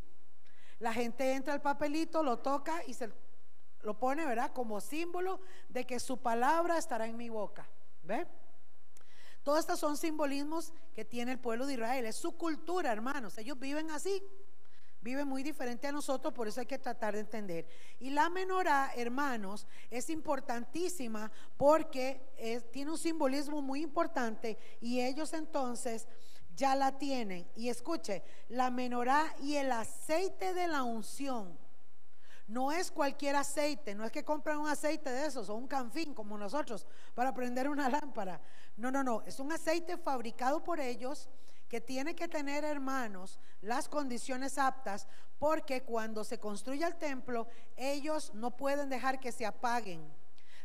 La 0.78 0.92
gente 0.92 1.32
entra 1.32 1.54
al 1.54 1.62
papelito, 1.62 2.22
lo 2.22 2.38
toca 2.38 2.80
y 2.86 2.94
se 2.94 3.10
lo 3.80 3.98
pone, 3.98 4.24
¿verdad? 4.24 4.52
Como 4.52 4.80
símbolo 4.80 5.40
de 5.68 5.84
que 5.84 5.98
su 5.98 6.18
palabra 6.18 6.78
estará 6.78 7.08
en 7.08 7.16
mi 7.16 7.28
boca. 7.28 7.68
¿Ve? 8.04 8.24
Todos 9.42 9.58
estos 9.58 9.80
son 9.80 9.96
simbolismos 9.96 10.72
que 10.94 11.04
tiene 11.04 11.32
el 11.32 11.40
pueblo 11.40 11.66
de 11.66 11.74
Israel. 11.74 12.06
Es 12.06 12.14
su 12.14 12.36
cultura, 12.36 12.92
hermanos. 12.92 13.36
Ellos 13.36 13.58
viven 13.58 13.90
así 13.90 14.22
vive 15.06 15.24
muy 15.24 15.44
diferente 15.44 15.86
a 15.86 15.92
nosotros, 15.92 16.34
por 16.34 16.48
eso 16.48 16.58
hay 16.58 16.66
que 16.66 16.80
tratar 16.80 17.14
de 17.14 17.20
entender. 17.20 17.64
Y 18.00 18.10
la 18.10 18.28
menorá, 18.28 18.90
hermanos, 18.96 19.64
es 19.88 20.10
importantísima 20.10 21.30
porque 21.56 22.60
tiene 22.72 22.90
un 22.90 22.98
simbolismo 22.98 23.62
muy 23.62 23.82
importante 23.82 24.58
y 24.80 25.00
ellos 25.00 25.32
entonces 25.32 26.08
ya 26.56 26.74
la 26.74 26.98
tienen. 26.98 27.46
Y 27.54 27.68
escuche, 27.68 28.24
la 28.48 28.68
menorá 28.70 29.32
y 29.40 29.54
el 29.54 29.70
aceite 29.70 30.52
de 30.54 30.66
la 30.66 30.82
unción. 30.82 31.56
No 32.48 32.72
es 32.72 32.90
cualquier 32.90 33.36
aceite, 33.36 33.94
no 33.94 34.04
es 34.04 34.10
que 34.10 34.24
compran 34.24 34.58
un 34.58 34.68
aceite 34.68 35.10
de 35.10 35.26
esos 35.26 35.48
o 35.48 35.54
un 35.54 35.68
canfín 35.68 36.14
como 36.14 36.36
nosotros 36.36 36.84
para 37.14 37.32
prender 37.32 37.68
una 37.68 37.88
lámpara. 37.96 38.40
No, 38.76 38.90
no, 38.90 39.04
no, 39.04 39.22
es 39.22 39.38
un 39.38 39.52
aceite 39.52 39.96
fabricado 39.98 40.64
por 40.64 40.80
ellos 40.80 41.28
que 41.68 41.80
tiene 41.80 42.14
que 42.14 42.28
tener, 42.28 42.64
hermanos, 42.64 43.38
las 43.60 43.88
condiciones 43.88 44.58
aptas, 44.58 45.06
porque 45.38 45.82
cuando 45.82 46.24
se 46.24 46.38
construye 46.38 46.84
el 46.84 46.96
templo, 46.96 47.48
ellos 47.76 48.32
no 48.34 48.56
pueden 48.56 48.88
dejar 48.88 49.20
que 49.20 49.32
se 49.32 49.46
apaguen. 49.46 50.06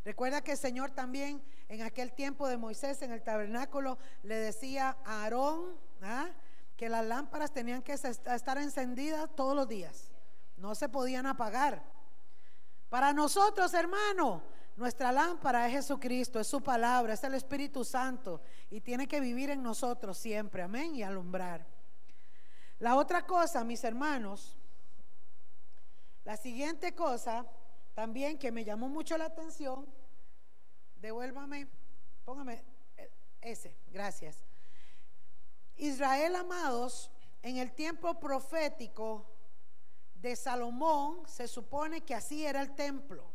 Recuerda 0.04 0.42
que 0.42 0.54
el 0.54 0.58
Señor 0.58 0.92
también 0.92 1.44
en 1.70 1.82
aquel 1.82 2.12
tiempo 2.14 2.48
de 2.48 2.58
Moisés 2.58 3.02
en 3.02 3.12
el 3.12 3.22
tabernáculo 3.22 3.98
le 4.24 4.36
decía 4.36 4.98
a 5.06 5.24
Aarón 5.24 5.78
¿ah? 6.02 6.30
que 6.76 6.90
las 6.90 7.06
lámparas 7.06 7.52
tenían 7.52 7.84
que 7.84 7.94
estar 7.94 8.58
encendidas 8.58 9.30
todos 9.36 9.56
los 9.56 9.68
días, 9.68 10.12
no 10.58 10.74
se 10.76 10.90
podían 10.90 11.26
apagar. 11.28 11.84
Para 12.90 13.14
nosotros, 13.14 13.74
hermano, 13.74 14.44
nuestra 14.76 15.12
lámpara 15.12 15.68
es 15.68 15.74
Jesucristo, 15.74 16.40
es 16.40 16.48
su 16.48 16.62
palabra, 16.62 17.14
es 17.14 17.24
el 17.24 17.34
Espíritu 17.34 17.84
Santo 17.84 18.42
y 18.70 18.82
tiene 18.82 19.08
que 19.08 19.20
vivir 19.20 19.50
en 19.50 19.62
nosotros 19.62 20.18
siempre, 20.18 20.64
amén, 20.64 20.96
y 20.96 21.04
alumbrar. 21.04 21.66
La 22.80 22.96
otra 22.96 23.26
cosa, 23.26 23.64
mis 23.64 23.84
hermanos, 23.84 24.58
la 26.24 26.38
siguiente 26.38 26.96
cosa 26.96 27.46
también 27.94 28.38
que 28.38 28.52
me 28.52 28.64
llamó 28.64 28.90
mucho 28.90 29.18
la 29.18 29.26
atención, 29.26 29.86
devuélvame, 31.02 31.68
póngame 32.26 32.64
ese, 33.42 33.76
gracias. 33.92 34.38
Israel, 35.78 36.36
amados, 36.36 37.12
en 37.42 37.58
el 37.58 37.72
tiempo 37.72 38.20
profético 38.20 39.26
de 40.16 40.36
Salomón, 40.36 41.28
se 41.28 41.48
supone 41.48 42.02
que 42.02 42.14
así 42.14 42.46
era 42.46 42.62
el 42.62 42.76
templo. 42.76 43.32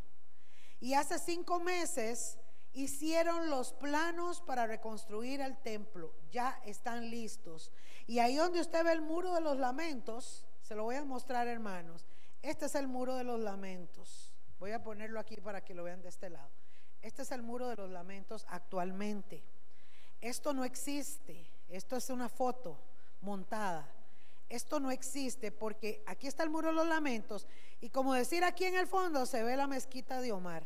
Y 0.81 0.95
hace 0.95 1.19
cinco 1.19 1.61
meses 1.61 2.39
hicieron 2.73 3.49
los 3.49 3.73
planos 3.73 4.43
para 4.43 4.67
reconstruir 4.67 5.41
el 5.41 5.57
templo. 5.59 6.13
Ya 6.31 6.61
están 6.65 7.11
listos. 7.11 7.73
Y 8.07 8.19
ahí 8.19 8.37
donde 8.37 8.61
usted 8.61 8.85
ve 8.85 8.93
el 8.93 9.01
muro 9.01 9.33
de 9.35 9.41
los 9.41 9.57
lamentos, 9.57 10.45
se 10.61 10.75
lo 10.75 10.85
voy 10.85 10.97
a 10.97 11.05
mostrar 11.05 11.49
hermanos. 11.49 12.05
Este 12.43 12.67
es 12.67 12.75
el 12.75 12.87
muro 12.87 13.15
de 13.15 13.25
los 13.25 13.41
lamentos. 13.41 14.33
Voy 14.59 14.73
a 14.73 14.83
ponerlo 14.83 15.19
aquí 15.19 15.37
para 15.37 15.65
que 15.65 15.75
lo 15.75 15.85
vean 15.85 16.03
de 16.03 16.09
este 16.09 16.31
lado. 16.31 16.51
Este 17.03 17.23
es 17.23 17.31
el 17.33 17.43
muro 17.43 17.69
de 17.69 17.77
los 17.77 17.91
lamentos 17.91 18.45
actualmente. 18.49 19.43
Esto 20.21 20.53
no 20.53 20.65
existe. 20.65 21.51
Esto 21.69 21.97
es 21.97 22.11
una 22.11 22.29
foto 22.29 22.79
montada. 23.23 23.89
Esto 24.49 24.79
no 24.79 24.91
existe 24.91 25.51
porque 25.51 26.03
aquí 26.07 26.27
está 26.27 26.43
el 26.45 26.51
muro 26.51 26.69
de 26.69 26.75
los 26.75 26.87
lamentos 26.87 27.47
y 27.81 27.91
como 27.91 28.15
decir 28.15 28.45
aquí 28.45 28.65
en 28.65 28.77
el 28.77 28.87
fondo 28.87 29.27
se 29.27 29.43
ve 29.43 29.57
la 29.57 29.67
mezquita 29.67 30.21
de 30.21 30.33
Omar. 30.33 30.65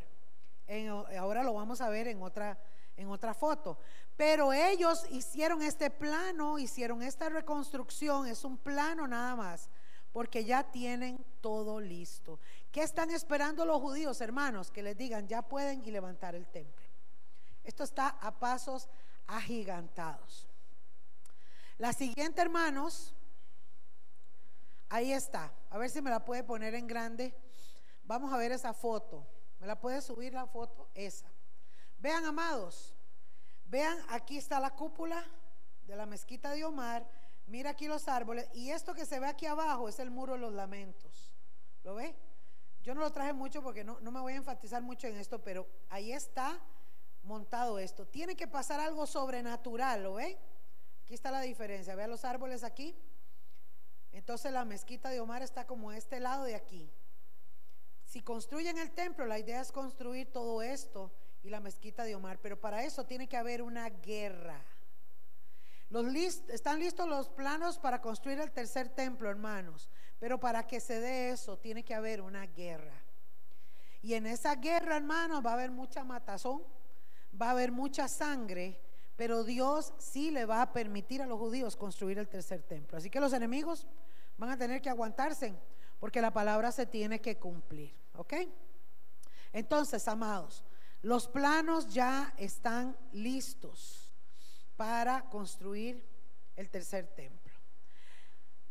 ahora 1.17 1.43
lo 1.43 1.53
vamos 1.53 1.81
a 1.81 1.89
ver 1.89 2.07
en 2.07 2.21
otra, 2.21 2.59
en 2.95 3.09
otra 3.09 3.33
foto. 3.33 3.77
Pero 4.15 4.53
ellos 4.53 5.05
hicieron 5.09 5.63
este 5.63 5.89
plano, 5.89 6.59
hicieron 6.59 7.01
esta 7.01 7.29
reconstrucción, 7.29 8.27
es 8.27 8.43
un 8.43 8.57
plano 8.57 9.07
nada 9.07 9.35
más, 9.35 9.69
porque 10.11 10.45
ya 10.45 10.63
tienen 10.63 11.23
todo 11.41 11.79
listo. 11.79 12.39
¿Qué 12.71 12.83
están 12.83 13.09
esperando 13.09 13.65
los 13.65 13.81
judíos, 13.81 14.21
hermanos? 14.21 14.69
Que 14.69 14.83
les 14.83 14.95
digan, 14.95 15.27
ya 15.27 15.41
pueden 15.41 15.83
y 15.85 15.91
levantar 15.91 16.35
el 16.35 16.45
templo. 16.45 16.85
Esto 17.63 17.83
está 17.83 18.09
a 18.09 18.31
pasos 18.31 18.87
agigantados. 19.27 20.47
La 21.77 21.93
siguiente, 21.93 22.41
hermanos, 22.41 23.15
ahí 24.91 25.13
está. 25.13 25.51
A 25.69 25.77
ver 25.77 25.89
si 25.89 26.01
me 26.01 26.09
la 26.09 26.23
puede 26.23 26.43
poner 26.43 26.75
en 26.75 26.85
grande. 26.85 27.33
Vamos 28.03 28.31
a 28.31 28.37
ver 28.37 28.51
esa 28.51 28.73
foto. 28.73 29.25
¿Me 29.59 29.65
la 29.65 29.79
puede 29.79 30.01
subir 30.01 30.33
la 30.33 30.45
foto? 30.45 30.89
Esa. 30.93 31.31
Vean, 31.97 32.25
amados. 32.25 32.93
Vean, 33.65 33.97
aquí 34.09 34.37
está 34.37 34.59
la 34.59 34.71
cúpula 34.71 35.25
de 35.87 35.95
la 35.95 36.05
mezquita 36.05 36.51
de 36.51 36.65
Omar. 36.65 37.07
Mira 37.47 37.71
aquí 37.71 37.87
los 37.87 38.07
árboles. 38.07 38.49
Y 38.53 38.71
esto 38.71 38.93
que 38.93 39.05
se 39.05 39.19
ve 39.19 39.27
aquí 39.27 39.45
abajo 39.45 39.87
es 39.87 39.97
el 39.99 40.11
muro 40.11 40.33
de 40.33 40.39
los 40.39 40.53
lamentos. 40.53 41.31
¿Lo 41.83 41.95
ve? 41.95 42.13
Yo 42.83 42.93
no 42.93 43.01
lo 43.01 43.11
traje 43.11 43.33
mucho 43.33 43.63
porque 43.63 43.83
no, 43.83 43.99
no 44.01 44.11
me 44.11 44.19
voy 44.19 44.33
a 44.33 44.37
enfatizar 44.37 44.81
mucho 44.81 45.07
en 45.07 45.15
esto, 45.15 45.41
pero 45.41 45.67
ahí 45.89 46.11
está 46.11 46.59
montado 47.23 47.79
esto. 47.79 48.07
Tiene 48.07 48.35
que 48.35 48.47
pasar 48.47 48.79
algo 48.79 49.05
sobrenatural, 49.05 50.03
¿lo 50.03 50.15
ven? 50.15 50.37
Aquí 51.03 51.13
está 51.13 51.31
la 51.31 51.41
diferencia. 51.41 51.95
Vean 51.95 52.09
los 52.09 52.25
árboles 52.25 52.63
aquí. 52.63 52.97
Entonces 54.13 54.51
la 54.51 54.65
mezquita 54.65 55.09
de 55.09 55.19
Omar 55.19 55.41
está 55.41 55.65
como 55.65 55.91
este 55.91 56.19
lado 56.19 56.43
de 56.43 56.55
aquí. 56.55 56.89
Si 58.05 58.21
construyen 58.21 58.77
el 58.77 58.91
templo, 58.91 59.25
la 59.25 59.39
idea 59.39 59.61
es 59.61 59.71
construir 59.71 60.31
todo 60.31 60.61
esto 60.61 61.11
y 61.43 61.49
la 61.49 61.61
mezquita 61.61 62.03
de 62.03 62.15
Omar, 62.15 62.39
pero 62.39 62.59
para 62.59 62.83
eso 62.83 63.05
tiene 63.05 63.27
que 63.27 63.37
haber 63.37 63.61
una 63.61 63.89
guerra. 63.89 64.61
Están 66.49 66.79
listos 66.79 67.07
los 67.07 67.29
planos 67.29 67.77
para 67.77 68.01
construir 68.01 68.39
el 68.39 68.51
tercer 68.51 68.89
templo, 68.89 69.29
hermanos, 69.29 69.89
pero 70.19 70.39
para 70.39 70.65
que 70.65 70.79
se 70.79 70.99
dé 70.99 71.31
eso 71.31 71.57
tiene 71.57 71.83
que 71.83 71.93
haber 71.93 72.21
una 72.21 72.45
guerra. 72.47 73.01
Y 74.01 74.13
en 74.13 74.25
esa 74.25 74.55
guerra, 74.55 74.97
hermanos, 74.97 75.45
va 75.45 75.51
a 75.51 75.53
haber 75.53 75.71
mucha 75.71 76.03
matazón, 76.03 76.63
va 77.39 77.47
a 77.47 77.51
haber 77.51 77.71
mucha 77.71 78.07
sangre, 78.07 78.79
pero 79.15 79.43
Dios 79.43 79.93
sí 79.97 80.31
le 80.31 80.45
va 80.45 80.61
a 80.61 80.73
permitir 80.73 81.21
a 81.21 81.27
los 81.27 81.39
judíos 81.39 81.75
construir 81.75 82.17
el 82.17 82.27
tercer 82.27 82.63
templo. 82.63 82.97
Así 82.97 83.09
que 83.09 83.19
los 83.19 83.33
enemigos 83.33 83.87
van 84.37 84.49
a 84.49 84.57
tener 84.57 84.81
que 84.81 84.89
aguantarse 84.89 85.53
porque 85.99 86.21
la 86.21 86.33
palabra 86.33 86.71
se 86.71 86.85
tiene 86.85 87.21
que 87.21 87.37
cumplir. 87.37 87.93
¿Ok? 88.15 88.33
Entonces, 89.53 90.07
amados, 90.07 90.63
los 91.01 91.27
planos 91.27 91.93
ya 91.93 92.33
están 92.37 92.97
listos 93.11 94.11
para 94.75 95.29
construir 95.29 96.03
el 96.55 96.69
tercer 96.69 97.07
templo. 97.07 97.53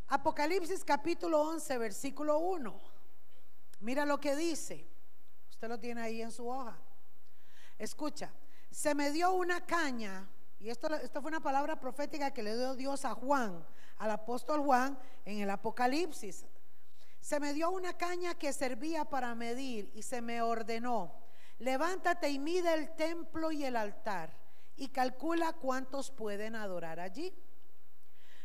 Apocalipsis 0.09 0.85
capítulo 0.85 1.41
11, 1.43 1.79
versículo 1.79 2.39
1. 2.39 2.81
Mira 3.81 4.05
lo 4.05 4.19
que 4.19 4.35
dice. 4.35 4.87
Usted 5.51 5.69
lo 5.69 5.79
tiene 5.79 6.01
ahí 6.01 6.23
en 6.23 6.33
su 6.33 6.49
hoja. 6.49 6.77
Escucha, 7.79 8.33
se 8.71 8.95
me 8.95 9.11
dio 9.11 9.33
una 9.33 9.67
caña, 9.67 10.29
y 10.59 10.71
esto, 10.71 10.95
esto 10.95 11.21
fue 11.21 11.31
una 11.31 11.41
palabra 11.41 11.81
profética 11.81 12.33
que 12.33 12.43
le 12.43 12.57
dio 12.57 12.75
Dios 12.75 13.05
a 13.05 13.15
Juan, 13.15 13.65
al 13.99 14.11
apóstol 14.11 14.61
Juan, 14.61 14.99
en 15.25 15.41
el 15.41 15.51
Apocalipsis. 15.51 16.47
Se 17.21 17.41
me 17.41 17.53
dio 17.53 17.71
una 17.71 17.97
caña 17.97 18.35
que 18.35 18.53
servía 18.53 19.05
para 19.05 19.35
medir 19.35 19.91
y 19.95 20.03
se 20.03 20.23
me 20.23 20.41
ordenó, 20.41 21.13
levántate 21.59 22.31
y 22.31 22.39
mide 22.39 22.73
el 22.73 22.95
templo 22.95 23.53
y 23.53 23.65
el 23.65 23.77
altar 23.77 24.33
y 24.77 24.89
calcula 24.89 25.53
cuántos 25.53 26.11
pueden 26.11 26.57
adorar 26.57 27.01
allí. 27.01 27.35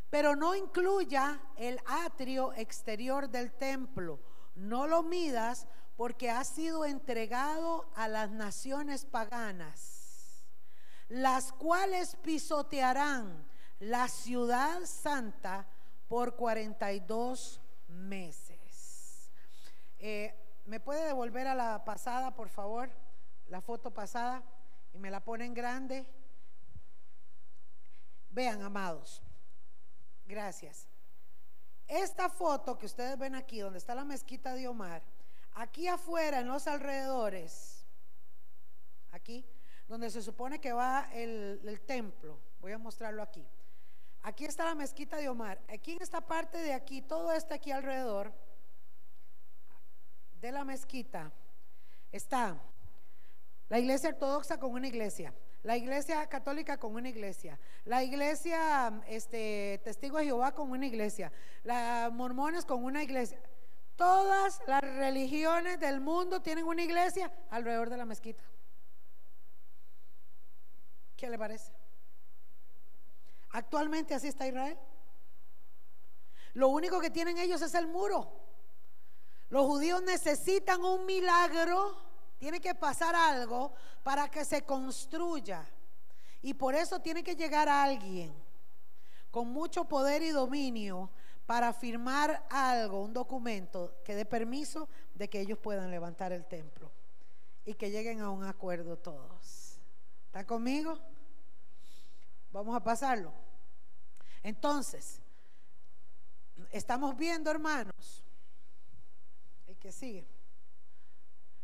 Pero 0.10 0.36
no 0.36 0.56
incluya 0.56 1.40
el 1.56 1.80
atrio 1.86 2.54
exterior 2.54 3.30
del 3.30 3.54
templo, 3.54 4.20
no 4.56 4.88
lo 4.88 5.04
midas 5.04 5.68
porque 5.96 6.30
ha 6.30 6.44
sido 6.44 6.84
entregado 6.84 7.90
a 7.96 8.08
las 8.08 8.32
naciones 8.32 9.06
paganas 9.06 10.05
las 11.10 11.54
cuales 11.54 12.16
pisotearán 12.18 13.46
la 13.80 14.08
ciudad 14.08 14.86
santa 14.86 15.68
por 16.08 16.36
42 16.36 17.62
meses. 17.88 19.32
Eh, 20.00 20.34
¿Me 20.66 20.80
puede 20.80 21.06
devolver 21.06 21.48
a 21.48 21.56
la 21.56 21.84
pasada, 21.86 22.36
por 22.36 22.50
favor? 22.50 22.90
La 23.48 23.62
foto 23.62 23.92
pasada 23.92 24.44
y 24.94 25.00
me 25.00 25.12
la 25.12 25.24
ponen 25.24 25.54
grande. 25.54 26.06
Vean, 28.32 28.62
amados. 28.64 29.22
Gracias. 30.26 30.88
Esta 31.88 32.30
foto 32.30 32.78
que 32.78 32.88
ustedes 32.88 33.18
ven 33.18 33.36
aquí, 33.36 33.60
donde 33.60 33.78
está 33.78 33.94
la 33.94 34.06
mezquita 34.06 34.54
de 34.56 34.68
Omar, 34.68 35.04
aquí 35.54 35.88
afuera, 35.88 36.40
en 36.40 36.48
los 36.48 36.66
alrededores, 36.66 37.86
aquí, 39.12 39.46
donde 39.88 40.10
se 40.10 40.22
supone 40.22 40.60
que 40.60 40.74
va 40.74 41.10
el, 41.14 41.82
templo. 41.86 42.40
Voy 42.60 42.72
a 42.72 42.78
mostrarlo 42.78 43.22
aquí. 43.22 43.46
Aquí 44.24 44.46
está 44.46 44.66
la 44.66 44.76
mezquita 44.76 45.18
de 45.18 45.30
Omar. 45.30 45.62
Aquí 45.68 45.94
en 45.94 46.02
esta 46.02 46.22
parte 46.22 46.58
de 46.58 46.74
aquí, 46.74 47.02
todo 47.02 47.32
este 47.32 47.54
aquí 47.54 47.72
alrededor 47.72 48.34
de 50.42 50.52
la 50.52 50.64
mezquita, 50.64 51.32
está 52.12 52.58
la 53.70 53.80
iglesia 53.80 54.10
ortodoxa 54.10 54.60
con 54.60 54.72
una 54.72 54.88
iglesia, 54.88 55.34
la 55.64 55.78
iglesia 55.78 56.28
católica 56.28 56.78
con 56.78 56.96
una 56.96 57.10
iglesia, 57.10 57.60
la 57.84 58.04
iglesia 58.04 59.02
este, 59.08 59.82
testigo 59.84 60.18
de 60.18 60.26
Jehová 60.26 60.54
con 60.54 60.72
una 60.72 60.86
iglesia, 60.86 61.32
las 61.64 62.12
mormones 62.12 62.66
con 62.66 62.84
una 62.84 63.04
iglesia. 63.04 63.40
Todas 63.96 64.62
las 64.68 64.82
religiones 64.82 65.80
del 65.80 66.02
mundo 66.02 66.42
tienen 66.42 66.66
una 66.66 66.84
iglesia 66.84 67.32
alrededor 67.50 67.90
de 67.90 67.98
la 67.98 68.06
mezquita. 68.06 68.44
¿Qué 71.16 71.30
le 71.30 71.38
parece? 71.38 71.72
Actualmente 73.52 74.14
así 74.14 74.28
está 74.28 74.48
Israel. 74.48 74.78
Lo 76.54 76.70
único 76.70 77.00
que 77.00 77.10
tienen 77.10 77.38
ellos 77.38 77.62
es 77.62 77.74
el 77.74 77.88
muro. 77.88 78.32
Los 79.50 79.66
judíos 79.66 80.02
necesitan 80.04 80.84
un 80.84 81.06
milagro, 81.06 81.96
tiene 82.38 82.60
que 82.60 82.76
pasar 82.76 83.16
algo 83.16 83.74
para 84.04 84.30
que 84.30 84.44
se 84.44 84.64
construya. 84.64 85.66
Y 86.42 86.54
por 86.54 86.76
eso 86.76 87.00
tiene 87.00 87.24
que 87.24 87.36
llegar 87.36 87.70
alguien 87.70 88.34
con 89.32 89.50
mucho 89.50 89.86
poder 89.86 90.22
y 90.22 90.30
dominio 90.30 91.10
para 91.46 91.74
firmar 91.74 92.46
algo, 92.50 93.02
un 93.02 93.14
documento 93.14 93.96
que 94.04 94.16
dé 94.16 94.26
permiso 94.26 94.88
de 95.14 95.30
que 95.30 95.42
ellos 95.42 95.60
puedan 95.60 95.92
levantar 95.92 96.32
el 96.32 96.46
templo 96.46 96.92
y 97.66 97.74
que 97.74 97.92
lleguen 97.92 98.22
a 98.22 98.30
un 98.30 98.44
acuerdo 98.44 98.98
todos. 98.98 99.65
¿Está 100.36 100.46
conmigo? 100.46 101.00
Vamos 102.52 102.76
a 102.76 102.84
pasarlo. 102.84 103.32
Entonces, 104.44 105.22
estamos 106.72 107.16
viendo, 107.16 107.50
hermanos, 107.50 108.22
el 109.66 109.78
que 109.78 109.94
sigue. 109.94 110.28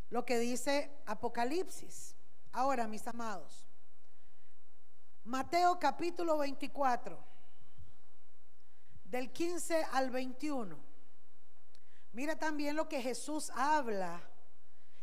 lo 0.09 0.23
que 0.23 0.39
dice 0.39 0.89
Apocalipsis. 1.05 2.15
Ahora, 2.53 2.87
mis 2.87 3.05
amados, 3.07 3.67
Mateo 5.25 5.77
capítulo 5.77 6.37
24, 6.37 7.19
del 9.03 9.33
15 9.33 9.83
al 9.91 10.11
21. 10.11 10.77
Mira 12.13 12.37
también 12.37 12.77
lo 12.77 12.87
que 12.87 13.01
Jesús 13.01 13.49
habla. 13.53 14.21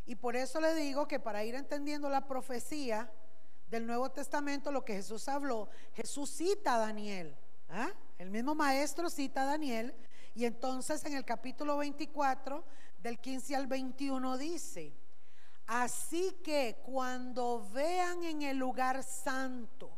Y 0.06 0.14
por 0.14 0.36
eso 0.36 0.58
le 0.58 0.74
digo 0.74 1.06
que 1.06 1.20
para 1.20 1.44
ir 1.44 1.54
entendiendo 1.54 2.08
la 2.08 2.26
profecía 2.26 3.12
del 3.70 3.86
Nuevo 3.86 4.10
Testamento, 4.10 4.72
lo 4.72 4.84
que 4.84 4.94
Jesús 4.94 5.28
habló, 5.28 5.68
Jesús 5.94 6.30
cita 6.30 6.76
a 6.76 6.78
Daniel. 6.78 7.36
¿ah? 7.68 7.90
El 8.18 8.30
mismo 8.30 8.54
maestro 8.54 9.10
cita 9.10 9.42
a 9.42 9.46
Daniel. 9.46 9.94
Y 10.34 10.44
entonces 10.44 11.04
en 11.04 11.14
el 11.14 11.24
capítulo 11.24 11.76
24, 11.76 12.64
del 13.02 13.18
15 13.18 13.56
al 13.56 13.66
21 13.66 14.38
dice, 14.38 14.92
así 15.66 16.36
que 16.42 16.80
cuando 16.84 17.68
vean 17.72 18.24
en 18.24 18.42
el 18.42 18.56
lugar 18.56 19.02
santo, 19.02 19.90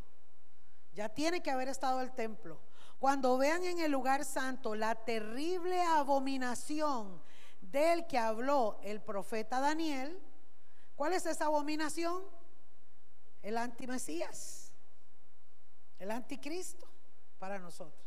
ya 0.92 1.08
tiene 1.08 1.42
que 1.42 1.50
haber 1.50 1.68
estado 1.68 2.00
el 2.00 2.12
templo. 2.12 2.60
Cuando 2.98 3.38
vean 3.38 3.64
en 3.64 3.78
el 3.78 3.90
lugar 3.90 4.24
santo 4.24 4.74
la 4.74 4.94
terrible 4.94 5.80
abominación 5.82 7.22
del 7.60 8.06
que 8.06 8.18
habló 8.18 8.78
el 8.82 9.00
profeta 9.00 9.60
Daniel, 9.60 10.20
¿cuál 10.96 11.14
es 11.14 11.24
esa 11.24 11.46
abominación? 11.46 12.22
El 13.42 13.56
antimesías, 13.56 14.72
el 15.98 16.10
anticristo 16.10 16.86
para 17.38 17.58
nosotros. 17.58 18.00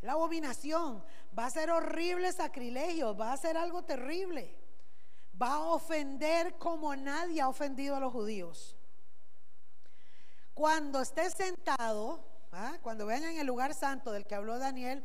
La 0.00 0.12
abominación 0.12 1.04
va 1.36 1.46
a 1.46 1.50
ser 1.50 1.70
horrible 1.70 2.32
sacrilegio, 2.32 3.16
va 3.16 3.32
a 3.32 3.36
ser 3.36 3.56
algo 3.56 3.84
terrible. 3.84 4.56
Va 5.40 5.54
a 5.54 5.60
ofender 5.60 6.56
como 6.56 6.94
nadie 6.96 7.40
ha 7.40 7.48
ofendido 7.48 7.96
a 7.96 8.00
los 8.00 8.12
judíos. 8.12 8.76
Cuando 10.54 11.00
esté 11.00 11.30
sentado, 11.30 12.24
¿ah? 12.52 12.78
cuando 12.82 13.06
vean 13.06 13.24
en 13.24 13.38
el 13.38 13.46
lugar 13.46 13.74
santo 13.74 14.10
del 14.10 14.26
que 14.26 14.34
habló 14.34 14.58
Daniel, 14.58 15.04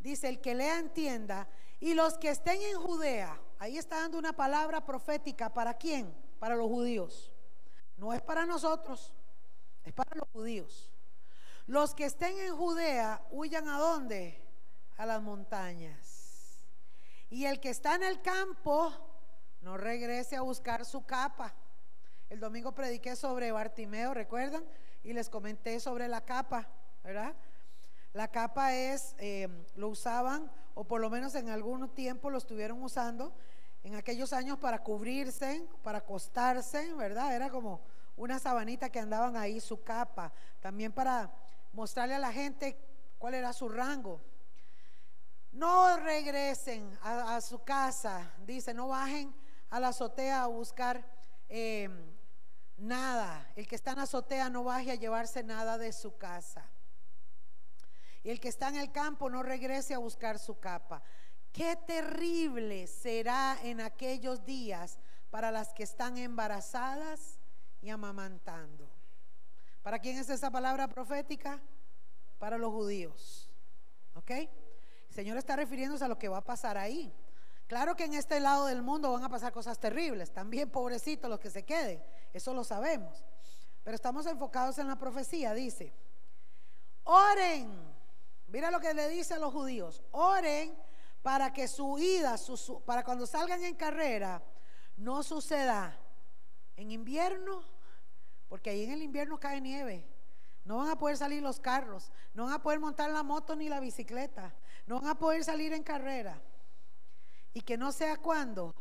dice, 0.00 0.28
el 0.28 0.40
que 0.40 0.54
lea 0.54 0.78
entienda, 0.78 1.48
y 1.80 1.92
los 1.92 2.16
que 2.16 2.30
estén 2.30 2.62
en 2.62 2.78
Judea, 2.78 3.38
ahí 3.58 3.76
está 3.76 4.00
dando 4.00 4.18
una 4.18 4.32
palabra 4.32 4.86
profética, 4.86 5.52
¿para 5.52 5.74
quién? 5.74 6.14
Para 6.38 6.56
los 6.56 6.68
judíos. 6.68 7.33
No 7.96 8.12
es 8.12 8.22
para 8.22 8.46
nosotros, 8.46 9.12
es 9.84 9.92
para 9.92 10.16
los 10.16 10.28
judíos. 10.30 10.90
Los 11.66 11.94
que 11.94 12.04
estén 12.04 12.38
en 12.38 12.56
Judea, 12.56 13.22
huyan 13.30 13.68
a 13.68 13.78
dónde? 13.78 14.42
A 14.96 15.06
las 15.06 15.22
montañas. 15.22 16.60
Y 17.30 17.46
el 17.46 17.60
que 17.60 17.70
está 17.70 17.94
en 17.94 18.02
el 18.02 18.20
campo, 18.20 18.92
no 19.62 19.76
regrese 19.76 20.36
a 20.36 20.42
buscar 20.42 20.84
su 20.84 21.04
capa. 21.06 21.54
El 22.28 22.40
domingo 22.40 22.72
prediqué 22.72 23.16
sobre 23.16 23.52
Bartimeo, 23.52 24.12
¿recuerdan? 24.12 24.64
y 25.04 25.12
les 25.12 25.28
comenté 25.28 25.78
sobre 25.78 26.08
la 26.08 26.22
capa, 26.22 26.66
¿verdad? 27.04 27.34
La 28.14 28.28
capa 28.28 28.74
es, 28.74 29.14
eh, 29.18 29.48
lo 29.76 29.88
usaban, 29.88 30.50
o 30.74 30.84
por 30.84 31.00
lo 31.00 31.10
menos 31.10 31.34
en 31.34 31.50
algún 31.50 31.88
tiempo 31.90 32.30
lo 32.30 32.38
estuvieron 32.38 32.82
usando, 32.82 33.34
en 33.84 33.94
aquellos 33.94 34.32
años 34.32 34.58
para 34.58 34.82
cubrirse, 34.82 35.68
para 35.82 35.98
acostarse, 35.98 36.94
¿verdad? 36.94 37.36
Era 37.36 37.50
como 37.50 37.82
una 38.16 38.38
sabanita 38.38 38.90
que 38.90 38.98
andaban 38.98 39.36
ahí, 39.36 39.60
su 39.60 39.82
capa, 39.82 40.32
también 40.60 40.90
para 40.90 41.30
mostrarle 41.72 42.14
a 42.14 42.18
la 42.18 42.32
gente 42.32 42.78
cuál 43.18 43.34
era 43.34 43.52
su 43.52 43.68
rango. 43.68 44.22
No 45.52 45.98
regresen 45.98 46.98
a, 47.02 47.40
su 47.42 47.62
casa, 47.62 48.32
dice, 48.46 48.72
no 48.72 48.88
bajen 48.88 49.34
a 49.70 49.78
la 49.78 49.88
azotea 49.88 50.42
a 50.42 50.46
buscar 50.46 51.04
eh, 51.48 51.88
nada. 52.78 53.52
El 53.54 53.68
que 53.68 53.76
está 53.76 53.92
en 53.92 54.00
azotea 54.00 54.48
no 54.48 54.64
baje 54.64 54.92
a 54.92 54.96
llevarse 54.96 55.44
nada 55.44 55.76
de 55.76 55.92
su 55.92 56.16
casa. 56.16 56.68
Y 58.22 58.30
el 58.30 58.40
que 58.40 58.48
está 58.48 58.68
en 58.68 58.76
el 58.76 58.90
campo 58.90 59.28
no 59.28 59.42
regrese 59.42 59.92
a 59.92 59.98
buscar 59.98 60.38
su 60.38 60.58
capa. 60.58 61.02
Qué 61.54 61.76
terrible 61.76 62.88
será 62.88 63.56
en 63.62 63.80
aquellos 63.80 64.44
días 64.44 64.98
para 65.30 65.52
las 65.52 65.72
que 65.72 65.84
están 65.84 66.18
embarazadas 66.18 67.38
y 67.80 67.90
amamantando. 67.90 68.90
¿Para 69.80 70.00
quién 70.00 70.18
es 70.18 70.28
esa 70.28 70.50
palabra 70.50 70.88
profética? 70.88 71.62
Para 72.40 72.58
los 72.58 72.72
judíos. 72.72 73.48
¿Ok? 74.14 74.30
El 74.30 75.14
Señor 75.14 75.36
está 75.36 75.54
refiriéndose 75.54 76.04
a 76.04 76.08
lo 76.08 76.18
que 76.18 76.28
va 76.28 76.38
a 76.38 76.44
pasar 76.44 76.76
ahí. 76.76 77.14
Claro 77.68 77.94
que 77.94 78.02
en 78.02 78.14
este 78.14 78.40
lado 78.40 78.66
del 78.66 78.82
mundo 78.82 79.12
van 79.12 79.22
a 79.22 79.28
pasar 79.28 79.52
cosas 79.52 79.78
terribles. 79.78 80.32
También 80.32 80.70
pobrecitos 80.70 81.30
los 81.30 81.38
que 81.38 81.50
se 81.50 81.62
queden. 81.62 82.02
Eso 82.32 82.52
lo 82.52 82.64
sabemos. 82.64 83.24
Pero 83.84 83.94
estamos 83.94 84.26
enfocados 84.26 84.78
en 84.78 84.88
la 84.88 84.96
profecía. 84.96 85.54
Dice, 85.54 85.92
oren. 87.04 87.94
Mira 88.48 88.72
lo 88.72 88.80
que 88.80 88.92
le 88.92 89.08
dice 89.08 89.34
a 89.34 89.38
los 89.38 89.52
judíos. 89.52 90.02
Oren 90.10 90.76
para 91.24 91.54
que 91.54 91.68
su 91.68 91.98
ida, 91.98 92.36
para 92.84 93.02
cuando 93.02 93.26
salgan 93.26 93.64
en 93.64 93.76
carrera, 93.76 94.42
no 94.98 95.22
suceda 95.22 95.98
en 96.76 96.90
invierno, 96.90 97.64
porque 98.46 98.68
ahí 98.68 98.84
en 98.84 98.90
el 98.90 99.02
invierno 99.02 99.40
cae 99.40 99.58
nieve. 99.58 100.06
No 100.66 100.76
van 100.76 100.90
a 100.90 100.98
poder 100.98 101.16
salir 101.16 101.42
los 101.42 101.60
carros, 101.60 102.12
no 102.34 102.44
van 102.44 102.52
a 102.52 102.62
poder 102.62 102.78
montar 102.78 103.08
la 103.08 103.22
moto 103.22 103.56
ni 103.56 103.70
la 103.70 103.80
bicicleta, 103.80 104.54
no 104.86 105.00
van 105.00 105.08
a 105.08 105.18
poder 105.18 105.42
salir 105.44 105.72
en 105.72 105.82
carrera. 105.82 106.42
Y 107.54 107.62
que 107.62 107.78
no 107.78 107.90
sea 107.90 108.18
cuando, 108.18 108.74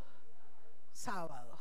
sábado. 0.91 1.57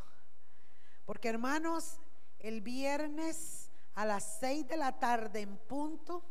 Porque 1.05 1.29
hermanos, 1.29 2.01
el 2.41 2.61
viernes 2.61 3.71
a 3.95 4.05
las 4.05 4.39
seis 4.41 4.67
de 4.67 4.77
la 4.77 4.99
tarde 4.99 5.43
en 5.43 5.57
punto, 5.59 6.25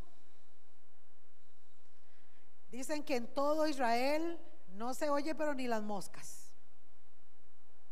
dicen 2.71 3.03
que 3.03 3.17
en 3.17 3.27
todo 3.27 3.67
Israel 3.67 4.39
no 4.73 4.93
se 4.93 5.09
oye 5.09 5.35
pero 5.35 5.53
ni 5.53 5.67
las 5.67 5.83
moscas. 5.83 6.53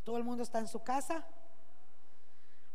Todo 0.03 0.17
el 0.17 0.23
mundo 0.23 0.43
está 0.43 0.59
en 0.59 0.67
su 0.67 0.81
casa, 0.83 1.27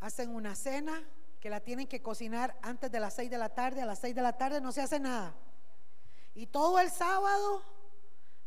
hacen 0.01 0.35
una 0.35 0.55
cena 0.55 1.03
que 1.41 1.51
la 1.51 1.61
tienen 1.61 1.87
que 1.87 2.03
cocinar 2.03 2.57
antes 2.63 2.91
de 2.91 3.01
las 3.01 3.15
seis 3.15 3.31
de 3.31 3.39
la 3.39 3.49
tarde, 3.49 3.83
a 3.83 3.87
las 3.87 3.99
seis 3.99 4.15
de 4.15 4.23
la 4.23 4.35
tarde 4.35 4.61
no 4.61 4.73
se 4.73 4.83
hace 4.83 5.01
nada. 5.01 5.35
Y 6.35 6.47
todo 6.47 6.79
el 6.79 6.91
sábado 6.91 7.63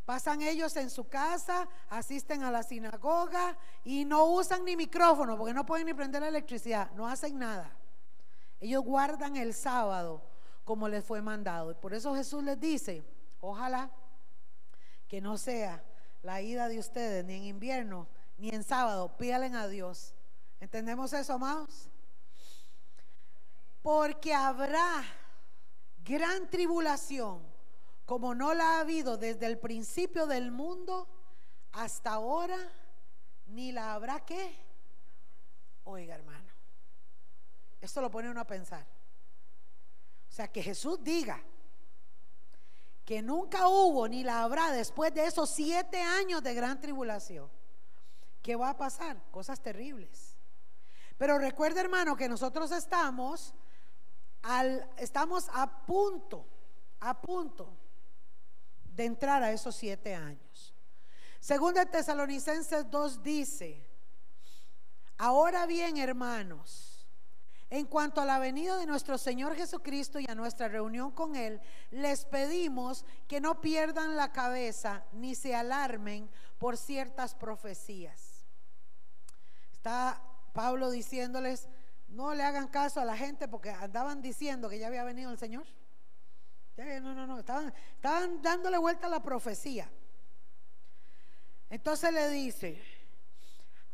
Pasan 0.07 0.41
ellos 0.41 0.73
en 0.77 0.89
su 0.89 1.09
casa, 1.09 1.67
asisten 1.89 2.41
a 2.41 2.49
la 2.49 2.63
sinagoga 2.63 3.57
y 3.83 4.05
no 4.05 4.23
usan 4.27 4.63
ni 4.63 4.77
micrófono 4.77 5.37
porque 5.37 5.53
no 5.53 5.65
pueden 5.65 5.85
ni 5.85 5.93
prender 5.93 6.21
la 6.21 6.29
electricidad, 6.29 6.89
no 6.91 7.05
hacen 7.05 7.37
nada. 7.37 7.77
Ellos 8.61 8.85
guardan 8.85 9.35
el 9.35 9.53
sábado 9.53 10.21
como 10.63 10.87
les 10.87 11.03
fue 11.03 11.21
mandado. 11.21 11.71
Y 11.71 11.73
por 11.73 11.93
eso 11.93 12.15
Jesús 12.15 12.41
les 12.41 12.57
dice, 12.57 13.05
ojalá 13.39 13.91
que 15.07 15.21
no 15.21 15.37
sea 15.37 15.83
la 16.21 16.41
ida 16.41 16.67
de 16.67 16.79
ustedes 16.79 17.23
ni 17.25 17.35
en 17.35 17.43
invierno 17.43 18.07
ni 18.37 18.49
en 18.49 18.63
sábado, 18.63 19.17
pídalen 19.17 19.55
a 19.55 19.67
Dios. 19.67 20.13
¿Entendemos 20.59 21.13
eso, 21.13 21.33
amados? 21.33 21.89
Porque 23.81 24.33
habrá 24.33 25.03
gran 26.03 26.49
tribulación 26.49 27.41
como 28.05 28.35
no 28.35 28.53
la 28.53 28.77
ha 28.77 28.79
habido 28.81 29.17
desde 29.17 29.45
el 29.47 29.59
principio 29.59 30.27
del 30.27 30.51
mundo 30.51 31.07
hasta 31.73 32.11
ahora, 32.13 32.57
ni 33.47 33.71
la 33.71 33.93
habrá 33.93 34.23
que. 34.25 34.55
Oiga, 35.83 36.15
hermano, 36.15 36.51
esto 37.81 38.01
lo 38.01 38.09
pone 38.09 38.29
uno 38.29 38.41
a 38.41 38.47
pensar. 38.47 38.85
O 40.29 40.31
sea, 40.31 40.47
que 40.47 40.61
Jesús 40.61 41.03
diga 41.03 41.43
que 43.07 43.21
nunca 43.21 43.69
hubo 43.69 44.05
ni 44.09 44.21
la 44.21 44.43
habrá 44.43 44.69
después 44.69 45.13
de 45.13 45.25
esos 45.25 45.49
siete 45.49 46.01
años 46.01 46.43
de 46.43 46.53
gran 46.53 46.81
tribulación. 46.81 47.49
¿Qué 48.41 48.57
va 48.57 48.71
a 48.71 48.77
pasar? 48.77 49.23
Cosas 49.31 49.61
terribles. 49.61 50.35
Pero 51.17 51.37
recuerda, 51.37 51.79
hermano, 51.79 52.17
que 52.17 52.27
nosotros 52.27 52.69
estamos 52.73 53.53
al, 54.41 54.85
estamos 54.97 55.47
a 55.53 55.85
punto, 55.85 56.45
a 56.99 57.21
punto 57.21 57.77
de 58.93 59.05
entrar 59.05 59.41
a 59.41 59.53
esos 59.53 59.73
siete 59.73 60.13
años. 60.13 60.75
Segunda 61.39 61.85
Tesalonicenses 61.85 62.91
2 62.91 63.23
dice, 63.23 63.87
ahora 65.17 65.65
bien 65.65 65.95
hermanos, 65.95 66.86
en 67.69 67.85
cuanto 67.85 68.21
a 68.21 68.25
la 68.25 68.39
venida 68.39 68.77
de 68.77 68.85
nuestro 68.85 69.17
Señor 69.17 69.55
Jesucristo 69.55 70.19
y 70.19 70.25
a 70.29 70.35
nuestra 70.35 70.67
reunión 70.69 71.11
con 71.11 71.35
Él, 71.35 71.59
les 71.91 72.25
pedimos 72.25 73.05
que 73.27 73.41
no 73.41 73.59
pierdan 73.59 74.15
la 74.15 74.31
cabeza 74.31 75.03
ni 75.11 75.35
se 75.35 75.53
alarmen 75.55 76.29
por 76.57 76.77
ciertas 76.77 77.35
profecías. 77.35 78.45
Está 79.73 80.21
Pablo 80.53 80.89
diciéndoles, 80.89 81.67
no 82.07 82.33
le 82.33 82.43
hagan 82.43 82.67
caso 82.67 83.01
a 83.01 83.05
la 83.05 83.17
gente 83.17 83.47
porque 83.47 83.69
andaban 83.69 84.21
diciendo 84.21 84.69
que 84.69 84.79
ya 84.79 84.87
había 84.87 85.03
venido 85.03 85.29
el 85.29 85.37
Señor. 85.37 85.65
No, 86.77 87.13
no, 87.13 87.27
no, 87.27 87.39
estaban, 87.39 87.73
estaban 87.95 88.41
dándole 88.41 88.77
vuelta 88.77 89.07
a 89.07 89.09
la 89.09 89.21
profecía. 89.21 89.89
Entonces 91.69 92.13
le 92.13 92.29
dice, 92.29 92.81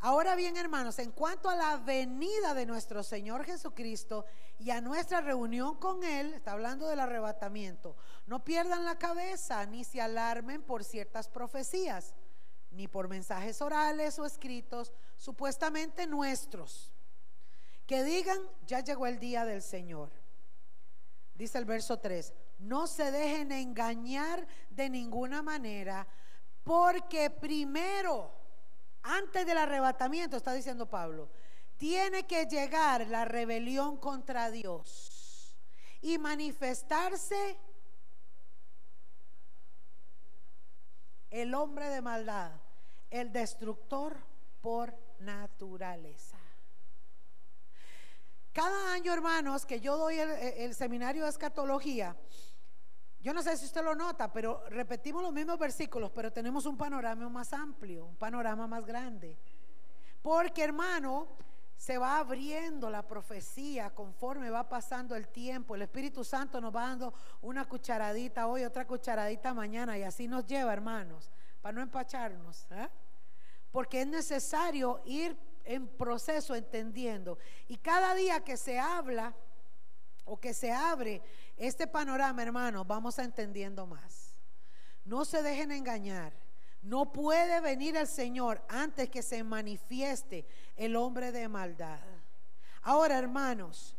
Ahora 0.06 0.34
bien, 0.34 0.58
hermanos, 0.58 0.98
en 0.98 1.12
cuanto 1.12 1.48
a 1.48 1.56
la 1.56 1.78
venida 1.78 2.52
de 2.52 2.66
nuestro 2.66 3.02
Señor 3.02 3.42
Jesucristo 3.46 4.26
y 4.58 4.68
a 4.68 4.82
nuestra 4.82 5.22
reunión 5.22 5.76
con 5.76 6.04
Él, 6.04 6.34
está 6.34 6.52
hablando 6.52 6.88
del 6.88 7.00
arrebatamiento, 7.00 7.96
no 8.26 8.44
pierdan 8.44 8.84
la 8.84 8.98
cabeza 8.98 9.64
ni 9.64 9.82
se 9.82 10.02
alarmen 10.02 10.60
por 10.60 10.84
ciertas 10.84 11.30
profecías, 11.30 12.12
ni 12.70 12.86
por 12.86 13.08
mensajes 13.08 13.62
orales 13.62 14.18
o 14.18 14.26
escritos 14.26 14.92
supuestamente 15.16 16.06
nuestros, 16.06 16.92
que 17.86 18.04
digan, 18.04 18.42
ya 18.66 18.80
llegó 18.80 19.06
el 19.06 19.18
día 19.18 19.46
del 19.46 19.62
Señor. 19.62 20.10
Dice 21.34 21.56
el 21.56 21.64
verso 21.64 21.98
3, 21.98 22.34
no 22.58 22.86
se 22.86 23.10
dejen 23.10 23.52
engañar 23.52 24.46
de 24.68 24.90
ninguna 24.90 25.40
manera, 25.40 26.06
porque 26.62 27.30
primero, 27.30 28.43
antes 29.04 29.46
del 29.46 29.58
arrebatamiento, 29.58 30.36
está 30.36 30.52
diciendo 30.52 30.86
Pablo, 30.86 31.30
tiene 31.76 32.26
que 32.26 32.46
llegar 32.46 33.06
la 33.06 33.24
rebelión 33.24 33.96
contra 33.96 34.50
Dios 34.50 35.54
y 36.00 36.18
manifestarse 36.18 37.58
el 41.30 41.54
hombre 41.54 41.88
de 41.90 42.00
maldad, 42.00 42.52
el 43.10 43.32
destructor 43.32 44.16
por 44.60 44.96
naturaleza. 45.18 46.38
Cada 48.52 48.92
año, 48.92 49.12
hermanos, 49.12 49.66
que 49.66 49.80
yo 49.80 49.96
doy 49.96 50.18
el, 50.18 50.74
seminario 50.74 51.24
de 51.24 51.30
escatología, 51.30 52.16
yo 53.24 53.32
no 53.32 53.42
sé 53.42 53.56
si 53.56 53.64
usted 53.64 53.82
lo 53.82 53.94
nota, 53.94 54.30
pero 54.30 54.62
repetimos 54.68 55.22
los 55.22 55.32
mismos 55.32 55.58
versículos, 55.58 56.10
pero 56.10 56.30
tenemos 56.30 56.66
un 56.66 56.76
panorama 56.76 57.26
más 57.30 57.54
amplio, 57.54 58.04
un 58.04 58.16
panorama 58.16 58.66
más 58.66 58.84
grande. 58.84 59.38
Porque 60.20 60.62
hermano, 60.62 61.28
se 61.74 61.96
va 61.96 62.18
abriendo 62.18 62.90
la 62.90 63.02
profecía 63.08 63.94
conforme 63.94 64.50
va 64.50 64.68
pasando 64.68 65.16
el 65.16 65.28
tiempo. 65.28 65.74
El 65.74 65.80
Espíritu 65.80 66.22
Santo 66.22 66.60
nos 66.60 66.76
va 66.76 66.88
dando 66.88 67.14
una 67.40 67.64
cucharadita 67.64 68.46
hoy, 68.46 68.62
otra 68.62 68.86
cucharadita 68.86 69.54
mañana, 69.54 69.96
y 69.96 70.02
así 70.02 70.28
nos 70.28 70.46
lleva, 70.46 70.74
hermanos, 70.74 71.30
para 71.62 71.76
no 71.76 71.80
empacharnos. 71.80 72.66
¿eh? 72.72 72.90
Porque 73.72 74.02
es 74.02 74.06
necesario 74.06 75.00
ir 75.06 75.34
en 75.64 75.88
proceso 75.88 76.54
entendiendo. 76.54 77.38
Y 77.68 77.78
cada 77.78 78.14
día 78.14 78.44
que 78.44 78.58
se 78.58 78.78
habla 78.78 79.34
o 80.26 80.38
que 80.38 80.52
se 80.52 80.72
abre 80.72 81.22
este 81.56 81.86
panorama, 81.86 82.42
hermano, 82.42 82.84
vamos 82.84 83.18
a 83.18 83.24
entendiendo 83.24 83.86
más. 83.86 84.34
No 85.04 85.24
se 85.24 85.42
dejen 85.42 85.70
engañar. 85.70 86.32
No 86.82 87.12
puede 87.12 87.60
venir 87.60 87.96
el 87.96 88.06
Señor 88.06 88.62
antes 88.68 89.08
que 89.08 89.22
se 89.22 89.42
manifieste 89.42 90.46
el 90.76 90.96
hombre 90.96 91.32
de 91.32 91.48
maldad. 91.48 92.00
Ahora, 92.82 93.18
hermanos, 93.18 93.96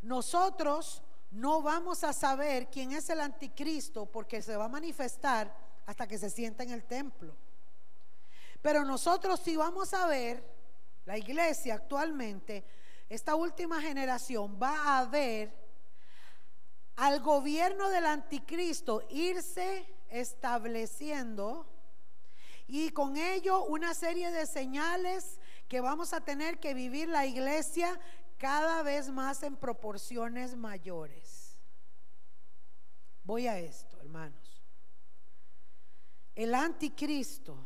nosotros 0.00 1.02
no 1.30 1.62
vamos 1.62 2.02
a 2.02 2.12
saber 2.12 2.68
quién 2.70 2.92
es 2.92 3.08
el 3.08 3.20
anticristo 3.20 4.06
porque 4.06 4.42
se 4.42 4.56
va 4.56 4.64
a 4.64 4.68
manifestar 4.68 5.54
hasta 5.86 6.06
que 6.06 6.18
se 6.18 6.28
sienta 6.28 6.64
en 6.64 6.70
el 6.70 6.84
templo. 6.84 7.36
Pero 8.60 8.84
nosotros 8.84 9.40
sí 9.40 9.56
vamos 9.56 9.94
a 9.94 10.06
ver, 10.06 10.44
la 11.04 11.16
iglesia 11.16 11.74
actualmente, 11.74 12.64
esta 13.08 13.34
última 13.34 13.80
generación 13.80 14.58
va 14.60 14.98
a 14.98 15.04
ver 15.04 15.61
al 16.96 17.20
gobierno 17.20 17.88
del 17.88 18.06
anticristo 18.06 19.02
irse 19.10 19.86
estableciendo 20.10 21.66
y 22.66 22.90
con 22.90 23.16
ello 23.16 23.64
una 23.64 23.94
serie 23.94 24.30
de 24.30 24.46
señales 24.46 25.40
que 25.68 25.80
vamos 25.80 26.12
a 26.12 26.20
tener 26.20 26.58
que 26.60 26.74
vivir 26.74 27.08
la 27.08 27.26
iglesia 27.26 27.98
cada 28.38 28.82
vez 28.82 29.10
más 29.10 29.42
en 29.42 29.56
proporciones 29.56 30.56
mayores. 30.56 31.56
Voy 33.24 33.46
a 33.46 33.58
esto, 33.58 34.00
hermanos. 34.00 34.62
El 36.34 36.54
anticristo 36.54 37.56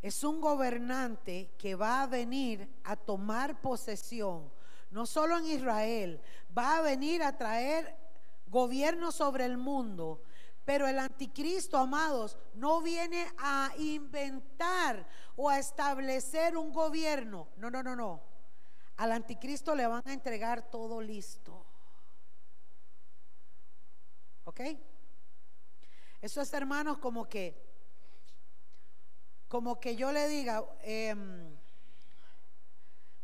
es 0.00 0.22
un 0.22 0.40
gobernante 0.40 1.52
que 1.58 1.74
va 1.74 2.02
a 2.02 2.06
venir 2.06 2.68
a 2.84 2.96
tomar 2.96 3.60
posesión, 3.60 4.50
no 4.90 5.06
solo 5.06 5.38
en 5.38 5.46
Israel, 5.46 6.22
va 6.56 6.78
a 6.78 6.82
venir 6.82 7.22
a 7.22 7.36
traer 7.36 8.05
gobierno 8.46 9.12
sobre 9.12 9.44
el 9.44 9.56
mundo. 9.56 10.22
Pero 10.64 10.88
el 10.88 10.98
anticristo, 10.98 11.78
amados, 11.78 12.36
no 12.54 12.82
viene 12.82 13.32
a 13.38 13.70
inventar 13.78 15.06
o 15.36 15.48
a 15.48 15.58
establecer 15.58 16.56
un 16.56 16.72
gobierno. 16.72 17.48
No, 17.56 17.70
no, 17.70 17.82
no, 17.82 17.94
no. 17.94 18.20
Al 18.96 19.12
anticristo 19.12 19.74
le 19.74 19.86
van 19.86 20.02
a 20.04 20.12
entregar 20.12 20.70
todo 20.70 21.00
listo. 21.00 21.64
¿Ok? 24.44 24.60
Eso 26.20 26.40
es, 26.40 26.52
hermanos, 26.52 26.98
como 26.98 27.28
que, 27.28 27.62
como 29.48 29.78
que 29.78 29.94
yo 29.94 30.10
le 30.10 30.26
diga, 30.26 30.64
em, 30.82 31.56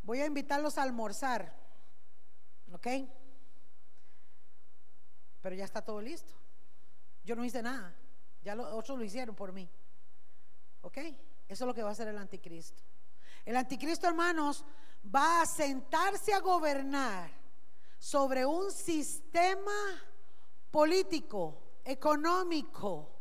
voy 0.03 0.21
a 0.21 0.25
invitarlos 0.25 0.77
a 0.77 0.83
almorzar. 0.83 1.53
¿Ok? 2.71 2.87
Pero 5.43 5.55
ya 5.55 5.65
está 5.65 5.81
todo 5.81 6.01
listo. 6.01 6.33
Yo 7.23 7.35
no 7.35 7.43
hice 7.43 7.61
nada, 7.61 7.93
ya 8.41 8.55
los 8.55 8.65
otros 8.73 8.97
lo 8.97 9.03
hicieron 9.03 9.35
por 9.35 9.51
mí. 9.51 9.69
¿Ok? 10.81 10.97
Eso 10.97 11.65
es 11.65 11.67
lo 11.67 11.73
que 11.73 11.83
va 11.83 11.89
a 11.89 11.91
hacer 11.91 12.07
el 12.07 12.17
anticristo. 12.17 12.81
El 13.45 13.57
anticristo, 13.57 14.07
hermanos, 14.07 14.63
va 15.13 15.41
a 15.41 15.45
sentarse 15.45 16.33
a 16.33 16.39
gobernar 16.39 17.29
sobre 17.99 18.45
un 18.45 18.71
sistema 18.71 20.01
político, 20.71 21.61
económico, 21.83 23.11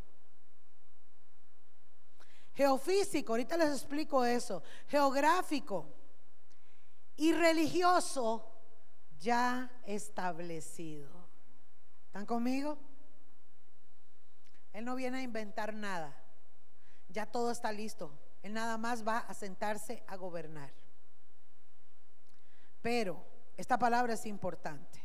geofísico, 2.55 3.33
ahorita 3.33 3.57
les 3.57 3.71
explico 3.71 4.25
eso, 4.25 4.63
geográfico 4.87 5.93
y 7.17 7.33
religioso 7.33 8.49
ya 9.19 9.71
establecido. 9.87 11.22
¿Están 12.13 12.27
conmigo? 12.27 12.77
Él 14.75 14.85
no 14.85 14.95
viene 14.95 15.17
a 15.17 15.23
inventar 15.23 15.73
nada. 15.73 16.15
Ya 17.09 17.25
todo 17.25 17.51
está 17.51 17.73
listo. 17.73 18.13
Él 18.43 18.53
nada 18.53 18.77
más 18.77 19.09
va 19.09 19.17
a 19.17 19.33
sentarse 19.33 20.03
a 20.07 20.17
gobernar. 20.17 20.75
Pero 22.83 23.25
esta 23.57 23.79
palabra 23.79 24.13
es 24.13 24.27
importante. 24.27 25.03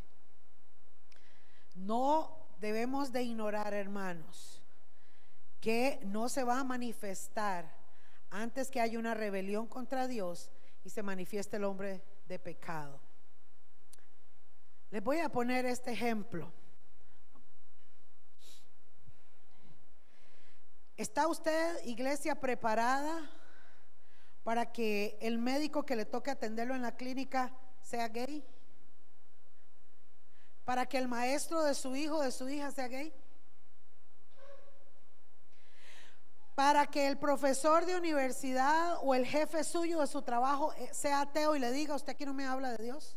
No 1.75 2.49
debemos 2.59 3.13
de 3.13 3.23
ignorar, 3.23 3.73
hermanos, 3.73 4.61
que 5.61 6.01
no 6.03 6.27
se 6.27 6.43
va 6.43 6.59
a 6.59 6.65
manifestar 6.65 7.73
antes 8.31 8.69
que 8.69 8.81
haya 8.81 8.99
una 8.99 9.13
rebelión 9.13 9.67
contra 9.67 10.07
Dios 10.07 10.51
y 10.83 10.89
se 10.89 11.03
manifieste 11.03 11.55
el 11.55 11.63
hombre 11.63 12.03
de 12.27 12.37
pecado. 12.37 12.99
Les 14.89 15.01
voy 15.01 15.19
a 15.19 15.29
poner 15.29 15.65
este 15.65 15.93
ejemplo. 15.93 16.51
¿Está 20.97 21.27
usted, 21.27 21.83
iglesia, 21.85 22.35
preparada 22.39 23.29
para 24.43 24.71
que 24.71 25.17
el 25.21 25.37
médico 25.37 25.85
que 25.85 25.95
le 25.95 26.05
toque 26.05 26.31
atenderlo 26.31 26.73
en 26.73 26.81
la 26.81 26.95
clínica 26.95 27.53
sea 27.83 28.07
gay? 28.07 28.43
¿Para 30.65 30.87
que 30.87 30.97
el 30.97 31.07
maestro 31.07 31.63
de 31.63 31.75
su 31.75 31.95
hijo 31.95 32.17
o 32.17 32.21
de 32.21 32.31
su 32.31 32.49
hija 32.49 32.71
sea 32.71 32.87
gay? 32.87 33.13
para 36.57 36.87
que 36.87 37.05
el 37.05 37.19
profesor 37.19 37.85
de 37.85 37.95
universidad 37.95 38.97
o 39.03 39.13
el 39.13 39.27
jefe 39.27 39.63
suyo 39.63 39.99
de 39.99 40.07
su 40.07 40.23
trabajo 40.23 40.73
eh, 40.73 40.89
sea 40.91 41.21
ateo 41.21 41.55
y 41.55 41.59
le 41.59 41.71
diga, 41.71 41.93
usted 41.93 42.13
aquí 42.13 42.25
no 42.25 42.33
me 42.33 42.47
habla 42.47 42.71
de 42.71 42.83
Dios. 42.83 43.15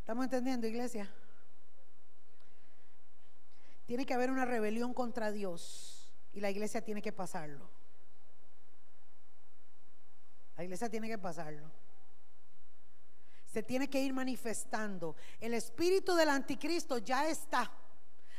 ¿Estamos 0.00 0.24
entendiendo, 0.24 0.66
iglesia? 0.66 1.10
Tiene 3.90 4.06
que 4.06 4.14
haber 4.14 4.30
una 4.30 4.44
rebelión 4.44 4.94
contra 4.94 5.32
Dios 5.32 6.12
y 6.32 6.38
la 6.38 6.48
iglesia 6.48 6.80
tiene 6.80 7.02
que 7.02 7.12
pasarlo. 7.12 7.68
La 10.56 10.62
iglesia 10.62 10.88
tiene 10.88 11.08
que 11.08 11.18
pasarlo. 11.18 11.68
Se 13.46 13.64
tiene 13.64 13.90
que 13.90 14.00
ir 14.00 14.12
manifestando. 14.12 15.16
El 15.40 15.54
espíritu 15.54 16.14
del 16.14 16.28
anticristo 16.28 16.98
ya 16.98 17.28
está. 17.28 17.68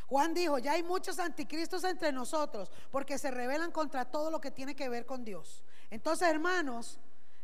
Juan 0.07 0.33
dijo, 0.33 0.57
ya 0.57 0.71
hay 0.71 0.83
muchos 0.83 1.19
anticristos 1.19 1.83
entre 1.83 2.13
nosotros 2.13 2.71
porque 2.89 3.17
se 3.17 3.29
rebelan 3.29 3.73
contra 3.73 4.05
todo 4.05 4.31
lo 4.31 4.39
que 4.39 4.51
tiene 4.51 4.73
que 4.73 4.87
ver 4.87 5.05
con 5.05 5.25
Dios. 5.25 5.65
Entonces, 5.89 6.29
hermanos, 6.29 6.97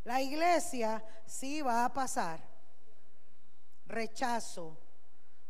la 0.04 0.22
iglesia 0.22 1.04
sí 1.26 1.60
va 1.60 1.84
a 1.84 1.92
pasar 1.92 2.40
rechazo, 3.84 4.78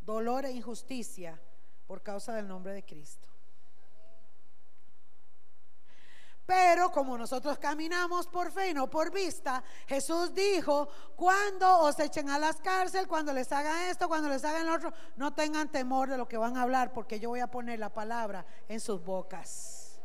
dolor 0.01 0.43
e 0.43 0.51
injusticia 0.51 1.39
por 1.89 2.03
causa 2.03 2.33
del 2.33 2.47
nombre 2.47 2.71
de 2.71 2.85
Cristo. 2.85 3.27
Pero 6.45 6.91
como 6.91 7.17
nosotros 7.17 7.57
caminamos 7.57 8.27
por 8.27 8.51
fe 8.51 8.69
y 8.69 8.73
no 8.75 8.87
por 8.87 9.11
vista, 9.11 9.63
Jesús 9.87 10.31
dijo, 10.35 10.87
cuando 11.15 11.79
os 11.79 11.99
echen 11.99 12.29
a 12.29 12.37
las 12.37 12.57
cárceles, 12.61 13.07
cuando 13.07 13.33
les 13.33 13.51
hagan 13.51 13.89
esto, 13.89 14.07
cuando 14.07 14.29
les 14.29 14.45
hagan 14.45 14.67
lo 14.67 14.75
otro, 14.75 14.93
no 15.15 15.33
tengan 15.33 15.71
temor 15.71 16.11
de 16.11 16.17
lo 16.17 16.27
que 16.27 16.37
van 16.37 16.57
a 16.57 16.61
hablar, 16.61 16.93
porque 16.93 17.19
yo 17.19 17.29
voy 17.29 17.39
a 17.39 17.49
poner 17.49 17.79
la 17.79 17.91
palabra 17.91 18.45
en 18.67 18.79
sus 18.79 19.03
bocas. 19.03 19.99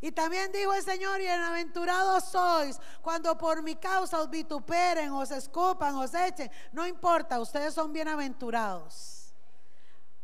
Y 0.00 0.10
también 0.10 0.50
dijo 0.50 0.74
el 0.74 0.82
Señor, 0.82 1.20
bienaventurados 1.20 2.24
sois 2.24 2.80
cuando 3.00 3.38
por 3.38 3.62
mi 3.62 3.76
causa 3.76 4.20
os 4.20 4.28
vituperen, 4.28 5.12
os 5.12 5.30
escupan, 5.30 5.94
os 5.94 6.12
echen. 6.14 6.50
No 6.72 6.84
importa, 6.84 7.38
ustedes 7.38 7.74
son 7.74 7.92
bienaventurados, 7.92 9.13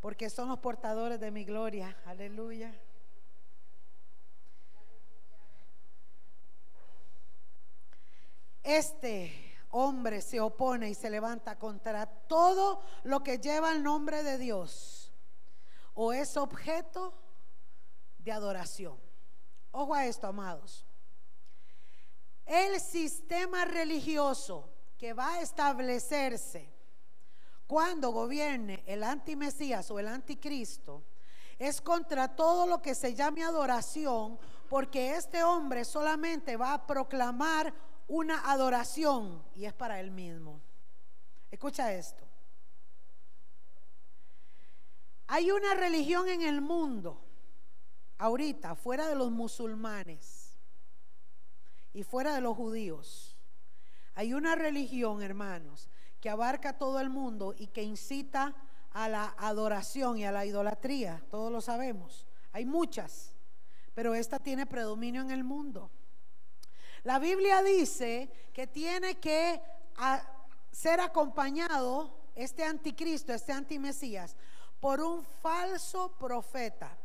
porque 0.01 0.29
son 0.29 0.49
los 0.49 0.59
portadores 0.59 1.19
de 1.19 1.31
mi 1.31 1.45
gloria. 1.45 1.95
Aleluya. 2.05 2.73
Este 8.63 9.31
hombre 9.69 10.21
se 10.21 10.39
opone 10.39 10.89
y 10.89 10.95
se 10.95 11.09
levanta 11.09 11.57
contra 11.57 12.05
todo 12.05 12.83
lo 13.03 13.23
que 13.23 13.37
lleva 13.37 13.71
el 13.71 13.83
nombre 13.83 14.23
de 14.23 14.37
Dios 14.37 15.13
o 15.93 16.13
es 16.13 16.35
objeto 16.35 17.13
de 18.17 18.31
adoración. 18.31 18.99
Ojo 19.71 19.93
a 19.93 20.05
esto, 20.05 20.27
amados. 20.27 20.85
El 22.45 22.79
sistema 22.79 23.65
religioso 23.65 24.69
que 24.97 25.13
va 25.13 25.35
a 25.35 25.41
establecerse 25.41 26.80
cuando 27.71 28.09
gobierne 28.09 28.83
el 28.85 29.01
antimesías 29.01 29.89
o 29.91 29.97
el 29.97 30.09
anticristo 30.09 31.05
es 31.57 31.79
contra 31.79 32.35
todo 32.35 32.67
lo 32.67 32.81
que 32.81 32.93
se 32.93 33.15
llame 33.15 33.45
adoración, 33.45 34.37
porque 34.67 35.15
este 35.15 35.41
hombre 35.41 35.85
solamente 35.85 36.57
va 36.57 36.73
a 36.73 36.85
proclamar 36.85 37.73
una 38.09 38.51
adoración 38.51 39.41
y 39.55 39.63
es 39.63 39.71
para 39.71 40.01
él 40.01 40.11
mismo. 40.11 40.59
Escucha 41.49 41.93
esto. 41.93 42.25
Hay 45.27 45.49
una 45.49 45.73
religión 45.73 46.27
en 46.27 46.41
el 46.41 46.59
mundo, 46.59 47.21
ahorita, 48.17 48.75
fuera 48.75 49.07
de 49.07 49.15
los 49.15 49.31
musulmanes 49.31 50.57
y 51.93 52.03
fuera 52.03 52.35
de 52.35 52.41
los 52.41 52.57
judíos. 52.57 53.37
Hay 54.13 54.33
una 54.33 54.55
religión, 54.55 55.21
hermanos, 55.21 55.87
que 56.21 56.29
abarca 56.29 56.77
todo 56.77 56.99
el 56.99 57.09
mundo 57.09 57.55
y 57.57 57.67
que 57.67 57.83
incita 57.83 58.55
a 58.91 59.09
la 59.09 59.33
adoración 59.37 60.17
y 60.17 60.25
a 60.25 60.31
la 60.31 60.45
idolatría. 60.45 61.23
Todos 61.29 61.51
lo 61.51 61.61
sabemos. 61.61 62.27
Hay 62.53 62.65
muchas, 62.65 63.33
pero 63.93 64.13
esta 64.13 64.39
tiene 64.39 64.65
predominio 64.65 65.21
en 65.21 65.31
el 65.31 65.43
mundo. 65.43 65.89
La 67.03 67.17
Biblia 67.17 67.63
dice 67.63 68.31
que 68.53 68.67
tiene 68.67 69.19
que 69.19 69.59
ser 70.71 70.99
acompañado 70.99 72.13
este 72.35 72.63
anticristo, 72.63 73.33
este 73.33 73.53
antimesías, 73.53 74.35
por 74.79 75.01
un 75.01 75.23
falso 75.23 76.15
profeta. 76.17 76.95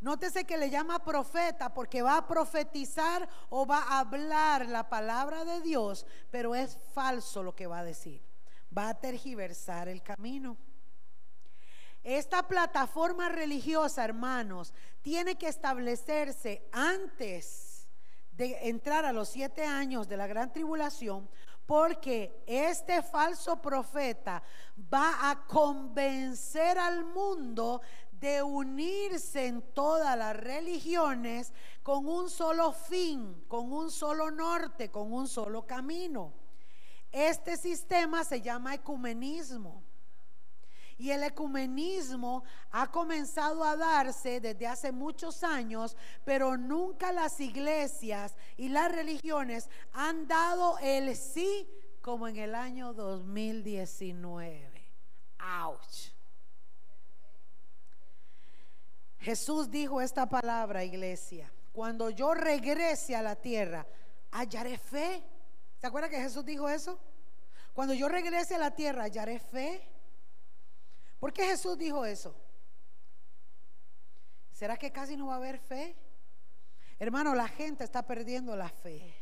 Nótese 0.00 0.44
que 0.44 0.58
le 0.58 0.68
llama 0.68 1.02
profeta 1.02 1.72
porque 1.72 2.02
va 2.02 2.18
a 2.18 2.26
profetizar 2.26 3.26
o 3.48 3.66
va 3.66 3.78
a 3.78 4.00
hablar 4.00 4.66
la 4.66 4.88
palabra 4.88 5.44
de 5.44 5.62
Dios, 5.62 6.06
pero 6.30 6.54
es 6.54 6.76
falso 6.92 7.42
lo 7.42 7.54
que 7.54 7.66
va 7.66 7.78
a 7.78 7.84
decir. 7.84 8.25
Va 8.76 8.90
a 8.90 9.00
tergiversar 9.00 9.88
el 9.88 10.02
camino. 10.02 10.56
Esta 12.02 12.46
plataforma 12.46 13.28
religiosa, 13.28 14.04
hermanos, 14.04 14.72
tiene 15.02 15.36
que 15.36 15.48
establecerse 15.48 16.68
antes 16.70 17.88
de 18.30 18.68
entrar 18.68 19.04
a 19.04 19.12
los 19.12 19.28
siete 19.28 19.64
años 19.64 20.08
de 20.08 20.16
la 20.16 20.26
gran 20.26 20.52
tribulación, 20.52 21.28
porque 21.64 22.44
este 22.46 23.02
falso 23.02 23.60
profeta 23.60 24.42
va 24.92 25.30
a 25.30 25.46
convencer 25.46 26.78
al 26.78 27.04
mundo 27.04 27.80
de 28.12 28.42
unirse 28.42 29.46
en 29.46 29.62
todas 29.74 30.16
las 30.16 30.36
religiones 30.36 31.52
con 31.82 32.06
un 32.06 32.30
solo 32.30 32.72
fin, 32.72 33.44
con 33.48 33.72
un 33.72 33.90
solo 33.90 34.30
norte, 34.30 34.90
con 34.90 35.12
un 35.12 35.26
solo 35.26 35.66
camino. 35.66 36.45
Este 37.12 37.56
sistema 37.56 38.24
se 38.24 38.40
llama 38.40 38.74
ecumenismo. 38.74 39.82
Y 40.98 41.10
el 41.10 41.24
ecumenismo 41.24 42.42
ha 42.70 42.90
comenzado 42.90 43.62
a 43.62 43.76
darse 43.76 44.40
desde 44.40 44.66
hace 44.66 44.92
muchos 44.92 45.44
años, 45.44 45.94
pero 46.24 46.56
nunca 46.56 47.12
las 47.12 47.38
iglesias 47.38 48.34
y 48.56 48.70
las 48.70 48.90
religiones 48.90 49.68
han 49.92 50.26
dado 50.26 50.78
el 50.78 51.14
sí 51.14 51.68
como 52.00 52.28
en 52.28 52.36
el 52.36 52.54
año 52.54 52.94
2019. 52.94 54.86
¡Auch! 55.38 56.16
Jesús 59.18 59.70
dijo 59.70 60.00
esta 60.00 60.28
palabra, 60.28 60.84
iglesia. 60.84 61.52
Cuando 61.72 62.10
yo 62.10 62.32
regrese 62.32 63.16
a 63.16 63.22
la 63.22 63.34
tierra, 63.36 63.86
hallaré 64.30 64.78
fe. 64.78 65.22
¿Se 65.86 65.88
acuerda 65.88 66.08
que 66.08 66.20
Jesús 66.20 66.44
dijo 66.44 66.68
eso? 66.68 66.98
Cuando 67.72 67.94
yo 67.94 68.08
regrese 68.08 68.56
a 68.56 68.58
la 68.58 68.74
tierra, 68.74 69.04
hallaré 69.04 69.38
fe. 69.38 69.88
¿Por 71.20 71.32
qué 71.32 71.44
Jesús 71.44 71.78
dijo 71.78 72.04
eso? 72.04 72.34
¿Será 74.50 74.76
que 74.76 74.90
casi 74.90 75.16
no 75.16 75.28
va 75.28 75.34
a 75.34 75.36
haber 75.36 75.60
fe? 75.60 75.94
Hermano, 76.98 77.36
la 77.36 77.46
gente 77.46 77.84
está 77.84 78.04
perdiendo 78.04 78.56
la 78.56 78.68
fe. 78.68 79.14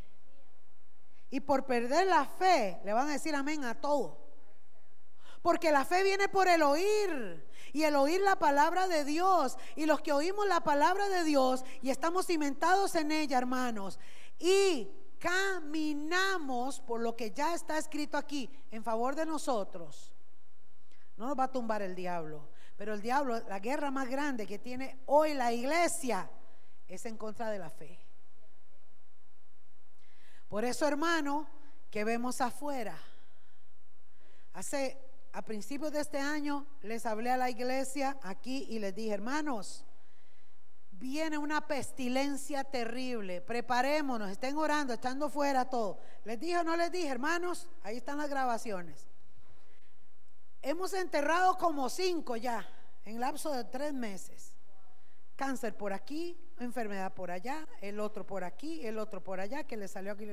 Y 1.28 1.40
por 1.40 1.66
perder 1.66 2.06
la 2.06 2.24
fe, 2.24 2.80
le 2.82 2.94
van 2.94 3.10
a 3.10 3.12
decir 3.12 3.34
amén 3.34 3.62
a 3.66 3.78
todo. 3.78 4.26
Porque 5.42 5.70
la 5.70 5.84
fe 5.84 6.02
viene 6.02 6.30
por 6.30 6.48
el 6.48 6.62
oír. 6.62 7.46
Y 7.74 7.82
el 7.82 7.94
oír 7.94 8.22
la 8.22 8.36
palabra 8.36 8.88
de 8.88 9.04
Dios. 9.04 9.58
Y 9.76 9.84
los 9.84 10.00
que 10.00 10.14
oímos 10.14 10.46
la 10.46 10.60
palabra 10.60 11.10
de 11.10 11.24
Dios 11.24 11.62
y 11.82 11.90
estamos 11.90 12.24
cimentados 12.24 12.94
en 12.94 13.12
ella, 13.12 13.36
hermanos. 13.36 13.98
Y 14.38 15.03
caminamos 15.24 16.80
por 16.80 17.00
lo 17.00 17.16
que 17.16 17.30
ya 17.30 17.54
está 17.54 17.78
escrito 17.78 18.18
aquí 18.18 18.50
en 18.70 18.84
favor 18.84 19.14
de 19.16 19.24
nosotros 19.24 20.14
no 21.16 21.26
nos 21.26 21.38
va 21.38 21.44
a 21.44 21.52
tumbar 21.52 21.82
el 21.82 21.94
diablo. 21.94 22.48
Pero 22.76 22.94
el 22.94 23.00
diablo, 23.00 23.38
la 23.48 23.60
guerra 23.60 23.90
más 23.90 24.08
grande 24.08 24.46
que 24.46 24.58
tiene 24.58 25.00
hoy 25.06 25.34
la 25.34 25.52
iglesia 25.52 26.28
es 26.88 27.06
en 27.06 27.16
contra 27.16 27.50
de 27.50 27.58
la 27.58 27.70
fe. 27.70 27.98
Por 30.48 30.64
eso, 30.64 30.86
hermano, 30.86 31.48
que 31.90 32.04
vemos 32.04 32.40
afuera. 32.40 32.98
Hace 34.52 35.00
a 35.32 35.42
principios 35.42 35.92
de 35.92 36.00
este 36.00 36.18
año 36.18 36.66
les 36.82 37.06
hablé 37.06 37.30
a 37.30 37.36
la 37.36 37.50
iglesia 37.50 38.18
aquí 38.22 38.66
y 38.68 38.78
les 38.78 38.94
dije, 38.94 39.14
hermanos, 39.14 39.84
viene 41.04 41.36
una 41.36 41.66
pestilencia 41.66 42.64
terrible, 42.64 43.42
preparémonos, 43.42 44.30
estén 44.30 44.56
orando, 44.56 44.94
echando 44.94 45.28
fuera 45.28 45.68
todo. 45.68 45.98
¿Les 46.24 46.40
dije 46.40 46.56
o 46.56 46.64
no 46.64 46.78
les 46.78 46.90
dije, 46.90 47.08
hermanos? 47.08 47.68
Ahí 47.82 47.98
están 47.98 48.16
las 48.16 48.30
grabaciones. 48.30 49.06
Hemos 50.62 50.94
enterrado 50.94 51.58
como 51.58 51.90
cinco 51.90 52.36
ya, 52.36 52.66
en 53.04 53.20
lapso 53.20 53.52
de 53.52 53.64
tres 53.64 53.92
meses. 53.92 54.54
Cáncer 55.36 55.76
por 55.76 55.92
aquí, 55.92 56.38
enfermedad 56.58 57.12
por 57.12 57.30
allá, 57.30 57.68
el 57.82 58.00
otro 58.00 58.26
por 58.26 58.42
aquí, 58.42 58.86
el 58.86 58.98
otro 58.98 59.22
por 59.22 59.40
allá, 59.40 59.64
que 59.64 59.76
le 59.76 59.88
salió 59.88 60.12
aquí. 60.12 60.26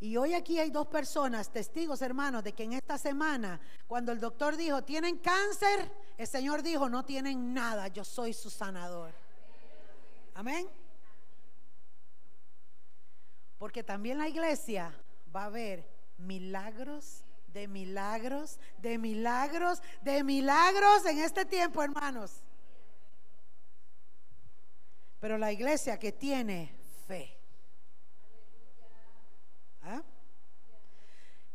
Y 0.00 0.16
hoy 0.16 0.32
aquí 0.32 0.58
hay 0.58 0.70
dos 0.70 0.86
personas, 0.86 1.52
testigos 1.52 2.00
hermanos, 2.00 2.42
de 2.42 2.54
que 2.54 2.64
en 2.64 2.72
esta 2.72 2.96
semana, 2.96 3.60
cuando 3.86 4.12
el 4.12 4.18
doctor 4.18 4.56
dijo, 4.56 4.82
tienen 4.82 5.18
cáncer, 5.18 5.92
el 6.16 6.26
Señor 6.26 6.62
dijo, 6.62 6.88
no 6.88 7.04
tienen 7.04 7.52
nada, 7.52 7.88
yo 7.88 8.02
soy 8.02 8.32
su 8.32 8.48
sanador. 8.48 9.12
Amén. 10.34 10.66
Porque 13.58 13.82
también 13.82 14.16
la 14.16 14.26
iglesia 14.26 14.90
va 15.34 15.42
a 15.42 15.46
haber 15.46 15.86
milagros 16.16 17.24
de 17.52 17.68
milagros, 17.68 18.58
de 18.78 18.98
milagros, 18.98 19.82
de 20.02 20.24
milagros 20.24 21.04
en 21.06 21.18
este 21.18 21.44
tiempo, 21.44 21.82
hermanos. 21.82 22.42
Pero 25.18 25.36
la 25.36 25.52
iglesia 25.52 25.98
que 25.98 26.12
tiene 26.12 26.72
fe. 27.06 27.39
¿Ah? 29.82 30.02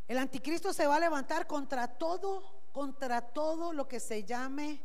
El 0.07 0.17
anticristo 0.17 0.73
se 0.73 0.87
va 0.87 0.97
a 0.97 0.99
levantar 0.99 1.47
contra 1.47 1.87
todo, 1.87 2.43
contra 2.71 3.21
todo 3.21 3.73
lo 3.73 3.87
que 3.87 3.99
se 3.99 4.23
llame 4.23 4.81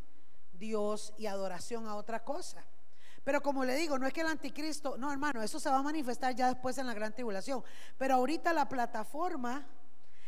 Dios 0.52 1.12
y 1.18 1.26
adoración 1.26 1.86
a 1.86 1.96
otra 1.96 2.24
cosa. 2.24 2.64
Pero 3.22 3.42
como 3.42 3.64
le 3.64 3.74
digo, 3.74 3.98
no 3.98 4.06
es 4.06 4.12
que 4.12 4.22
el 4.22 4.28
anticristo, 4.28 4.96
no 4.96 5.12
hermano, 5.12 5.42
eso 5.42 5.60
se 5.60 5.68
va 5.68 5.78
a 5.78 5.82
manifestar 5.82 6.34
ya 6.34 6.48
después 6.48 6.78
en 6.78 6.86
la 6.86 6.94
gran 6.94 7.14
tribulación. 7.14 7.62
Pero 7.98 8.14
ahorita 8.14 8.52
la 8.52 8.68
plataforma 8.68 9.66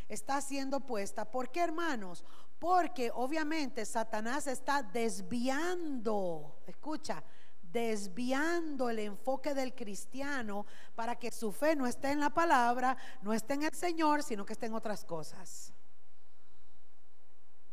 está 0.08 0.40
siendo 0.42 0.80
puesta. 0.80 1.30
¿Por 1.30 1.50
qué 1.50 1.60
hermanos? 1.60 2.24
Porque 2.58 3.10
obviamente 3.14 3.84
Satanás 3.86 4.46
está 4.46 4.82
desviando, 4.82 6.60
escucha, 6.66 7.24
desviando 7.72 8.90
el 8.90 8.98
enfoque 8.98 9.54
del 9.54 9.74
cristiano 9.74 10.66
para 10.94 11.16
que 11.16 11.30
su 11.30 11.52
fe 11.52 11.74
no 11.74 11.86
esté 11.86 12.10
en 12.10 12.20
la 12.20 12.30
palabra, 12.30 12.96
no 13.22 13.32
esté 13.32 13.54
en 13.54 13.64
el 13.64 13.74
Señor, 13.74 14.22
sino 14.22 14.44
que 14.44 14.52
esté 14.52 14.66
en 14.66 14.74
otras 14.74 15.04
cosas. 15.04 15.72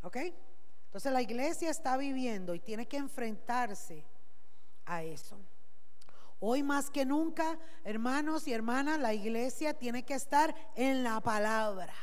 ¿Ok? 0.02 0.18
Entonces 0.86 1.12
la 1.12 1.22
iglesia 1.22 1.70
está 1.70 1.97
viviendo 1.97 2.56
y 2.56 2.60
tiene 2.60 2.88
que 2.88 2.97
enfrentarse 2.97 4.06
a 4.86 5.04
eso. 5.04 5.38
Hoy 6.39 6.64
más 6.64 6.89
que 6.89 7.06
nunca, 7.06 7.60
hermanos 7.84 8.47
y 8.47 8.54
hermanas, 8.54 8.97
la 9.00 9.14
iglesia 9.14 9.74
tiene 9.74 10.04
que 10.04 10.14
estar 10.14 10.56
en 10.76 11.04
la 11.04 11.20
palabra 11.20 11.93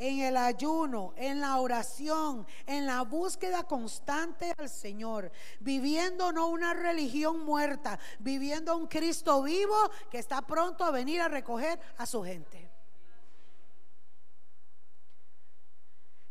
en 0.00 0.20
el 0.20 0.38
ayuno, 0.38 1.12
en 1.14 1.40
la 1.40 1.60
oración, 1.60 2.46
en 2.66 2.86
la 2.86 3.02
búsqueda 3.02 3.64
constante 3.64 4.54
al 4.56 4.70
Señor, 4.70 5.30
viviendo 5.60 6.32
no 6.32 6.48
una 6.48 6.72
religión 6.72 7.44
muerta, 7.44 7.98
viviendo 8.18 8.74
un 8.78 8.86
Cristo 8.86 9.42
vivo 9.42 9.76
que 10.10 10.18
está 10.18 10.40
pronto 10.40 10.84
a 10.84 10.90
venir 10.90 11.20
a 11.20 11.28
recoger 11.28 11.78
a 11.98 12.06
su 12.06 12.24
gente. 12.24 12.70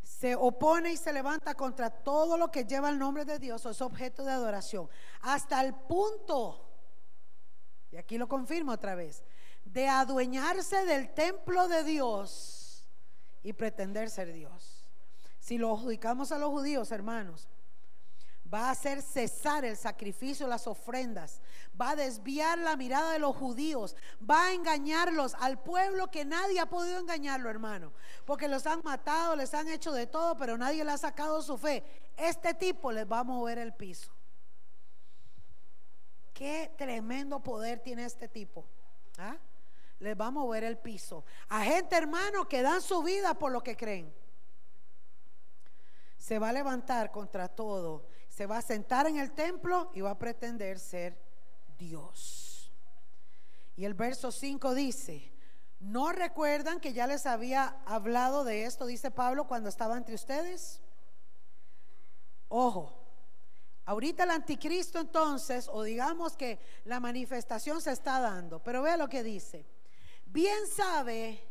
se 0.02 0.36
opone 0.36 0.92
y 0.92 0.98
se 0.98 1.14
levanta 1.14 1.56
contra 1.56 1.90
todo 1.90 2.38
lo 2.38 2.52
que 2.52 2.66
lleva 2.66 2.90
el 2.90 3.00
nombre 3.00 3.24
de 3.24 3.40
Dios 3.40 3.66
o 3.66 3.70
es 3.70 3.82
objeto 3.82 4.26
de 4.26 4.34
adoración, 4.34 4.90
hasta 5.22 5.64
el 5.64 5.74
punto, 5.74 6.70
y 7.90 7.96
aquí 7.96 8.18
lo 8.18 8.28
confirmo 8.28 8.74
otra 8.74 8.96
vez, 8.96 9.24
de 9.64 9.88
adueñarse 9.88 10.84
del 10.84 11.14
templo 11.14 11.70
de 11.70 11.86
Dios 11.86 12.59
y 13.44 13.54
pretender 13.54 14.10
ser 14.10 14.34
Dios. 14.34 14.86
Si 15.40 15.58
lo 15.58 15.74
adjudicamos 15.74 16.32
a 16.32 16.38
los 16.38 16.50
judíos, 16.50 16.92
hermanos, 16.92 17.48
va 18.52 18.68
a 18.68 18.72
hacer 18.72 19.02
cesar 19.02 19.64
el 19.64 19.78
sacrificio, 19.78 20.48
las 20.48 20.68
ofrendas, 20.68 21.42
va 21.80 21.92
a 21.92 21.96
desviar 21.96 22.58
la 22.58 22.76
mirada 22.76 23.14
de 23.14 23.20
los 23.20 23.36
judíos, 23.36 23.96
va 24.28 24.48
a 24.48 24.54
engañarlos 24.54 25.36
al 25.36 25.62
pueblo 25.62 26.10
que 26.10 26.26
nadie 26.26 26.60
ha 26.60 26.66
podido 26.66 27.00
engañarlo, 27.00 27.50
hermano, 27.50 27.94
porque 28.26 28.48
los 28.48 28.66
han 28.66 28.82
matado, 28.84 29.36
les 29.36 29.54
han 29.54 29.68
hecho 29.68 29.92
de 29.92 30.08
todo, 30.08 30.36
pero 30.38 30.58
nadie 30.58 30.84
le 30.84 30.92
ha 30.92 30.98
sacado 30.98 31.42
su 31.42 31.58
fe. 31.58 31.84
Este 32.18 32.54
tipo 32.54 32.92
les 32.92 33.10
va 33.10 33.20
a 33.20 33.24
mover 33.24 33.60
el 33.60 33.74
piso. 33.74 34.12
Qué 36.34 36.72
tremendo 36.78 37.42
poder 37.42 37.80
tiene 37.80 38.06
este 38.06 38.28
tipo. 38.28 38.66
¿Ah? 39.18 39.38
Les 40.00 40.20
va 40.20 40.28
a 40.28 40.32
mover 40.32 40.64
el 40.64 40.78
piso. 40.78 41.26
A 41.50 41.62
gente, 41.64 41.96
hermano, 41.96 42.48
que 42.48 42.62
dan 42.62 42.82
su 42.82 43.04
vida 43.04 43.34
por 43.34 43.52
lo 43.52 43.62
que 43.62 43.76
creen. 43.76 44.14
Se 46.18 46.40
va 46.40 46.50
a 46.50 46.54
levantar 46.54 47.12
contra 47.12 47.48
todo. 47.48 48.08
Se 48.30 48.46
va 48.46 48.58
a 48.58 48.62
sentar 48.62 49.08
en 49.08 49.18
el 49.18 49.32
templo 49.32 49.92
y 49.94 50.02
va 50.02 50.12
a 50.12 50.20
pretender 50.20 50.80
ser 50.80 51.20
Dios. 51.78 52.72
Y 53.76 53.86
el 53.86 53.94
verso 53.94 54.32
5 54.32 54.74
dice, 54.74 55.34
¿no 55.80 56.12
recuerdan 56.12 56.80
que 56.80 56.94
ya 56.94 57.08
les 57.08 57.26
había 57.26 57.82
hablado 57.86 58.44
de 58.44 58.66
esto, 58.66 58.86
dice 58.86 59.12
Pablo, 59.12 59.48
cuando 59.48 59.70
estaba 59.70 59.98
entre 59.98 60.16
ustedes? 60.16 60.82
Ojo, 62.50 62.94
ahorita 63.86 64.24
el 64.24 64.32
anticristo 64.32 65.00
entonces, 65.00 65.70
o 65.72 65.84
digamos 65.84 66.36
que 66.36 66.60
la 66.86 67.00
manifestación 67.00 67.82
se 67.82 67.92
está 67.92 68.20
dando, 68.20 68.62
pero 68.62 68.82
vea 68.82 68.98
lo 68.98 69.08
que 69.08 69.24
dice 69.24 69.66
bien 70.32 70.68
sabe 70.68 71.44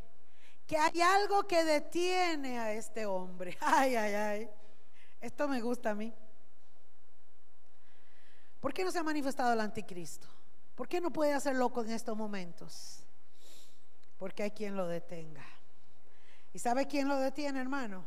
que 0.66 0.76
hay 0.76 1.00
algo 1.00 1.46
que 1.46 1.64
detiene 1.64 2.58
a 2.58 2.72
este 2.72 3.06
hombre. 3.06 3.56
Ay, 3.62 3.96
ay, 3.96 4.14
ay. 4.14 4.50
Esto 5.20 5.48
me 5.48 5.60
gusta 5.60 5.90
a 5.90 5.94
mí. 5.94 6.14
¿Por 8.60 8.74
qué 8.74 8.84
no 8.84 8.90
se 8.90 8.98
ha 8.98 9.02
manifestado 9.02 9.52
el 9.52 9.60
anticristo? 9.60 10.28
¿Por 10.74 10.88
qué 10.88 11.00
no 11.00 11.10
puede 11.10 11.32
hacer 11.32 11.56
loco 11.56 11.82
en 11.82 11.90
estos 11.90 12.16
momentos? 12.16 13.04
Porque 14.18 14.42
hay 14.42 14.50
quien 14.50 14.76
lo 14.76 14.86
detenga. 14.86 15.44
¿Y 16.52 16.58
sabe 16.58 16.86
quién 16.86 17.08
lo 17.08 17.16
detiene, 17.16 17.60
hermano? 17.60 18.04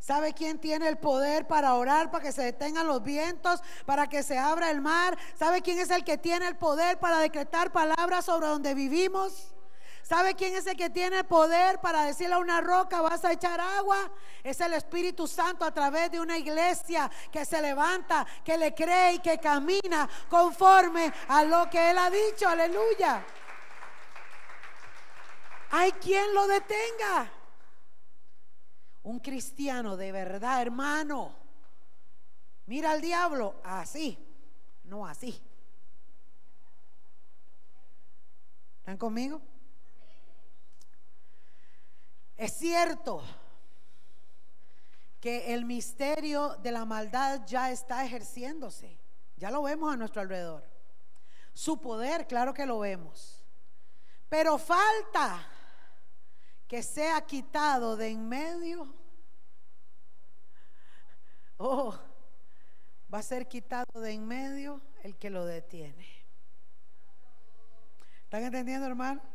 ¿Sabe 0.00 0.32
quién 0.32 0.58
tiene 0.58 0.88
el 0.88 0.98
poder 0.98 1.46
para 1.46 1.74
orar, 1.74 2.10
para 2.10 2.24
que 2.24 2.32
se 2.32 2.42
detengan 2.42 2.88
los 2.88 3.04
vientos, 3.04 3.62
para 3.86 4.08
que 4.08 4.24
se 4.24 4.36
abra 4.36 4.70
el 4.70 4.80
mar? 4.80 5.16
¿Sabe 5.38 5.62
quién 5.62 5.78
es 5.78 5.90
el 5.90 6.02
que 6.02 6.18
tiene 6.18 6.48
el 6.48 6.56
poder 6.56 6.98
para 6.98 7.20
decretar 7.20 7.70
palabras 7.70 8.24
sobre 8.24 8.48
donde 8.48 8.74
vivimos? 8.74 9.54
¿Sabe 10.02 10.34
quién 10.34 10.54
es 10.56 10.66
el 10.66 10.76
que 10.76 10.90
tiene 10.90 11.22
poder 11.22 11.80
para 11.80 12.04
decirle 12.04 12.34
a 12.34 12.38
una 12.38 12.60
roca, 12.60 13.00
vas 13.00 13.24
a 13.24 13.32
echar 13.32 13.60
agua? 13.60 14.10
Es 14.42 14.60
el 14.60 14.74
Espíritu 14.74 15.28
Santo 15.28 15.64
a 15.64 15.72
través 15.72 16.10
de 16.10 16.20
una 16.20 16.36
iglesia 16.36 17.10
que 17.30 17.44
se 17.44 17.62
levanta, 17.62 18.26
que 18.44 18.58
le 18.58 18.74
cree 18.74 19.14
y 19.14 19.18
que 19.20 19.38
camina 19.38 20.08
conforme 20.28 21.12
a 21.28 21.44
lo 21.44 21.70
que 21.70 21.90
Él 21.90 21.98
ha 21.98 22.10
dicho. 22.10 22.48
Aleluya. 22.48 23.24
Hay 25.70 25.92
quien 25.92 26.34
lo 26.34 26.48
detenga. 26.48 27.32
Un 29.04 29.20
cristiano 29.20 29.96
de 29.96 30.10
verdad, 30.10 30.62
hermano. 30.62 31.34
Mira 32.66 32.90
al 32.90 33.00
diablo 33.00 33.54
así, 33.64 34.18
no 34.84 35.06
así. 35.06 35.40
¿Están 38.80 38.96
conmigo? 38.96 39.40
Es 42.42 42.54
cierto 42.54 43.22
que 45.20 45.54
el 45.54 45.64
misterio 45.64 46.56
de 46.56 46.72
la 46.72 46.84
maldad 46.84 47.46
ya 47.46 47.70
está 47.70 48.04
ejerciéndose. 48.04 48.98
Ya 49.36 49.48
lo 49.52 49.62
vemos 49.62 49.92
a 49.92 49.96
nuestro 49.96 50.22
alrededor. 50.22 50.68
Su 51.52 51.80
poder, 51.80 52.26
claro 52.26 52.52
que 52.52 52.66
lo 52.66 52.80
vemos. 52.80 53.46
Pero 54.28 54.58
falta 54.58 55.46
que 56.66 56.82
sea 56.82 57.24
quitado 57.24 57.96
de 57.96 58.08
en 58.08 58.28
medio. 58.28 58.92
Oh, 61.58 61.96
va 63.14 63.18
a 63.18 63.22
ser 63.22 63.46
quitado 63.46 64.00
de 64.00 64.10
en 64.10 64.26
medio 64.26 64.82
el 65.04 65.16
que 65.16 65.30
lo 65.30 65.44
detiene. 65.44 66.08
¿Están 68.24 68.42
entendiendo, 68.42 68.88
hermano? 68.88 69.31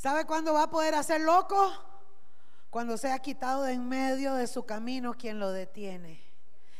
¿Sabe 0.00 0.24
cuándo 0.24 0.54
va 0.54 0.62
a 0.62 0.70
poder 0.70 0.94
hacer 0.94 1.20
loco? 1.20 1.74
Cuando 2.70 2.96
sea 2.96 3.18
quitado 3.18 3.64
de 3.64 3.74
en 3.74 3.86
medio 3.86 4.32
de 4.32 4.46
su 4.46 4.64
camino 4.64 5.12
quien 5.12 5.38
lo 5.38 5.52
detiene. 5.52 6.24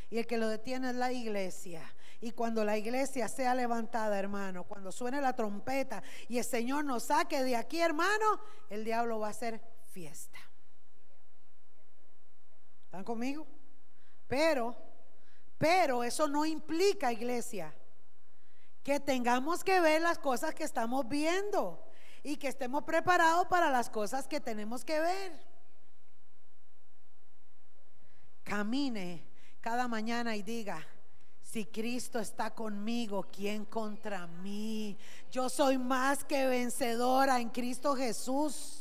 Y 0.08 0.16
el 0.16 0.26
que 0.26 0.38
lo 0.38 0.48
detiene 0.48 0.88
es 0.88 0.96
la 0.96 1.12
iglesia. 1.12 1.82
Y 2.22 2.32
cuando 2.32 2.64
la 2.64 2.78
iglesia 2.78 3.28
sea 3.28 3.54
levantada, 3.54 4.18
hermano, 4.18 4.64
cuando 4.64 4.90
suene 4.90 5.20
la 5.20 5.36
trompeta 5.36 6.02
y 6.28 6.38
el 6.38 6.44
Señor 6.44 6.86
nos 6.86 7.02
saque 7.02 7.44
de 7.44 7.56
aquí, 7.56 7.82
hermano, 7.82 8.40
el 8.70 8.86
diablo 8.86 9.18
va 9.18 9.26
a 9.26 9.32
hacer 9.32 9.60
fiesta. 9.92 10.38
¿Están 12.86 13.04
conmigo? 13.04 13.46
Pero, 14.28 14.74
pero 15.58 16.04
eso 16.04 16.26
no 16.26 16.46
implica, 16.46 17.12
iglesia, 17.12 17.74
que 18.82 18.98
tengamos 18.98 19.62
que 19.62 19.78
ver 19.78 20.00
las 20.00 20.18
cosas 20.18 20.54
que 20.54 20.64
estamos 20.64 21.06
viendo 21.06 21.84
y 22.22 22.36
que 22.36 22.48
estemos 22.48 22.84
preparados 22.84 23.46
para 23.46 23.70
las 23.70 23.90
cosas 23.90 24.26
que 24.26 24.40
tenemos 24.40 24.84
que 24.84 25.00
ver. 25.00 25.40
Camine 28.44 29.26
cada 29.60 29.86
mañana 29.88 30.36
y 30.36 30.42
diga, 30.42 30.86
si 31.42 31.66
Cristo 31.66 32.20
está 32.20 32.54
conmigo, 32.54 33.26
¿quién 33.30 33.64
contra 33.64 34.26
mí? 34.26 34.96
Yo 35.30 35.48
soy 35.48 35.78
más 35.78 36.24
que 36.24 36.46
vencedora 36.46 37.40
en 37.40 37.48
Cristo 37.50 37.96
Jesús. 37.96 38.79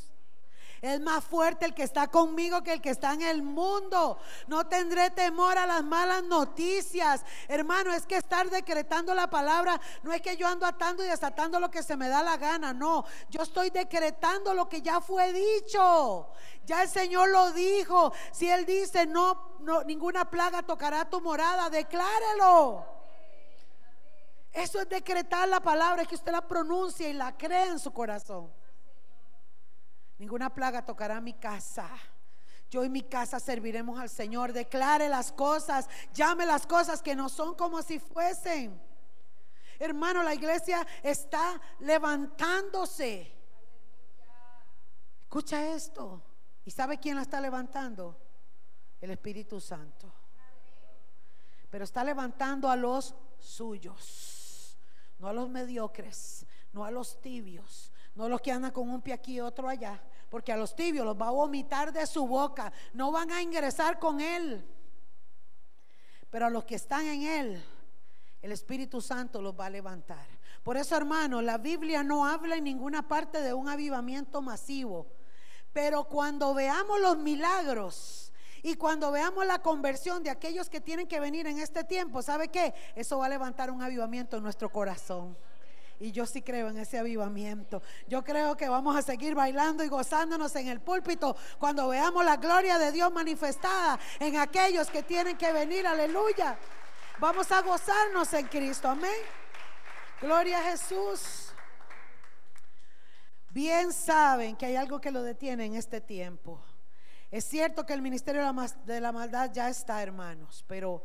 Es 0.81 0.99
más 1.01 1.23
fuerte 1.23 1.65
el 1.65 1.73
que 1.73 1.83
está 1.83 2.07
conmigo 2.07 2.63
que 2.63 2.73
el 2.73 2.81
que 2.81 2.91
está 2.91 3.13
en 3.13 3.21
el 3.21 3.43
mundo. 3.43 4.17
No 4.47 4.65
tendré 4.67 5.09
temor 5.09 5.57
a 5.57 5.65
las 5.65 5.83
malas 5.83 6.23
noticias. 6.23 7.25
Hermano, 7.47 7.93
es 7.93 8.05
que 8.05 8.15
estar 8.15 8.49
decretando 8.49 9.13
la 9.13 9.29
palabra 9.29 9.79
no 10.03 10.13
es 10.13 10.21
que 10.21 10.37
yo 10.37 10.47
ando 10.47 10.65
atando 10.65 11.03
y 11.03 11.07
desatando 11.07 11.59
lo 11.59 11.69
que 11.69 11.83
se 11.83 11.97
me 11.97 12.07
da 12.07 12.23
la 12.23 12.37
gana. 12.37 12.73
No, 12.73 13.05
yo 13.29 13.41
estoy 13.41 13.69
decretando 13.69 14.53
lo 14.53 14.69
que 14.69 14.81
ya 14.81 15.01
fue 15.01 15.33
dicho. 15.33 16.29
Ya 16.65 16.83
el 16.83 16.89
Señor 16.89 17.29
lo 17.29 17.51
dijo. 17.51 18.13
Si 18.31 18.49
Él 18.49 18.65
dice, 18.65 19.05
no, 19.05 19.57
no 19.59 19.83
ninguna 19.83 20.29
plaga 20.29 20.63
tocará 20.63 21.09
tu 21.09 21.19
morada, 21.19 21.69
declárelo. 21.69 22.85
Eso 24.53 24.81
es 24.81 24.89
decretar 24.89 25.47
la 25.47 25.59
palabra, 25.59 26.01
es 26.01 26.07
que 26.07 26.15
usted 26.15 26.31
la 26.31 26.47
pronuncia 26.47 27.07
y 27.07 27.13
la 27.13 27.37
cree 27.37 27.67
en 27.67 27.79
su 27.79 27.91
corazón. 27.91 28.58
Ninguna 30.19 30.53
plaga 30.53 30.85
tocará 30.85 31.19
mi 31.21 31.33
casa. 31.33 31.89
Yo 32.69 32.83
y 32.83 32.89
mi 32.89 33.01
casa 33.01 33.39
serviremos 33.39 33.99
al 33.99 34.09
Señor. 34.09 34.53
Declare 34.53 35.09
las 35.09 35.31
cosas, 35.31 35.89
llame 36.13 36.45
las 36.45 36.67
cosas 36.67 37.01
que 37.01 37.15
no 37.15 37.29
son 37.29 37.55
como 37.55 37.81
si 37.81 37.99
fuesen. 37.99 38.79
Hermano, 39.79 40.21
la 40.21 40.35
iglesia 40.35 40.85
está 41.01 41.59
levantándose. 41.79 43.33
Escucha 45.21 45.73
esto. 45.73 46.21
¿Y 46.65 46.71
sabe 46.71 46.99
quién 46.99 47.15
la 47.15 47.21
está 47.21 47.39
levantando? 47.39 48.17
El 48.99 49.11
Espíritu 49.11 49.61
Santo. 49.61 50.13
Pero 51.69 51.85
está 51.85 52.03
levantando 52.03 52.69
a 52.69 52.75
los 52.75 53.15
suyos, 53.39 54.77
no 55.17 55.27
a 55.27 55.33
los 55.33 55.49
mediocres, 55.49 56.45
no 56.73 56.83
a 56.83 56.91
los 56.91 57.21
tibios, 57.21 57.91
no 58.19 58.27
los 58.27 58.41
que 58.41 58.51
andan 58.51 58.71
con 58.71 58.89
un 58.89 59.01
pie 59.01 59.13
aquí 59.13 59.35
y 59.35 59.39
otro 59.39 59.69
allá, 59.69 59.97
porque 60.29 60.51
a 60.51 60.57
los 60.57 60.75
tibios 60.75 61.05
los 61.05 61.15
va 61.15 61.29
a 61.29 61.31
vomitar 61.31 61.93
de 61.93 62.05
su 62.05 62.27
boca, 62.27 62.69
no 62.93 63.13
van 63.13 63.31
a 63.31 63.41
ingresar 63.41 63.97
con 63.97 64.19
él. 64.19 64.61
Pero 66.29 66.47
a 66.47 66.49
los 66.49 66.65
que 66.65 66.75
están 66.75 67.05
en 67.05 67.21
él, 67.21 67.63
el 68.41 68.51
Espíritu 68.51 68.99
Santo 68.99 69.41
los 69.41 69.57
va 69.57 69.67
a 69.67 69.69
levantar. 69.69 70.27
Por 70.63 70.75
eso, 70.75 70.97
hermano, 70.97 71.41
la 71.41 71.57
Biblia 71.59 72.03
no 72.03 72.25
habla 72.25 72.57
en 72.57 72.65
ninguna 72.65 73.07
parte 73.07 73.41
de 73.41 73.53
un 73.53 73.69
avivamiento 73.69 74.41
masivo. 74.41 75.07
Pero 75.71 76.03
cuando 76.03 76.53
veamos 76.53 76.99
los 76.99 77.17
milagros 77.17 78.33
y 78.61 78.75
cuando 78.75 79.11
veamos 79.11 79.45
la 79.45 79.59
conversión 79.59 80.23
de 80.23 80.29
aquellos 80.29 80.69
que 80.69 80.81
tienen 80.81 81.07
que 81.07 81.21
venir 81.21 81.47
en 81.47 81.57
este 81.57 81.85
tiempo, 81.85 82.21
¿sabe 82.21 82.49
qué? 82.49 82.73
Eso 82.95 83.19
va 83.19 83.27
a 83.27 83.29
levantar 83.29 83.71
un 83.71 83.81
avivamiento 83.81 84.35
en 84.35 84.43
nuestro 84.43 84.69
corazón. 84.69 85.37
Y 85.99 86.11
yo 86.11 86.25
sí 86.25 86.41
creo 86.41 86.69
en 86.69 86.77
ese 86.77 86.97
avivamiento. 86.97 87.81
Yo 88.07 88.23
creo 88.23 88.55
que 88.55 88.69
vamos 88.69 88.95
a 88.95 89.01
seguir 89.01 89.35
bailando 89.35 89.83
y 89.83 89.89
gozándonos 89.89 90.55
en 90.55 90.69
el 90.69 90.79
púlpito 90.79 91.35
cuando 91.57 91.89
veamos 91.89 92.23
la 92.23 92.37
gloria 92.37 92.79
de 92.79 92.91
Dios 92.91 93.11
manifestada 93.11 93.99
en 94.19 94.37
aquellos 94.37 94.89
que 94.89 95.03
tienen 95.03 95.37
que 95.37 95.51
venir. 95.51 95.85
Aleluya. 95.85 96.57
Vamos 97.19 97.51
a 97.51 97.61
gozarnos 97.61 98.31
en 98.33 98.47
Cristo. 98.47 98.87
Amén. 98.87 99.11
Gloria 100.21 100.59
a 100.59 100.63
Jesús. 100.63 101.49
Bien 103.49 103.91
saben 103.91 104.55
que 104.55 104.67
hay 104.67 104.77
algo 104.77 105.01
que 105.01 105.11
lo 105.11 105.21
detiene 105.21 105.65
en 105.65 105.75
este 105.75 105.99
tiempo. 105.99 106.61
Es 107.31 107.45
cierto 107.45 107.85
que 107.85 107.93
el 107.93 108.01
ministerio 108.01 108.41
de 108.85 109.01
la 109.01 109.11
maldad 109.11 109.51
ya 109.53 109.69
está, 109.69 110.01
hermanos, 110.01 110.63
pero 110.67 111.03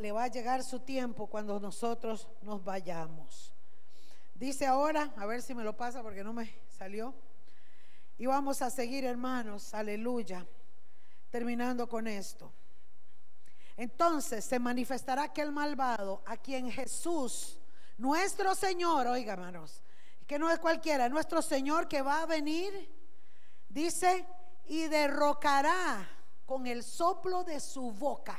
le 0.00 0.12
va 0.12 0.24
a 0.24 0.28
llegar 0.28 0.62
su 0.62 0.80
tiempo 0.80 1.26
cuando 1.26 1.58
nosotros 1.58 2.28
nos 2.42 2.62
vayamos. 2.62 3.54
Dice 4.34 4.66
ahora, 4.66 5.12
a 5.16 5.26
ver 5.26 5.40
si 5.40 5.54
me 5.54 5.64
lo 5.64 5.76
pasa 5.76 6.02
porque 6.02 6.24
no 6.24 6.32
me 6.32 6.52
salió. 6.68 7.14
Y 8.18 8.26
vamos 8.26 8.60
a 8.60 8.70
seguir, 8.70 9.04
hermanos, 9.04 9.72
aleluya, 9.72 10.46
terminando 11.30 11.88
con 11.88 12.06
esto. 12.06 12.52
Entonces 13.76 14.44
se 14.44 14.58
manifestará 14.58 15.24
aquel 15.24 15.50
malvado 15.50 16.22
a 16.26 16.36
quien 16.36 16.70
Jesús, 16.70 17.58
nuestro 17.96 18.54
Señor, 18.54 19.06
oiga, 19.06 19.32
hermanos, 19.32 19.82
que 20.26 20.38
no 20.38 20.50
es 20.50 20.58
cualquiera, 20.58 21.08
nuestro 21.08 21.40
Señor 21.40 21.88
que 21.88 22.02
va 22.02 22.22
a 22.22 22.26
venir, 22.26 22.72
dice, 23.68 24.26
y 24.66 24.88
derrocará 24.88 26.08
con 26.44 26.66
el 26.66 26.82
soplo 26.82 27.44
de 27.44 27.60
su 27.60 27.92
boca. 27.92 28.38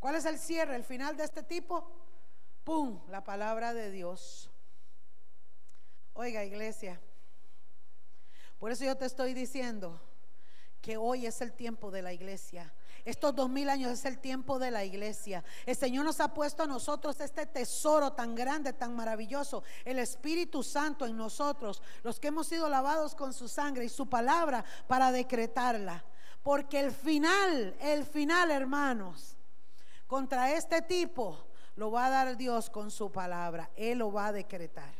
¿Cuál 0.00 0.14
es 0.14 0.24
el 0.24 0.38
cierre, 0.38 0.74
el 0.76 0.82
final 0.82 1.16
de 1.16 1.24
este 1.24 1.42
tipo? 1.42 1.86
¡Pum! 2.64 3.00
La 3.08 3.22
palabra 3.22 3.74
de 3.74 3.90
Dios. 3.90 4.50
Oiga, 6.14 6.42
iglesia. 6.42 6.98
Por 8.58 8.72
eso 8.72 8.84
yo 8.84 8.96
te 8.96 9.04
estoy 9.04 9.34
diciendo 9.34 10.00
que 10.80 10.96
hoy 10.96 11.26
es 11.26 11.42
el 11.42 11.52
tiempo 11.52 11.90
de 11.90 12.00
la 12.00 12.14
iglesia. 12.14 12.72
Estos 13.04 13.34
dos 13.34 13.50
mil 13.50 13.68
años 13.68 13.92
es 13.92 14.04
el 14.06 14.18
tiempo 14.18 14.58
de 14.58 14.70
la 14.70 14.84
iglesia. 14.84 15.44
El 15.66 15.76
Señor 15.76 16.06
nos 16.06 16.20
ha 16.20 16.32
puesto 16.32 16.62
a 16.62 16.66
nosotros 16.66 17.20
este 17.20 17.44
tesoro 17.44 18.12
tan 18.12 18.34
grande, 18.34 18.72
tan 18.72 18.96
maravilloso. 18.96 19.62
El 19.84 19.98
Espíritu 19.98 20.62
Santo 20.62 21.04
en 21.04 21.16
nosotros, 21.16 21.82
los 22.02 22.18
que 22.18 22.28
hemos 22.28 22.46
sido 22.46 22.70
lavados 22.70 23.14
con 23.14 23.34
su 23.34 23.48
sangre 23.48 23.84
y 23.84 23.90
su 23.90 24.08
palabra 24.08 24.64
para 24.86 25.12
decretarla. 25.12 26.04
Porque 26.42 26.80
el 26.80 26.90
final, 26.90 27.76
el 27.80 28.06
final, 28.06 28.50
hermanos, 28.50 29.36
contra 30.10 30.50
este 30.50 30.82
tipo 30.82 31.38
lo 31.76 31.92
va 31.92 32.06
a 32.06 32.10
dar 32.10 32.36
Dios 32.36 32.68
con 32.68 32.90
su 32.90 33.12
palabra. 33.12 33.70
Él 33.76 33.98
lo 33.98 34.10
va 34.10 34.26
a 34.26 34.32
decretar. 34.32 34.92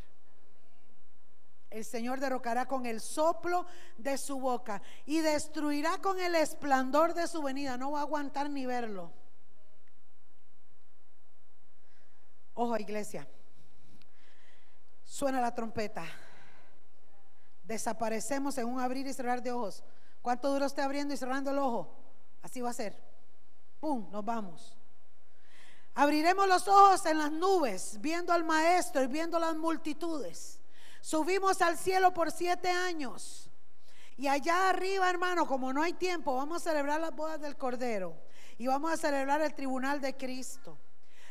El 1.69 1.83
Señor 1.83 2.21
derrocará 2.21 2.65
con 2.65 2.85
el 2.85 3.01
soplo 3.01 3.65
de 3.97 4.17
su 4.17 4.39
boca 4.39 4.81
y 5.05 5.19
destruirá 5.19 5.97
con 5.97 6.17
el 6.17 6.33
esplendor 6.35 7.13
de 7.13 7.27
su 7.27 7.41
venida. 7.41 7.75
No 7.75 7.91
va 7.91 7.99
a 7.99 8.03
aguantar 8.03 8.49
ni 8.49 8.65
verlo. 8.65 9.11
Ojo, 12.53 12.77
iglesia. 12.77 13.27
Suena 15.03 15.41
la 15.41 15.53
trompeta. 15.53 16.05
Desaparecemos 17.65 18.57
en 18.57 18.65
un 18.65 18.79
abrir 18.79 19.07
y 19.07 19.13
cerrar 19.13 19.41
de 19.41 19.51
ojos. 19.51 19.83
¿Cuánto 20.21 20.53
dura 20.53 20.67
usted 20.67 20.83
abriendo 20.83 21.13
y 21.13 21.17
cerrando 21.17 21.51
el 21.51 21.57
ojo? 21.57 21.93
Así 22.41 22.61
va 22.61 22.69
a 22.69 22.73
ser. 22.73 22.97
¡Pum! 23.81 24.09
Nos 24.09 24.23
vamos. 24.23 24.80
Abriremos 26.01 26.47
los 26.47 26.67
ojos 26.67 27.05
en 27.05 27.19
las 27.19 27.31
nubes, 27.31 28.01
viendo 28.01 28.33
al 28.33 28.43
Maestro 28.43 29.03
y 29.03 29.07
viendo 29.07 29.37
las 29.37 29.55
multitudes. 29.55 30.59
Subimos 30.99 31.61
al 31.61 31.77
cielo 31.77 32.11
por 32.11 32.31
siete 32.31 32.71
años. 32.71 33.51
Y 34.17 34.27
allá 34.27 34.69
arriba, 34.69 35.07
hermano, 35.07 35.45
como 35.45 35.71
no 35.71 35.83
hay 35.83 35.93
tiempo, 35.93 36.35
vamos 36.35 36.65
a 36.65 36.71
celebrar 36.71 36.99
las 36.99 37.15
bodas 37.15 37.39
del 37.39 37.55
Cordero. 37.55 38.15
Y 38.57 38.65
vamos 38.65 38.91
a 38.91 38.97
celebrar 38.97 39.41
el 39.41 39.53
tribunal 39.53 40.01
de 40.01 40.17
Cristo. 40.17 40.75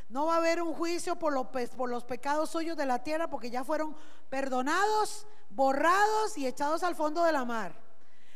No 0.09 0.27
va 0.27 0.35
a 0.35 0.39
haber 0.39 0.63
un 0.63 0.73
juicio 0.73 1.17
por 1.17 1.33
los, 1.33 1.49
por 1.77 1.91
los 1.91 2.05
pecados 2.05 2.51
suyos 2.51 2.77
de 2.77 2.87
la 2.87 3.03
tierra 3.03 3.29
porque 3.29 3.51
ya 3.51 3.65
fueron 3.65 3.97
perdonados, 4.29 5.27
borrados 5.49 6.39
y 6.39 6.47
echados 6.47 6.85
al 6.85 6.95
fondo 6.95 7.25
de 7.25 7.33
la 7.33 7.45
mar. 7.45 7.75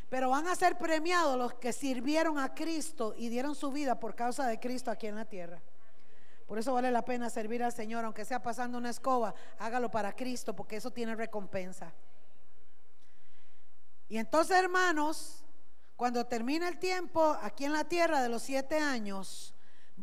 Pero 0.08 0.30
van 0.30 0.48
a 0.48 0.56
ser 0.56 0.78
premiados 0.78 1.38
los 1.38 1.54
que 1.54 1.72
sirvieron 1.72 2.40
a 2.40 2.56
Cristo 2.56 3.14
y 3.16 3.28
dieron 3.28 3.54
su 3.54 3.70
vida 3.70 4.00
por 4.00 4.16
causa 4.16 4.48
de 4.48 4.58
Cristo 4.58 4.90
aquí 4.90 5.06
en 5.06 5.14
la 5.14 5.26
tierra. 5.26 5.62
Por 6.46 6.58
eso 6.58 6.74
vale 6.74 6.90
la 6.90 7.04
pena 7.04 7.30
servir 7.30 7.62
al 7.62 7.72
Señor, 7.72 8.04
aunque 8.04 8.24
sea 8.24 8.42
pasando 8.42 8.78
una 8.78 8.90
escoba, 8.90 9.34
hágalo 9.58 9.90
para 9.90 10.14
Cristo, 10.14 10.54
porque 10.54 10.76
eso 10.76 10.90
tiene 10.90 11.14
recompensa. 11.14 11.92
Y 14.08 14.18
entonces, 14.18 14.56
hermanos, 14.56 15.44
cuando 15.96 16.26
termine 16.26 16.68
el 16.68 16.78
tiempo 16.78 17.36
aquí 17.40 17.64
en 17.64 17.72
la 17.72 17.84
tierra 17.84 18.22
de 18.22 18.28
los 18.28 18.42
siete 18.42 18.78
años, 18.78 19.54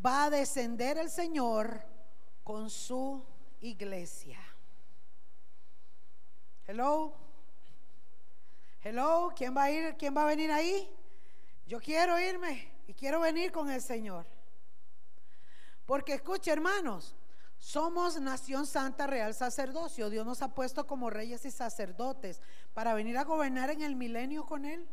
va 0.03 0.25
a 0.25 0.29
descender 0.29 0.97
el 0.97 1.09
Señor 1.09 1.85
con 2.43 2.69
su 2.69 3.23
iglesia. 3.59 4.39
Hello. 6.65 7.13
Hello, 8.83 9.31
¿quién 9.35 9.55
va 9.55 9.63
a 9.63 9.71
ir? 9.71 9.95
¿Quién 9.97 10.17
va 10.17 10.23
a 10.23 10.25
venir 10.25 10.51
ahí? 10.51 10.89
Yo 11.67 11.79
quiero 11.79 12.19
irme 12.19 12.71
y 12.87 12.93
quiero 12.93 13.19
venir 13.19 13.51
con 13.51 13.69
el 13.69 13.81
Señor. 13.81 14.25
Porque 15.91 16.13
escuche, 16.13 16.49
hermanos, 16.49 17.17
somos 17.59 18.17
nación 18.21 18.65
santa, 18.65 19.07
real 19.07 19.33
sacerdocio. 19.33 20.09
Dios 20.09 20.25
nos 20.25 20.41
ha 20.41 20.55
puesto 20.55 20.87
como 20.87 21.09
reyes 21.09 21.43
y 21.43 21.51
sacerdotes 21.51 22.39
para 22.73 22.93
venir 22.93 23.17
a 23.17 23.25
gobernar 23.25 23.71
en 23.71 23.81
el 23.81 23.97
milenio 23.97 24.45
con 24.45 24.63
Él. 24.63 24.87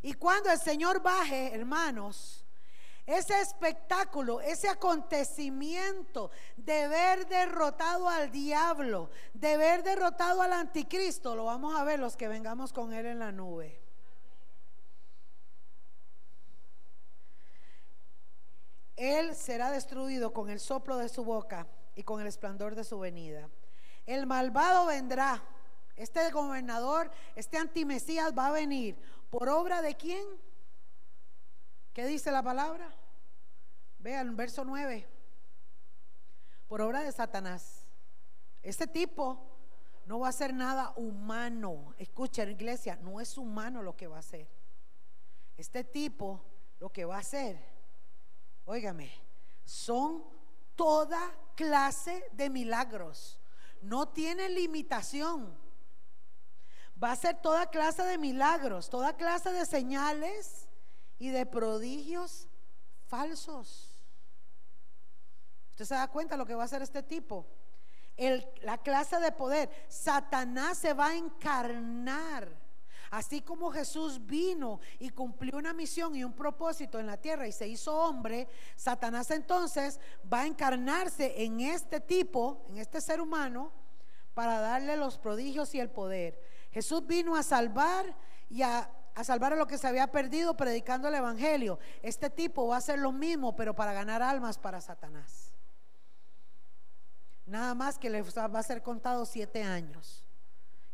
Y 0.00 0.14
cuando 0.14 0.50
el 0.50 0.58
Señor 0.58 1.02
baje, 1.02 1.54
hermanos, 1.54 2.46
ese 3.04 3.38
espectáculo, 3.38 4.40
ese 4.40 4.70
acontecimiento 4.70 6.30
de 6.56 6.88
ver 6.88 7.28
derrotado 7.28 8.08
al 8.08 8.30
diablo, 8.30 9.10
de 9.34 9.58
ver 9.58 9.82
derrotado 9.82 10.40
al 10.40 10.54
anticristo, 10.54 11.36
lo 11.36 11.44
vamos 11.44 11.76
a 11.76 11.84
ver 11.84 12.00
los 12.00 12.16
que 12.16 12.28
vengamos 12.28 12.72
con 12.72 12.94
Él 12.94 13.04
en 13.04 13.18
la 13.18 13.30
nube. 13.30 13.83
Él 18.96 19.34
será 19.34 19.70
destruido 19.70 20.32
con 20.32 20.50
el 20.50 20.60
soplo 20.60 20.98
de 20.98 21.08
su 21.08 21.24
boca 21.24 21.66
y 21.96 22.02
con 22.04 22.20
el 22.20 22.26
esplendor 22.26 22.74
de 22.74 22.84
su 22.84 22.98
venida. 22.98 23.48
El 24.06 24.26
malvado 24.26 24.86
vendrá. 24.86 25.42
Este 25.96 26.30
gobernador, 26.30 27.10
este 27.36 27.56
antimesías 27.56 28.36
va 28.36 28.48
a 28.48 28.52
venir. 28.52 28.96
¿Por 29.30 29.48
obra 29.48 29.80
de 29.80 29.94
quién? 29.94 30.24
¿Qué 31.92 32.04
dice 32.06 32.32
la 32.32 32.42
palabra? 32.42 32.92
Vean, 33.98 34.36
verso 34.36 34.64
9. 34.64 35.06
Por 36.68 36.80
obra 36.82 37.02
de 37.02 37.12
Satanás. 37.12 37.84
Este 38.62 38.86
tipo 38.86 39.54
no 40.06 40.18
va 40.18 40.26
a 40.26 40.30
hacer 40.30 40.52
nada 40.52 40.92
humano. 40.96 41.94
Escuchen, 41.98 42.50
iglesia, 42.50 42.96
no 43.02 43.20
es 43.20 43.38
humano 43.38 43.82
lo 43.82 43.96
que 43.96 44.08
va 44.08 44.16
a 44.16 44.20
hacer. 44.20 44.48
Este 45.56 45.84
tipo 45.84 46.44
lo 46.80 46.90
que 46.90 47.04
va 47.04 47.16
a 47.16 47.20
hacer 47.20 47.73
Óigame, 48.66 49.12
son 49.64 50.24
toda 50.74 51.20
clase 51.54 52.24
de 52.32 52.50
milagros. 52.50 53.38
No 53.82 54.08
tiene 54.08 54.48
limitación. 54.48 55.56
Va 57.02 57.12
a 57.12 57.16
ser 57.16 57.40
toda 57.42 57.66
clase 57.66 58.02
de 58.02 58.18
milagros, 58.18 58.88
toda 58.88 59.16
clase 59.16 59.52
de 59.52 59.66
señales 59.66 60.68
y 61.18 61.28
de 61.28 61.44
prodigios 61.44 62.48
falsos. 63.06 64.00
¿Usted 65.70 65.84
se 65.84 65.94
da 65.94 66.08
cuenta 66.08 66.36
lo 66.36 66.46
que 66.46 66.54
va 66.54 66.62
a 66.62 66.66
hacer 66.66 66.82
este 66.82 67.02
tipo? 67.02 67.46
la 68.62 68.78
clase 68.78 69.18
de 69.18 69.32
poder. 69.32 69.68
Satanás 69.88 70.78
se 70.78 70.92
va 70.92 71.08
a 71.08 71.16
encarnar. 71.16 72.63
Así 73.10 73.40
como 73.42 73.70
Jesús 73.70 74.24
vino 74.26 74.80
y 74.98 75.10
cumplió 75.10 75.56
una 75.56 75.72
misión 75.72 76.14
y 76.14 76.24
un 76.24 76.32
propósito 76.32 76.98
en 76.98 77.06
la 77.06 77.16
tierra 77.16 77.46
y 77.46 77.52
se 77.52 77.68
hizo 77.68 77.94
hombre, 77.96 78.48
Satanás 78.76 79.30
entonces 79.30 80.00
va 80.32 80.42
a 80.42 80.46
encarnarse 80.46 81.44
en 81.44 81.60
este 81.60 82.00
tipo, 82.00 82.64
en 82.68 82.78
este 82.78 83.00
ser 83.00 83.20
humano, 83.20 83.72
para 84.34 84.60
darle 84.60 84.96
los 84.96 85.16
prodigios 85.16 85.74
y 85.74 85.80
el 85.80 85.90
poder. 85.90 86.40
Jesús 86.72 87.06
vino 87.06 87.36
a 87.36 87.42
salvar 87.42 88.16
y 88.50 88.62
a, 88.62 88.90
salvar 89.22 89.52
a 89.52 89.56
lo 89.56 89.66
que 89.66 89.78
se 89.78 89.86
había 89.86 90.08
perdido 90.08 90.56
predicando 90.56 91.08
el 91.08 91.14
Evangelio. 91.14 91.78
Este 92.02 92.28
tipo 92.30 92.66
va 92.66 92.76
a 92.76 92.78
hacer 92.78 92.98
lo 92.98 93.12
mismo, 93.12 93.54
pero 93.54 93.74
para 93.74 93.92
ganar 93.92 94.22
almas 94.22 94.58
para 94.58 94.80
Satanás. 94.80 95.52
Nada 97.46 97.74
más 97.74 97.98
que 97.98 98.10
le 98.10 98.22
va 98.22 98.58
a 98.58 98.62
ser 98.62 98.82
contado 98.82 99.24
siete 99.24 99.62
años. 99.62 100.23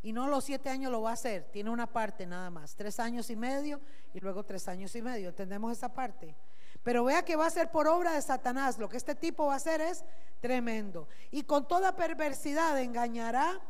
Y 0.03 0.13
no 0.13 0.29
los 0.29 0.45
siete 0.45 0.71
años 0.71 0.91
lo 0.91 1.03
va 1.03 1.11
a 1.11 1.15
hacer, 1.15 1.45
tiene 1.53 1.71
una 1.71 1.87
parte 1.87 2.27
nada 2.27 2.49
más, 2.51 2.75
tres 2.75 2.99
años 2.99 3.29
y 3.29 3.37
medio 3.37 3.81
y 4.15 4.21
luego 4.21 4.45
tres 4.45 4.67
años 4.69 4.95
y 4.97 5.03
medio. 5.03 5.29
¿Entendemos 5.29 5.73
esa 5.73 5.93
parte? 5.93 6.35
Pero 6.83 7.05
vea 7.05 7.25
que 7.25 7.37
va 7.37 7.47
a 7.47 7.51
ser 7.51 7.71
por 7.71 7.87
obra 7.87 8.13
de 8.13 8.23
Satanás. 8.23 8.79
Lo 8.79 8.89
que 8.89 8.97
este 8.97 9.15
tipo 9.15 9.47
va 9.47 9.55
a 9.55 9.57
hacer 9.57 9.81
es 9.81 10.05
tremendo. 10.41 11.09
Y 11.31 11.43
con 11.43 11.69
toda 11.69 11.95
perversidad 11.95 12.81
engañará 12.81 13.61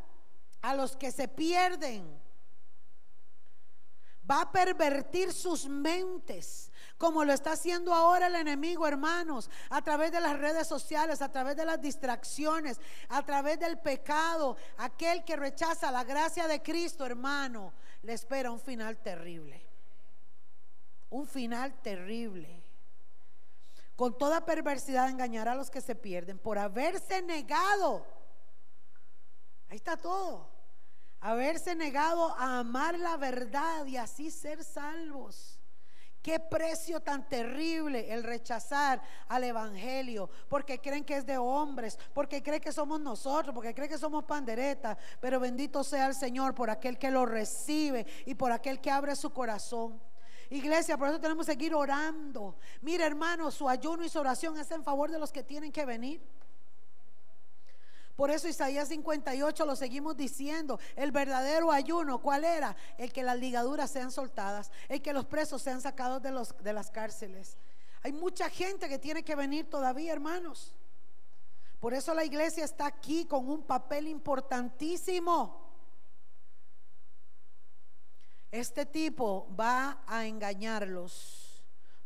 a 0.63 0.75
los 0.75 0.97
que 0.97 1.11
se 1.11 1.27
pierden. 1.27 2.21
Va 4.31 4.43
a 4.43 4.53
pervertir 4.53 5.33
sus 5.33 5.69
mentes, 5.69 6.70
como 7.01 7.25
lo 7.25 7.33
está 7.33 7.53
haciendo 7.53 7.95
ahora 7.95 8.27
el 8.27 8.35
enemigo, 8.35 8.87
hermanos, 8.87 9.49
a 9.71 9.81
través 9.81 10.13
de 10.13 10.21
las 10.21 10.39
redes 10.39 10.67
sociales, 10.67 11.23
a 11.23 11.33
través 11.33 11.57
de 11.57 11.65
las 11.65 11.81
distracciones, 11.81 12.79
a 13.09 13.23
través 13.23 13.59
del 13.59 13.79
pecado. 13.79 14.59
Aquel 14.77 15.25
que 15.25 15.35
rechaza 15.35 15.91
la 15.91 16.05
gracia 16.05 16.47
de 16.47 16.61
Cristo, 16.61 17.07
hermano, 17.07 17.73
le 18.03 18.13
espera 18.13 18.51
un 18.51 18.61
final 18.61 18.99
terrible. 18.99 19.67
Un 21.09 21.27
final 21.27 21.73
terrible. 21.81 22.63
Con 23.97 24.19
toda 24.19 24.45
perversidad 24.45 25.09
engañará 25.09 25.53
a 25.53 25.57
los 25.57 25.71
que 25.71 25.81
se 25.81 25.95
pierden 25.95 26.39
por 26.39 26.59
haberse 26.59 27.23
negado. 27.23 28.05
Ahí 29.71 29.77
está 29.77 29.97
todo 29.97 30.51
haberse 31.23 31.75
negado 31.75 32.35
a 32.39 32.61
amar 32.61 32.99
la 32.99 33.19
verdad 33.19 33.85
y 33.85 33.99
así 33.99 34.31
ser 34.31 34.65
salvos. 34.65 35.60
Qué 36.23 36.39
precio 36.39 37.01
tan 37.01 37.27
terrible 37.29 38.13
el 38.13 38.23
rechazar 38.23 39.01
al 39.29 39.45
Evangelio, 39.45 40.29
porque 40.49 40.79
creen 40.79 41.05
que 41.05 41.17
es 41.17 41.25
de 41.25 41.39
hombres, 41.39 41.99
porque 42.13 42.43
creen 42.43 42.61
que 42.61 42.73
somos 42.73 43.01
nosotros, 43.01 43.55
porque 43.55 43.75
creen 43.75 43.91
que 43.91 43.97
somos 43.97 44.25
panderetas. 44.25 44.99
Pero 45.19 45.41
bendito 45.41 45.83
sea 45.83 46.07
el 46.07 46.15
Señor 46.15 46.55
por 46.55 46.69
aquel 46.69 46.99
que 46.99 47.11
lo 47.11 47.25
recibe 47.25 48.07
y 48.27 48.35
por 48.35 48.53
aquel 48.53 48.81
que 48.81 48.91
abre 48.91 49.17
su 49.17 49.31
corazón. 49.31 49.99
Iglesia, 50.51 50.99
por 50.99 51.09
eso 51.09 51.21
tenemos 51.21 51.47
que 51.47 51.53
seguir 51.53 51.75
orando. 51.75 52.57
Mira, 52.83 53.07
hermano, 53.07 53.51
su 53.51 53.69
ayuno 53.69 54.05
y 54.05 54.09
su 54.09 54.19
oración 54.19 54.59
es 54.59 54.71
en 54.73 54.83
favor 54.85 55.11
de 55.11 55.19
los 55.19 55.33
que 55.33 55.43
tienen 55.43 55.73
que 55.73 55.87
venir. 55.87 56.21
Por 58.21 58.31
eso 58.31 58.49
Isaías 58.49 58.89
58 58.89 59.65
lo 59.65 59.75
seguimos 59.75 60.15
diciendo. 60.15 60.79
El 60.95 61.11
verdadero 61.11 61.73
ayuno, 61.73 62.21
¿cuál 62.21 62.45
era? 62.45 62.77
El 62.99 63.15
que 63.15 63.23
las 63.23 63.39
ligaduras 63.39 63.91
sean 63.91 64.13
soltadas, 64.13 64.71
el 64.91 65.01
que 65.01 65.15
los 65.15 65.25
presos 65.25 65.63
sean 65.63 65.81
sacados 65.81 66.21
de, 66.21 66.31
los, 66.31 66.55
de 66.59 66.75
las 66.75 66.91
cárceles. 66.91 67.57
Hay 68.03 68.13
mucha 68.13 68.51
gente 68.51 68.91
que 68.91 68.99
tiene 68.99 69.25
que 69.25 69.35
venir 69.35 69.71
todavía, 69.71 70.13
hermanos. 70.13 70.75
Por 71.79 71.95
eso 71.95 72.13
la 72.13 72.23
iglesia 72.23 72.63
está 72.63 72.85
aquí 72.85 73.25
con 73.25 73.49
un 73.49 73.63
papel 73.63 74.07
importantísimo. 74.07 75.73
Este 78.51 78.85
tipo 78.85 79.49
va 79.59 80.03
a 80.07 80.27
engañarlos 80.27 81.40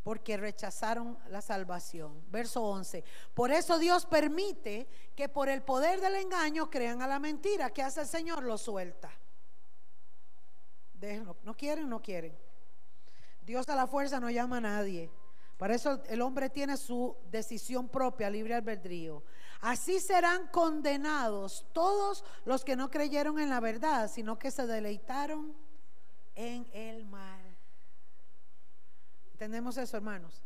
porque 0.04 0.36
rechazaron 0.36 1.18
la 1.30 1.40
salvación. 1.40 2.22
Verso 2.30 2.62
11. 2.62 3.02
Por 3.32 3.50
eso 3.50 3.78
Dios 3.78 4.04
permite 4.04 4.86
que 5.16 5.30
por 5.30 5.48
el 5.48 5.62
poder 5.62 6.00
del 6.00 6.14
engaño 6.16 6.70
crean 6.70 7.00
a 7.00 7.08
la 7.08 7.18
mentira. 7.18 7.70
¿Qué 7.70 7.82
hace 7.82 8.02
el 8.02 8.06
Señor? 8.06 8.44
Lo 8.44 8.58
suelta. 8.58 9.10
Déjenlo. 10.92 11.38
No 11.42 11.56
quieren, 11.56 11.88
no 11.88 12.02
quieren. 12.02 12.36
Dios 13.44 13.68
a 13.70 13.74
la 13.74 13.86
fuerza 13.86 14.20
no 14.20 14.30
llama 14.30 14.58
a 14.58 14.60
nadie. 14.60 15.10
Para 15.56 15.74
eso 15.74 16.02
el 16.08 16.20
hombre 16.20 16.50
tiene 16.50 16.76
su 16.76 17.16
decisión 17.30 17.88
propia, 17.88 18.28
libre 18.28 18.54
albedrío. 18.54 19.22
Así 19.62 20.00
serán 20.00 20.48
condenados 20.48 21.64
todos 21.72 22.24
los 22.44 22.64
que 22.64 22.76
no 22.76 22.90
creyeron 22.90 23.38
en 23.38 23.48
la 23.48 23.60
verdad, 23.60 24.10
sino 24.10 24.38
que 24.38 24.50
se 24.50 24.66
deleitaron 24.66 25.54
en 26.34 26.68
el 26.72 27.06
mal. 27.06 27.43
¿Entendemos 29.34 29.76
eso, 29.76 29.96
hermanos? 29.96 30.40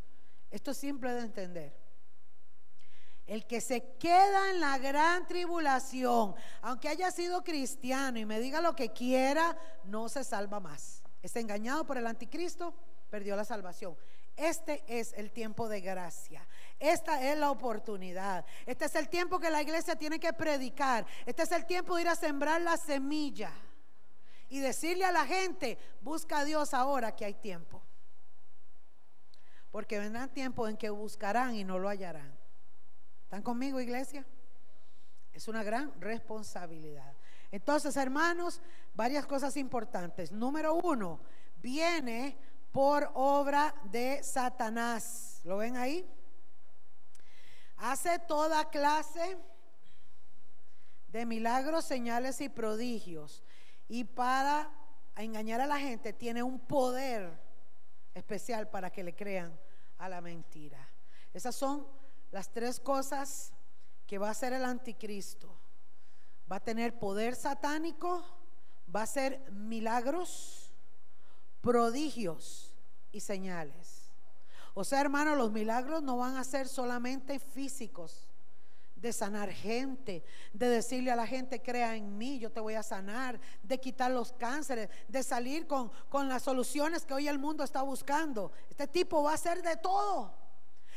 Esto 0.51 0.71
es 0.71 0.79
simple 0.79 1.13
de 1.13 1.21
entender. 1.21 1.77
El 3.27 3.47
que 3.47 3.61
se 3.61 3.97
queda 3.99 4.51
en 4.51 4.61
la 4.61 4.79
gran 4.79 5.27
tribulación, 5.27 6.35
aunque 6.63 6.89
haya 6.89 7.11
sido 7.11 7.45
cristiano 7.45 8.19
y 8.19 8.25
me 8.25 8.41
diga 8.41 8.63
lo 8.63 8.75
que 8.75 8.91
quiera, 8.91 9.59
no 9.85 10.09
se 10.09 10.25
salva 10.25 10.59
más. 10.59 11.03
Es 11.23 11.37
engañado 11.37 11.85
por 11.85 11.99
el 11.99 12.07
anticristo, 12.07 12.73
perdió 13.11 13.37
la 13.37 13.45
salvación. 13.45 13.95
Este 14.39 14.83
es 14.89 15.13
el 15.13 15.33
tiempo 15.33 15.69
de 15.69 15.83
gracia. 15.83 16.49
Esta 16.81 17.23
es 17.31 17.37
la 17.37 17.51
oportunidad. 17.51 18.47
Este 18.65 18.87
es 18.87 18.95
el 18.95 19.11
tiempo 19.11 19.39
que 19.39 19.51
la 19.51 19.61
iglesia 19.61 19.97
tiene 19.97 20.19
que 20.19 20.33
predicar. 20.33 21.05
Este 21.27 21.43
es 21.43 21.53
el 21.53 21.67
tiempo 21.67 21.97
de 21.97 22.03
ir 22.03 22.09
a 22.09 22.17
sembrar 22.17 22.63
la 22.63 22.79
semilla 22.79 23.53
y 24.49 24.61
decirle 24.61 25.05
a 25.05 25.13
la 25.13 25.27
gente, 25.27 25.77
busca 26.01 26.39
a 26.39 26.45
Dios 26.47 26.73
ahora 26.73 27.15
que 27.15 27.27
hay 27.27 27.35
tiempo. 27.35 27.83
Porque 29.79 30.01
vendrán 30.01 30.29
tiempos 30.29 30.69
en 30.69 30.77
que 30.77 30.91
buscarán 30.91 31.55
y 31.55 31.63
no 31.63 31.79
lo 31.79 31.89
hallarán. 31.89 32.37
¿Están 33.23 33.43
conmigo, 33.43 33.81
iglesia? 33.81 34.27
Es 35.33 35.47
una 35.47 35.63
gran 35.63 35.93
responsabilidad. 36.01 37.15
Entonces, 37.53 37.97
hermanos, 37.97 38.61
varias 38.97 39.25
cosas 39.25 39.57
importantes. 39.57 40.33
Número 40.33 40.75
uno, 40.75 41.21
viene 41.63 42.37
por 42.73 43.09
obra 43.15 43.73
de 43.85 44.21
Satanás. 44.25 45.43
¿Lo 45.45 45.59
ven 45.59 45.77
ahí? 45.77 46.05
Hace 47.77 48.19
toda 48.19 48.71
clase 48.71 49.39
de 51.07 51.25
milagros, 51.25 51.85
señales 51.85 52.41
y 52.41 52.49
prodigios. 52.49 53.45
Y 53.87 54.03
para 54.03 54.73
engañar 55.15 55.61
a 55.61 55.69
la 55.69 55.79
gente 55.79 56.13
tiene 56.13 56.43
un 56.43 56.59
poder 56.59 57.31
especial 58.13 58.69
para 58.69 58.91
que 58.91 59.05
le 59.05 59.15
crean 59.15 59.57
a 59.99 60.09
la 60.09 60.21
mentira. 60.21 60.89
Esas 61.35 61.55
son 61.55 61.87
las 62.31 62.51
tres 62.51 62.81
cosas 62.81 63.53
que 64.07 64.19
va 64.19 64.29
a 64.29 64.33
hacer 64.33 64.53
el 64.53 64.65
anticristo. 64.65 65.55
Va 66.51 66.57
a 66.57 66.65
tener 66.65 66.99
poder 66.99 67.35
satánico, 67.37 68.25
va 68.95 69.01
a 69.01 69.05
hacer 69.05 69.51
milagros, 69.53 70.73
prodigios 71.61 72.75
y 73.13 73.21
señales. 73.21 74.13
O 74.75 74.85
sea, 74.85 75.01
hermano, 75.01 75.35
los 75.35 75.53
milagros 75.53 76.03
no 76.03 76.17
van 76.17 76.37
a 76.37 76.45
ser 76.45 76.69
solamente 76.69 77.39
físicos 77.39 78.28
de 79.01 79.13
sanar 79.13 79.51
gente, 79.51 80.25
de 80.53 80.69
decirle 80.69 81.11
a 81.11 81.17
la 81.17 81.27
gente, 81.27 81.63
crea 81.63 81.95
en 81.97 82.19
mí, 82.19 82.39
yo 82.39 82.51
te 82.51 82.61
voy 82.61 82.75
a 82.75 82.83
sanar, 82.83 83.41
de 83.63 83.79
quitar 83.79 84.11
los 84.11 84.33
cánceres, 84.33 84.89
de 85.07 85.23
salir 85.23 85.67
con, 85.67 85.91
con 86.09 86.29
las 86.29 86.43
soluciones 86.43 87.05
que 87.05 87.15
hoy 87.15 87.29
el 87.29 87.39
mundo 87.39 87.63
está 87.63 87.83
buscando. 87.83 88.53
Este 88.69 88.87
tipo 88.87 89.23
va 89.23 89.33
a 89.33 89.35
hacer 89.35 89.63
de 89.63 89.77
todo. 89.77 90.35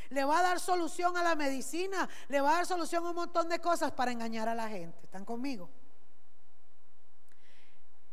Le 0.10 0.24
va 0.24 0.40
a 0.40 0.44
dar 0.44 0.60
solución 0.60 1.16
a 1.16 1.24
la 1.24 1.36
medicina, 1.36 2.10
le 2.28 2.42
va 2.42 2.52
a 2.52 2.56
dar 2.56 2.66
solución 2.66 3.06
a 3.06 3.10
un 3.10 3.16
montón 3.16 3.48
de 3.48 3.60
cosas 3.60 3.92
para 3.92 4.12
engañar 4.12 4.50
a 4.50 4.56
la 4.56 4.68
gente. 4.68 5.00
¿Están 5.04 5.24
conmigo? 5.24 5.70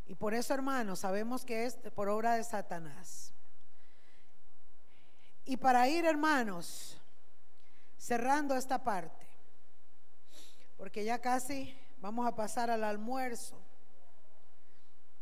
Y 0.05 0.15
por 0.15 0.33
eso, 0.33 0.53
hermanos, 0.53 0.99
sabemos 0.99 1.45
que 1.45 1.65
es 1.65 1.75
por 1.93 2.09
obra 2.09 2.35
de 2.35 2.43
Satanás. 2.43 3.33
Y 5.45 5.57
para 5.57 5.87
ir, 5.87 6.05
hermanos, 6.05 7.01
cerrando 7.97 8.55
esta 8.55 8.83
parte 8.83 9.28
porque 10.79 11.03
ya 11.03 11.19
casi 11.19 11.77
vamos 11.99 12.25
a 12.25 12.33
pasar 12.33 12.71
al 12.71 12.85
almuerzo. 12.85 13.61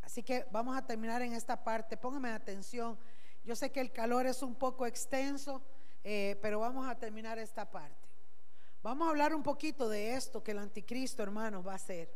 Así 0.03 0.21
que 0.21 0.45
vamos 0.51 0.77
a 0.77 0.85
terminar 0.85 1.23
en 1.23 1.33
esta 1.33 1.63
parte. 1.63 1.97
Póngame 1.97 2.29
atención. 2.29 2.97
Yo 3.43 3.55
sé 3.55 3.71
que 3.71 3.81
el 3.81 3.91
calor 3.91 4.27
es 4.27 4.43
un 4.43 4.53
poco 4.53 4.85
extenso, 4.85 5.63
eh, 6.03 6.37
pero 6.43 6.59
vamos 6.59 6.87
a 6.87 6.95
terminar 6.95 7.39
esta 7.39 7.69
parte. 7.71 8.07
Vamos 8.83 9.07
a 9.07 9.09
hablar 9.09 9.33
un 9.33 9.41
poquito 9.41 9.89
de 9.89 10.13
esto 10.13 10.43
que 10.43 10.51
el 10.51 10.59
anticristo, 10.59 11.23
hermanos, 11.23 11.65
va 11.65 11.71
a 11.71 11.77
hacer. 11.77 12.13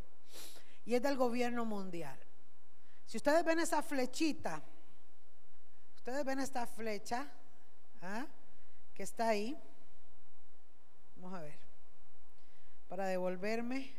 Y 0.86 0.94
es 0.94 1.02
del 1.02 1.18
gobierno 1.18 1.66
mundial. 1.66 2.20
Si 3.08 3.18
ustedes 3.18 3.44
ven 3.44 3.58
esa 3.58 3.82
flechita, 3.82 4.62
ustedes 5.96 6.24
ven 6.24 6.40
esta 6.40 6.68
flecha 6.68 7.28
¿ah? 8.04 8.28
que 8.94 9.02
está 9.02 9.30
ahí. 9.30 9.60
Vamos 11.16 11.40
a 11.40 11.42
ver 11.42 11.61
para 12.92 13.08
devolverme 13.08 13.90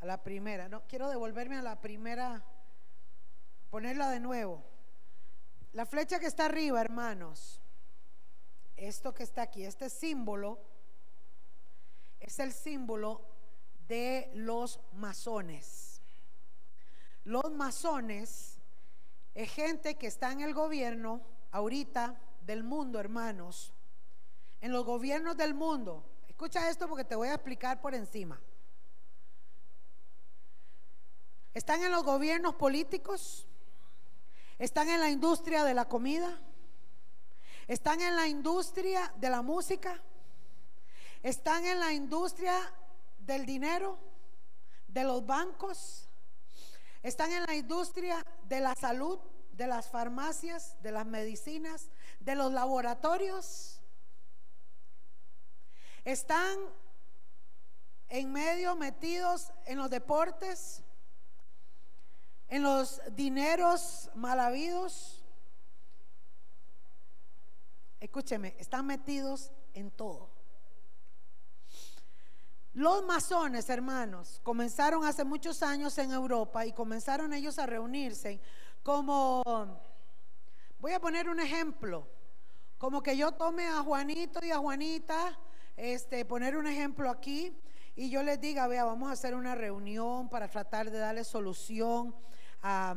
a 0.00 0.04
la 0.04 0.22
primera. 0.22 0.68
No, 0.68 0.86
quiero 0.86 1.08
devolverme 1.08 1.56
a 1.56 1.62
la 1.62 1.80
primera, 1.80 2.44
ponerla 3.70 4.10
de 4.10 4.20
nuevo. 4.20 4.62
La 5.72 5.86
flecha 5.86 6.20
que 6.20 6.26
está 6.26 6.44
arriba, 6.44 6.82
hermanos, 6.82 7.62
esto 8.76 9.14
que 9.14 9.22
está 9.22 9.40
aquí, 9.40 9.64
este 9.64 9.88
símbolo, 9.88 10.58
es 12.18 12.38
el 12.40 12.52
símbolo 12.52 13.26
de 13.88 14.30
los 14.34 14.80
masones. 14.92 16.02
Los 17.24 17.50
masones 17.50 18.58
es 19.34 19.50
gente 19.50 19.94
que 19.94 20.08
está 20.08 20.30
en 20.30 20.42
el 20.42 20.52
gobierno 20.52 21.22
ahorita 21.52 22.20
del 22.42 22.64
mundo, 22.64 23.00
hermanos. 23.00 23.72
En 24.60 24.72
los 24.72 24.84
gobiernos 24.84 25.38
del 25.38 25.54
mundo. 25.54 26.04
Escucha 26.40 26.70
esto 26.70 26.88
porque 26.88 27.04
te 27.04 27.14
voy 27.14 27.28
a 27.28 27.34
explicar 27.34 27.82
por 27.82 27.94
encima. 27.94 28.40
Están 31.52 31.82
en 31.82 31.92
los 31.92 32.02
gobiernos 32.02 32.54
políticos, 32.54 33.46
están 34.58 34.88
en 34.88 35.00
la 35.00 35.10
industria 35.10 35.64
de 35.64 35.74
la 35.74 35.84
comida, 35.84 36.40
están 37.68 38.00
en 38.00 38.16
la 38.16 38.26
industria 38.26 39.12
de 39.18 39.28
la 39.28 39.42
música, 39.42 40.00
están 41.22 41.66
en 41.66 41.78
la 41.78 41.92
industria 41.92 42.56
del 43.18 43.44
dinero, 43.44 43.98
de 44.88 45.04
los 45.04 45.26
bancos, 45.26 46.08
están 47.02 47.32
en 47.32 47.42
la 47.42 47.54
industria 47.54 48.24
de 48.48 48.60
la 48.60 48.74
salud, 48.76 49.18
de 49.52 49.66
las 49.66 49.90
farmacias, 49.90 50.82
de 50.82 50.90
las 50.90 51.04
medicinas, 51.04 51.90
de 52.18 52.34
los 52.34 52.50
laboratorios. 52.50 53.79
Están 56.04 56.58
en 58.08 58.32
medio 58.32 58.74
metidos 58.76 59.52
en 59.66 59.78
los 59.78 59.90
deportes, 59.90 60.82
en 62.48 62.62
los 62.62 63.00
dineros 63.12 64.10
mal 64.14 64.40
habidos. 64.40 65.24
Escúcheme, 68.00 68.56
están 68.58 68.86
metidos 68.86 69.52
en 69.74 69.90
todo. 69.90 70.30
Los 72.72 73.04
masones, 73.04 73.68
hermanos, 73.68 74.40
comenzaron 74.42 75.04
hace 75.04 75.24
muchos 75.24 75.62
años 75.62 75.98
en 75.98 76.12
Europa 76.12 76.64
y 76.64 76.72
comenzaron 76.72 77.32
ellos 77.32 77.58
a 77.58 77.66
reunirse 77.66 78.40
como, 78.82 79.42
voy 80.78 80.92
a 80.92 81.00
poner 81.00 81.28
un 81.28 81.40
ejemplo, 81.40 82.08
como 82.78 83.02
que 83.02 83.16
yo 83.16 83.32
tome 83.32 83.66
a 83.66 83.82
Juanito 83.82 84.44
y 84.44 84.50
a 84.50 84.58
Juanita, 84.58 85.36
este, 85.80 86.24
poner 86.24 86.56
un 86.56 86.66
ejemplo 86.66 87.10
aquí 87.10 87.56
y 87.96 88.10
yo 88.10 88.22
les 88.22 88.40
diga, 88.40 88.66
vea, 88.66 88.84
vamos 88.84 89.10
a 89.10 89.12
hacer 89.12 89.34
una 89.34 89.54
reunión 89.54 90.28
para 90.28 90.48
tratar 90.48 90.90
de 90.90 90.98
darle 90.98 91.24
solución 91.24 92.14
a, 92.62 92.94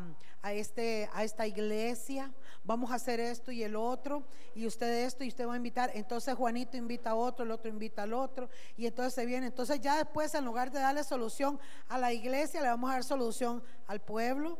este, 0.51 1.09
a 1.13 1.23
esta 1.23 1.47
iglesia, 1.47 2.31
vamos 2.63 2.91
a 2.91 2.95
hacer 2.95 3.19
esto 3.19 3.51
y 3.51 3.63
el 3.63 3.75
otro, 3.75 4.27
y 4.55 4.67
usted 4.67 5.05
esto 5.05 5.23
y 5.23 5.29
usted 5.29 5.47
va 5.47 5.53
a 5.53 5.57
invitar. 5.57 5.91
Entonces 5.93 6.35
Juanito 6.35 6.77
invita 6.77 7.11
a 7.11 7.15
otro, 7.15 7.45
el 7.45 7.51
otro 7.51 7.69
invita 7.69 8.03
al 8.03 8.13
otro, 8.13 8.49
y 8.77 8.85
entonces 8.85 9.13
se 9.13 9.25
viene. 9.25 9.47
Entonces 9.47 9.79
ya 9.81 9.97
después, 9.97 10.33
en 10.35 10.45
lugar 10.45 10.71
de 10.71 10.79
darle 10.79 11.03
solución 11.03 11.59
a 11.87 11.97
la 11.97 12.11
iglesia, 12.11 12.61
le 12.61 12.67
vamos 12.67 12.89
a 12.89 12.93
dar 12.93 13.03
solución 13.03 13.63
al 13.87 14.01
pueblo, 14.01 14.59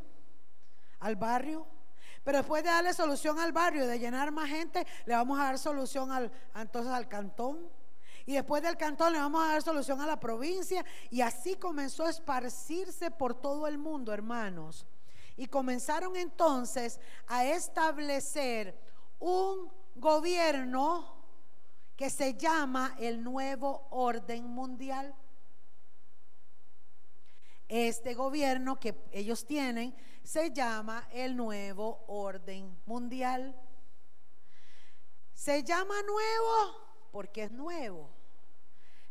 al 0.99 1.15
barrio. 1.15 1.67
Pero 2.23 2.37
después 2.37 2.63
de 2.63 2.69
darle 2.69 2.93
solución 2.93 3.37
al 3.39 3.51
barrio, 3.51 3.85
de 3.85 3.99
llenar 3.99 4.31
más 4.31 4.49
gente, 4.49 4.87
le 5.05 5.13
vamos 5.13 5.37
a 5.39 5.43
dar 5.43 5.59
solución 5.59 6.11
al, 6.11 6.31
entonces 6.55 6.91
al 6.91 7.09
cantón. 7.09 7.67
Y 8.25 8.33
después 8.33 8.63
del 8.63 8.77
cantón 8.77 9.13
le 9.13 9.19
vamos 9.19 9.43
a 9.43 9.53
dar 9.53 9.61
solución 9.61 9.99
a 10.01 10.07
la 10.07 10.19
provincia. 10.19 10.85
Y 11.09 11.21
así 11.21 11.55
comenzó 11.55 12.05
a 12.05 12.09
esparcirse 12.09 13.11
por 13.11 13.33
todo 13.33 13.67
el 13.67 13.77
mundo, 13.77 14.13
hermanos. 14.13 14.85
Y 15.35 15.47
comenzaron 15.47 16.15
entonces 16.15 16.99
a 17.27 17.45
establecer 17.45 18.79
un 19.19 19.71
gobierno 19.95 21.13
que 21.95 22.09
se 22.09 22.35
llama 22.35 22.95
el 22.99 23.23
nuevo 23.23 23.87
orden 23.91 24.45
mundial. 24.45 25.15
Este 27.67 28.13
gobierno 28.13 28.79
que 28.79 28.95
ellos 29.11 29.45
tienen 29.45 29.95
se 30.23 30.51
llama 30.51 31.07
el 31.11 31.35
nuevo 31.35 32.03
orden 32.07 32.77
mundial. 32.85 33.55
Se 35.33 35.63
llama 35.63 35.95
nuevo 36.03 36.82
porque 37.14 37.44
es 37.44 37.52
nuevo. 37.52 38.10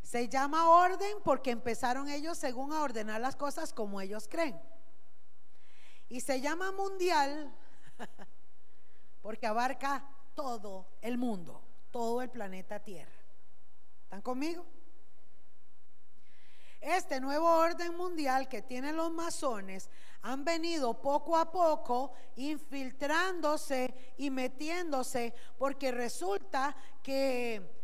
Se 0.01 0.27
llama 0.27 0.69
orden 0.69 1.17
porque 1.23 1.51
empezaron 1.51 2.09
ellos 2.09 2.37
según 2.37 2.73
a 2.73 2.81
ordenar 2.81 3.21
las 3.21 3.37
cosas 3.37 3.71
como 3.73 4.01
ellos 4.01 4.27
creen. 4.27 4.59
Y 6.09 6.19
se 6.19 6.41
llama 6.41 6.73
mundial 6.73 7.55
porque 9.21 9.47
abarca 9.47 10.05
todo 10.35 10.85
el 11.01 11.17
mundo, 11.17 11.63
todo 11.91 12.21
el 12.21 12.29
planeta 12.29 12.77
Tierra. 12.83 13.23
¿Están 14.03 14.21
conmigo? 14.21 14.65
Este 16.81 17.21
nuevo 17.21 17.49
orden 17.49 17.95
mundial 17.95 18.49
que 18.49 18.61
tienen 18.61 18.97
los 18.97 19.13
masones 19.13 19.89
han 20.23 20.43
venido 20.43 21.01
poco 21.01 21.37
a 21.37 21.49
poco 21.49 22.11
infiltrándose 22.35 24.13
y 24.17 24.29
metiéndose 24.29 25.33
porque 25.57 25.93
resulta 25.93 26.75
que 27.01 27.82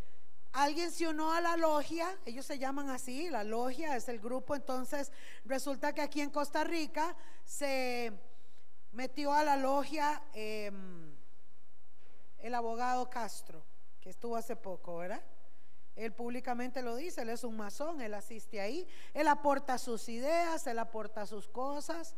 alguien 0.51 0.91
se 0.91 1.07
unió 1.07 1.31
a 1.31 1.41
la 1.41 1.57
logia, 1.57 2.17
ellos 2.26 2.45
se 2.45 2.57
llaman 2.57 2.89
así, 2.89 3.30
la 3.30 3.43
logia 3.43 3.95
es 3.95 4.09
el 4.09 4.19
grupo, 4.19 4.55
entonces 4.55 5.11
resulta 5.45 5.93
que 5.93 6.01
aquí 6.01 6.21
en 6.21 6.31
Costa 6.31 6.63
Rica 6.63 7.15
se 7.45 8.11
metió 8.91 9.34
a 9.34 9.43
la 9.43 9.55
logia 9.55 10.21
em, 10.34 11.15
el 12.39 12.55
abogado 12.55 13.09
Castro, 13.09 13.63
que 13.99 14.09
estuvo 14.09 14.35
hace 14.35 14.55
poco, 14.55 14.97
¿verdad? 14.97 15.21
Él 15.95 16.13
públicamente 16.13 16.81
lo 16.81 16.95
dice, 16.95 17.21
él 17.21 17.30
es 17.30 17.43
un 17.43 17.57
masón, 17.57 18.01
él 18.01 18.13
asiste 18.13 18.61
ahí, 18.61 18.88
él 19.13 19.27
aporta 19.27 19.77
sus 19.77 20.07
ideas, 20.07 20.65
él 20.65 20.80
aporta 20.80 21.26
sus 21.26 21.47
cosas, 21.47 22.15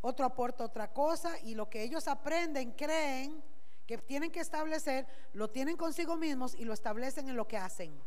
otro 0.00 0.24
aporta 0.24 0.64
otra 0.64 0.92
cosa 0.92 1.38
y 1.40 1.54
lo 1.54 1.68
que 1.68 1.82
ellos 1.82 2.08
aprenden, 2.08 2.72
creen 2.72 3.42
que 3.88 3.96
tienen 3.96 4.30
que 4.30 4.40
establecer, 4.40 5.06
lo 5.32 5.48
tienen 5.48 5.78
consigo 5.78 6.18
mismos 6.18 6.54
y 6.54 6.66
lo 6.66 6.74
establecen 6.74 7.26
en 7.30 7.36
lo 7.36 7.48
que 7.48 7.56
hacen. 7.56 7.98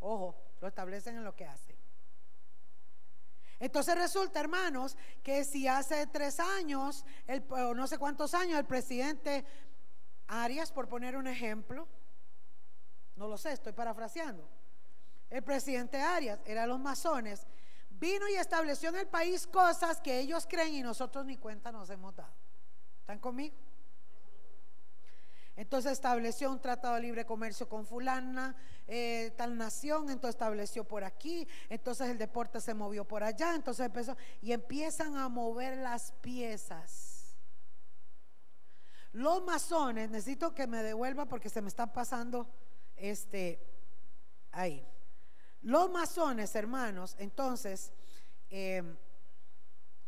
Ojo, 0.00 0.34
lo 0.62 0.66
establecen 0.66 1.16
en 1.16 1.24
lo 1.24 1.36
que 1.36 1.44
hacen. 1.44 1.76
Entonces 3.60 3.94
resulta, 3.94 4.40
hermanos, 4.40 4.96
que 5.22 5.44
si 5.44 5.68
hace 5.68 6.06
tres 6.06 6.40
años, 6.40 7.04
el, 7.26 7.44
o 7.50 7.74
no 7.74 7.86
sé 7.86 7.98
cuántos 7.98 8.32
años, 8.32 8.58
el 8.58 8.64
presidente 8.64 9.44
Arias, 10.28 10.72
por 10.72 10.88
poner 10.88 11.14
un 11.14 11.26
ejemplo, 11.26 11.86
no 13.16 13.28
lo 13.28 13.36
sé, 13.36 13.52
estoy 13.52 13.74
parafraseando, 13.74 14.48
el 15.28 15.42
presidente 15.42 16.00
Arias, 16.00 16.40
era 16.46 16.66
los 16.66 16.80
masones, 16.80 17.46
vino 17.90 18.26
y 18.28 18.36
estableció 18.36 18.88
en 18.88 18.96
el 18.96 19.08
país 19.08 19.46
cosas 19.46 20.00
que 20.00 20.20
ellos 20.20 20.46
creen 20.48 20.72
y 20.72 20.82
nosotros 20.82 21.26
ni 21.26 21.36
cuenta 21.36 21.70
nos 21.70 21.90
hemos 21.90 22.16
dado. 22.16 22.32
¿Están 23.00 23.18
conmigo? 23.18 23.67
Entonces 25.58 25.90
estableció 25.90 26.52
un 26.52 26.60
tratado 26.60 26.94
de 26.94 27.00
libre 27.00 27.26
comercio 27.26 27.68
con 27.68 27.84
fulana, 27.84 28.54
eh, 28.86 29.32
tal 29.36 29.58
nación, 29.58 30.08
entonces 30.08 30.36
estableció 30.36 30.84
por 30.84 31.02
aquí, 31.02 31.48
entonces 31.68 32.08
el 32.10 32.16
deporte 32.16 32.60
se 32.60 32.74
movió 32.74 33.04
por 33.04 33.24
allá, 33.24 33.56
entonces 33.56 33.86
empezó, 33.86 34.16
y 34.40 34.52
empiezan 34.52 35.16
a 35.16 35.28
mover 35.28 35.78
las 35.78 36.12
piezas. 36.20 37.34
Los 39.10 39.42
masones, 39.42 40.10
necesito 40.10 40.54
que 40.54 40.68
me 40.68 40.80
devuelva 40.84 41.26
porque 41.26 41.48
se 41.48 41.60
me 41.60 41.66
está 41.66 41.92
pasando 41.92 42.48
este 42.94 43.60
ahí. 44.52 44.86
Los 45.62 45.90
masones, 45.90 46.54
hermanos, 46.54 47.16
entonces, 47.18 47.92
eh, 48.48 48.84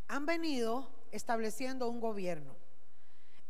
han 0.06 0.26
venido 0.26 0.92
estableciendo 1.10 1.88
un 1.88 1.98
gobierno. 1.98 2.59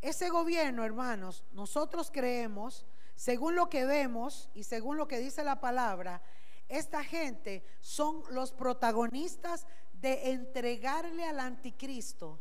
Ese 0.00 0.30
gobierno, 0.30 0.84
hermanos, 0.84 1.44
nosotros 1.52 2.10
creemos, 2.10 2.86
según 3.14 3.54
lo 3.54 3.68
que 3.68 3.84
vemos 3.84 4.48
y 4.54 4.64
según 4.64 4.96
lo 4.96 5.06
que 5.06 5.18
dice 5.18 5.44
la 5.44 5.60
palabra, 5.60 6.22
esta 6.68 7.04
gente 7.04 7.64
son 7.80 8.22
los 8.30 8.52
protagonistas 8.52 9.66
de 9.92 10.30
entregarle 10.30 11.28
al 11.28 11.40
anticristo 11.40 12.40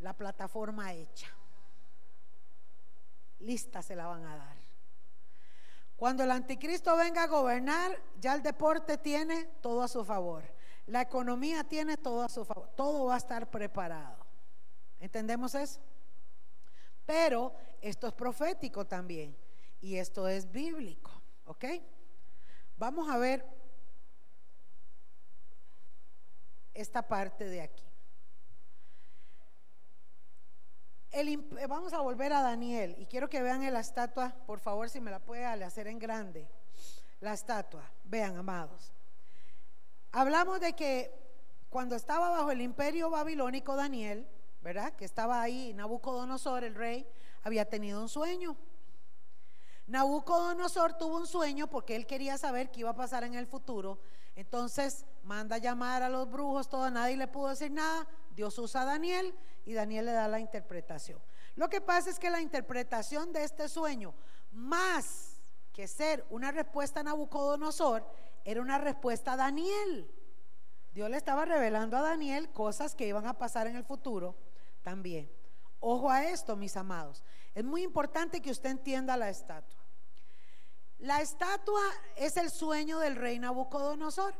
la 0.00 0.12
plataforma 0.12 0.92
hecha. 0.92 1.28
Lista 3.38 3.80
se 3.80 3.96
la 3.96 4.06
van 4.06 4.26
a 4.26 4.36
dar. 4.36 4.56
Cuando 5.96 6.24
el 6.24 6.30
anticristo 6.30 6.96
venga 6.96 7.24
a 7.24 7.26
gobernar, 7.26 7.98
ya 8.20 8.34
el 8.34 8.42
deporte 8.42 8.98
tiene 8.98 9.44
todo 9.62 9.82
a 9.82 9.88
su 9.88 10.04
favor. 10.04 10.42
La 10.86 11.02
economía 11.02 11.64
tiene 11.64 11.96
todo 11.96 12.22
a 12.22 12.28
su 12.28 12.44
favor. 12.44 12.68
Todo 12.74 13.06
va 13.06 13.14
a 13.14 13.18
estar 13.18 13.50
preparado. 13.50 14.26
¿Entendemos 14.98 15.54
eso? 15.54 15.80
Pero 17.10 17.52
esto 17.80 18.06
es 18.06 18.12
profético 18.12 18.86
también 18.86 19.36
y 19.80 19.96
esto 19.96 20.28
es 20.28 20.52
bíblico, 20.52 21.10
¿ok? 21.44 21.64
Vamos 22.76 23.10
a 23.10 23.18
ver 23.18 23.44
esta 26.72 27.02
parte 27.02 27.46
de 27.46 27.62
aquí. 27.62 27.84
vamos 31.68 31.92
a 31.94 32.00
volver 32.00 32.32
a 32.32 32.42
Daniel 32.42 32.94
y 32.96 33.06
quiero 33.06 33.28
que 33.28 33.42
vean 33.42 33.72
la 33.72 33.80
estatua, 33.80 34.32
por 34.46 34.60
favor, 34.60 34.88
si 34.88 35.00
me 35.00 35.10
la 35.10 35.18
puede 35.18 35.44
hacer 35.44 35.88
en 35.88 35.98
grande. 35.98 36.48
La 37.18 37.32
estatua, 37.32 37.90
vean, 38.04 38.36
amados. 38.36 38.92
Hablamos 40.12 40.60
de 40.60 40.74
que 40.74 41.12
cuando 41.70 41.96
estaba 41.96 42.30
bajo 42.30 42.52
el 42.52 42.60
imperio 42.60 43.10
babilónico 43.10 43.74
Daniel, 43.74 44.28
¿verdad? 44.62 44.92
Que 44.94 45.04
estaba 45.04 45.40
ahí, 45.40 45.72
Nabucodonosor, 45.74 46.64
el 46.64 46.74
rey, 46.74 47.06
había 47.42 47.64
tenido 47.64 48.00
un 48.00 48.08
sueño. 48.08 48.56
Nabucodonosor 49.86 50.94
tuvo 50.94 51.16
un 51.16 51.26
sueño 51.26 51.66
porque 51.66 51.96
él 51.96 52.06
quería 52.06 52.38
saber 52.38 52.70
qué 52.70 52.80
iba 52.80 52.90
a 52.90 52.96
pasar 52.96 53.24
en 53.24 53.34
el 53.34 53.46
futuro. 53.46 53.98
Entonces 54.36 55.04
manda 55.24 55.58
llamar 55.58 56.02
a 56.02 56.08
los 56.08 56.30
brujos, 56.30 56.68
todo, 56.68 56.88
nadie 56.90 57.16
le 57.16 57.26
pudo 57.26 57.48
decir 57.48 57.72
nada. 57.72 58.06
Dios 58.34 58.56
usa 58.58 58.82
a 58.82 58.84
Daniel 58.84 59.34
y 59.64 59.72
Daniel 59.72 60.06
le 60.06 60.12
da 60.12 60.28
la 60.28 60.38
interpretación. 60.38 61.20
Lo 61.56 61.68
que 61.68 61.80
pasa 61.80 62.10
es 62.10 62.18
que 62.18 62.30
la 62.30 62.40
interpretación 62.40 63.32
de 63.32 63.42
este 63.42 63.68
sueño, 63.68 64.14
más 64.52 65.40
que 65.72 65.88
ser 65.88 66.24
una 66.30 66.52
respuesta 66.52 67.00
a 67.00 67.02
Nabucodonosor, 67.02 68.06
era 68.44 68.60
una 68.60 68.78
respuesta 68.78 69.32
a 69.32 69.36
Daniel. 69.36 70.08
Dios 70.92 71.10
le 71.10 71.16
estaba 71.16 71.44
revelando 71.44 71.96
a 71.96 72.02
Daniel 72.02 72.50
cosas 72.52 72.94
que 72.94 73.06
iban 73.06 73.26
a 73.26 73.38
pasar 73.38 73.66
en 73.66 73.76
el 73.76 73.84
futuro 73.84 74.36
también. 74.82 75.30
Ojo 75.80 76.10
a 76.10 76.24
esto, 76.24 76.56
mis 76.56 76.76
amados. 76.76 77.24
Es 77.54 77.64
muy 77.64 77.82
importante 77.82 78.40
que 78.40 78.50
usted 78.50 78.70
entienda 78.70 79.16
la 79.16 79.30
estatua. 79.30 79.80
La 80.98 81.22
estatua 81.22 81.80
es 82.16 82.36
el 82.36 82.50
sueño 82.50 82.98
del 82.98 83.16
rey 83.16 83.38
Nabucodonosor. 83.38 84.34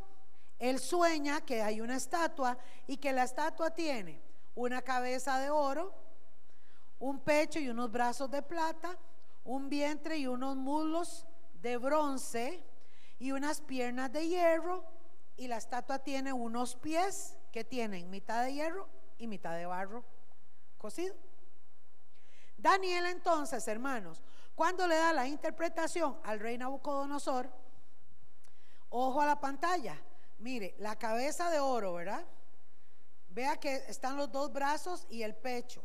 Él 0.59 0.79
sueña 0.79 1.41
que 1.41 1.63
hay 1.63 1.81
una 1.81 1.97
estatua 1.97 2.59
y 2.87 2.99
que 2.99 3.13
la 3.13 3.25
estatua 3.25 3.71
tiene 3.71 4.21
una 4.55 4.83
cabeza 4.83 5.39
de 5.39 5.49
oro, 5.49 5.95
un 6.99 7.21
pecho 7.21 7.59
y 7.59 7.71
unos 7.71 7.91
brazos 7.91 8.31
de 8.31 8.43
plata, 8.43 8.99
un 9.45 9.71
vientre 9.71 10.19
y 10.19 10.27
unos 10.27 10.57
muslos 10.57 11.27
de 11.63 11.79
bronce 11.79 12.63
y 13.19 13.33
unas 13.33 13.63
piernas 13.63 14.13
de 14.13 14.29
hierro 14.29 14.85
y 15.37 15.49
la 15.49 15.57
estatua 15.57 16.01
tiene 16.01 16.35
unos 16.35 16.77
pies 16.77 17.39
que 17.53 17.65
tienen 17.65 18.11
mitad 18.11 18.45
de 18.45 18.53
hierro 18.53 18.87
y 19.17 19.27
mitad 19.27 19.57
de 19.57 19.65
barro 19.65 20.05
cocido. 20.81 21.15
Daniel 22.57 23.07
entonces, 23.07 23.69
hermanos, 23.69 24.21
cuando 24.55 24.87
le 24.87 24.97
da 24.97 25.13
la 25.13 25.29
interpretación 25.29 26.19
al 26.25 26.41
rey 26.41 26.59
Nabucodonosor, 26.59 27.49
ojo 28.89 29.21
a 29.21 29.27
la 29.27 29.41
pantalla, 29.41 29.97
mire, 30.39 30.75
la 30.79 30.99
cabeza 30.99 31.51
de 31.51 31.61
oro, 31.61 31.95
¿verdad? 31.95 32.25
Vea 33.29 33.59
que 33.59 33.77
están 33.89 34.17
los 34.17 34.33
dos 34.33 34.53
brazos 34.53 35.07
y 35.09 35.23
el 35.23 35.37
pecho. 35.37 35.83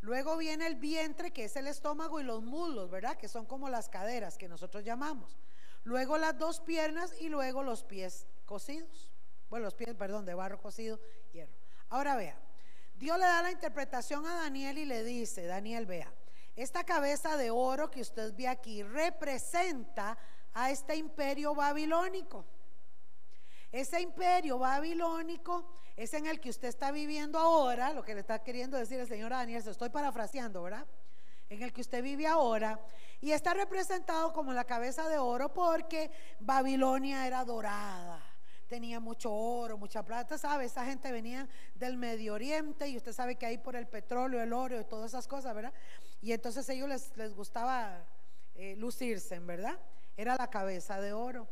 Luego 0.00 0.36
viene 0.36 0.66
el 0.66 0.76
vientre, 0.76 1.32
que 1.32 1.44
es 1.44 1.56
el 1.56 1.66
estómago, 1.66 2.20
y 2.20 2.22
los 2.22 2.42
muslos, 2.42 2.90
¿verdad? 2.90 3.16
Que 3.16 3.28
son 3.28 3.44
como 3.44 3.68
las 3.68 3.88
caderas 3.88 4.38
que 4.38 4.48
nosotros 4.48 4.84
llamamos. 4.84 5.36
Luego 5.84 6.16
las 6.16 6.38
dos 6.38 6.60
piernas 6.60 7.12
y 7.20 7.28
luego 7.28 7.62
los 7.62 7.84
pies 7.84 8.26
cocidos. 8.44 9.12
Bueno, 9.50 9.64
los 9.64 9.74
pies, 9.74 9.94
perdón, 9.94 10.24
de 10.24 10.34
barro 10.34 10.60
cocido, 10.60 11.00
hierro. 11.32 11.52
Ahora 11.88 12.16
vea, 12.16 12.38
Dios 12.98 13.18
le 13.18 13.26
da 13.26 13.42
la 13.42 13.50
interpretación 13.50 14.26
a 14.26 14.36
Daniel 14.36 14.78
y 14.78 14.86
le 14.86 15.04
dice, 15.04 15.44
Daniel, 15.44 15.84
vea, 15.84 16.10
esta 16.54 16.84
cabeza 16.84 17.36
de 17.36 17.50
oro 17.50 17.90
que 17.90 18.00
usted 18.00 18.34
ve 18.34 18.48
aquí 18.48 18.82
representa 18.82 20.16
a 20.54 20.70
este 20.70 20.96
imperio 20.96 21.54
babilónico. 21.54 22.46
Ese 23.70 24.00
imperio 24.00 24.58
babilónico 24.58 25.70
es 25.94 26.14
en 26.14 26.26
el 26.26 26.40
que 26.40 26.48
usted 26.48 26.68
está 26.68 26.90
viviendo 26.90 27.38
ahora, 27.38 27.92
lo 27.92 28.02
que 28.02 28.14
le 28.14 28.20
está 28.20 28.42
queriendo 28.42 28.78
decir 28.78 28.98
el 28.98 29.08
Señor 29.08 29.30
Daniel, 29.30 29.62
se 29.62 29.72
estoy 29.72 29.90
parafraseando, 29.90 30.62
¿verdad? 30.62 30.86
En 31.50 31.62
el 31.62 31.74
que 31.74 31.82
usted 31.82 32.02
vive 32.02 32.26
ahora, 32.26 32.80
y 33.20 33.32
está 33.32 33.52
representado 33.52 34.32
como 34.32 34.54
la 34.54 34.64
cabeza 34.64 35.06
de 35.10 35.18
oro 35.18 35.52
porque 35.52 36.10
Babilonia 36.40 37.26
era 37.26 37.44
dorada 37.44 38.35
tenía 38.68 39.00
mucho 39.00 39.32
oro, 39.32 39.78
mucha 39.78 40.04
plata, 40.04 40.38
¿sabe? 40.38 40.64
Esa 40.64 40.84
gente 40.84 41.10
venía 41.12 41.48
del 41.74 41.96
Medio 41.96 42.34
Oriente 42.34 42.88
y 42.88 42.96
usted 42.96 43.12
sabe 43.12 43.36
que 43.36 43.46
ahí 43.46 43.58
por 43.58 43.76
el 43.76 43.86
petróleo, 43.86 44.42
el 44.42 44.52
oro 44.52 44.80
y 44.80 44.84
todas 44.84 45.12
esas 45.12 45.26
cosas, 45.28 45.54
¿verdad? 45.54 45.72
Y 46.20 46.32
entonces 46.32 46.68
a 46.68 46.72
ellos 46.72 46.88
les, 46.88 47.16
les 47.16 47.34
gustaba 47.34 48.04
eh, 48.54 48.74
lucirse, 48.76 49.38
¿verdad? 49.40 49.78
Era 50.16 50.36
la 50.36 50.48
cabeza 50.48 51.00
de 51.00 51.12
oro. 51.12 51.46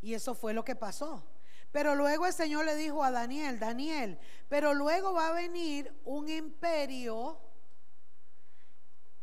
Y 0.00 0.14
eso 0.14 0.34
fue 0.34 0.52
lo 0.52 0.64
que 0.64 0.74
pasó. 0.74 1.24
Pero 1.70 1.94
luego 1.94 2.26
el 2.26 2.32
Señor 2.34 2.66
le 2.66 2.74
dijo 2.76 3.02
a 3.02 3.10
Daniel, 3.10 3.58
Daniel, 3.58 4.18
pero 4.48 4.74
luego 4.74 5.14
va 5.14 5.28
a 5.28 5.32
venir 5.32 5.92
un 6.04 6.28
imperio 6.28 7.40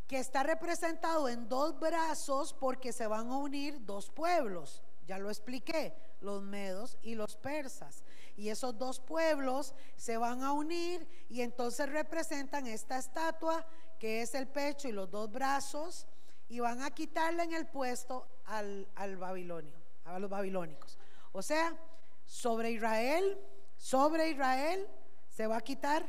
que 0.08 0.18
está 0.18 0.42
representado 0.42 1.30
en 1.30 1.48
dos 1.48 1.80
brazos 1.80 2.54
porque 2.54 2.92
se 2.92 3.06
van 3.06 3.30
a 3.30 3.38
unir 3.38 3.86
dos 3.86 4.10
pueblos. 4.10 4.82
Ya 5.06 5.20
lo 5.20 5.30
expliqué, 5.30 5.94
los 6.22 6.42
medos 6.42 6.98
y 7.02 7.16
los 7.16 7.36
persas. 7.36 8.04
Y 8.36 8.50
esos 8.50 8.78
dos 8.78 9.00
pueblos 9.00 9.74
se 9.96 10.18
van 10.18 10.44
a 10.44 10.52
unir 10.52 11.08
y 11.30 11.42
entonces 11.42 11.90
representan 11.90 12.68
esta 12.68 12.98
estatua 12.98 13.66
que 14.00 14.22
es 14.22 14.34
el 14.34 14.48
pecho 14.48 14.88
y 14.88 14.92
los 14.92 15.10
dos 15.12 15.32
brazos 15.32 16.08
y 16.48 16.60
van 16.60 16.82
a 16.82 16.92
quitarle 16.92 17.44
en 17.44 17.54
el 17.54 17.68
puesto 17.68 18.28
al, 18.46 18.88
al 18.96 19.18
babilonio, 19.18 19.76
a 20.06 20.20
los 20.20 20.30
babilónicos. 20.30 20.98
O 21.32 21.42
sea, 21.42 21.78
sobre 22.26 22.72
Israel, 22.72 23.38
sobre 23.78 24.30
Israel 24.30 24.88
se 25.28 25.48
va 25.48 25.58
a 25.58 25.62
quitar 25.62 26.06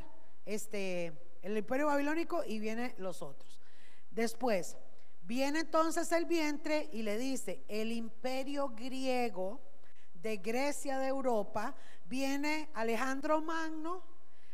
este 0.46 1.12
el 1.42 1.56
imperio 1.56 1.86
babilónico 1.86 2.44
y 2.44 2.58
vienen 2.58 2.94
los 2.98 3.22
otros. 3.22 3.60
Después, 4.10 4.76
viene 5.22 5.60
entonces 5.60 6.10
el 6.12 6.26
vientre 6.26 6.88
y 6.92 7.02
le 7.02 7.16
dice, 7.16 7.64
el 7.68 7.92
imperio 7.92 8.70
griego 8.70 9.60
de 10.22 10.36
Grecia, 10.38 10.98
de 10.98 11.08
Europa, 11.08 11.74
viene 12.06 12.68
Alejandro 12.74 13.40
Magno, 13.40 14.02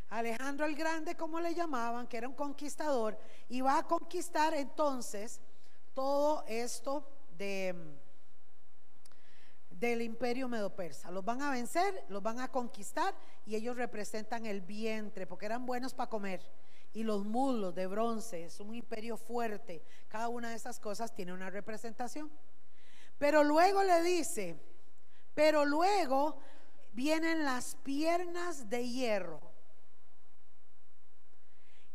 Alejandro 0.08 0.66
el 0.66 0.76
Grande, 0.76 1.16
como 1.16 1.40
le 1.40 1.54
llamaban, 1.54 2.06
que 2.06 2.16
era 2.16 2.28
un 2.28 2.34
conquistador, 2.34 3.18
y 3.48 3.60
va 3.60 3.78
a 3.78 3.86
conquistar 3.86 4.54
entonces 4.54 5.40
todo 5.94 6.44
esto 6.46 7.08
de, 7.36 7.74
del 9.70 10.02
imperio 10.02 10.48
medo-persa. 10.48 11.10
Los 11.10 11.24
van 11.24 11.42
a 11.42 11.50
vencer, 11.50 12.04
los 12.08 12.22
van 12.22 12.40
a 12.40 12.48
conquistar 12.48 13.14
y 13.44 13.56
ellos 13.56 13.76
representan 13.76 14.46
el 14.46 14.60
vientre, 14.60 15.26
porque 15.26 15.46
eran 15.46 15.66
buenos 15.66 15.94
para 15.94 16.10
comer. 16.10 16.40
Y 16.92 17.02
los 17.02 17.24
muslos 17.24 17.74
de 17.74 17.86
bronce, 17.86 18.44
es 18.44 18.60
un 18.60 18.74
imperio 18.74 19.16
fuerte. 19.16 19.82
Cada 20.08 20.28
una 20.28 20.50
de 20.50 20.56
esas 20.56 20.78
cosas 20.80 21.14
tiene 21.14 21.32
una 21.32 21.50
representación. 21.50 22.30
Pero 23.18 23.44
luego 23.44 23.82
le 23.82 24.02
dice, 24.02 24.56
pero 25.36 25.66
luego 25.66 26.38
vienen 26.92 27.44
las 27.44 27.76
piernas 27.76 28.70
de 28.70 28.88
hierro, 28.88 29.38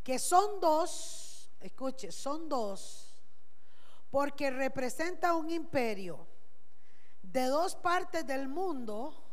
que 0.03 0.19
son 0.19 0.59
dos, 0.59 1.49
escuche, 1.59 2.11
son 2.11 2.47
dos, 2.47 3.19
porque 4.11 4.51
representa 4.51 5.33
un 5.33 5.49
imperio 5.49 6.27
de 7.23 7.45
dos 7.45 7.75
partes 7.75 8.27
del 8.27 8.47
mundo 8.47 9.25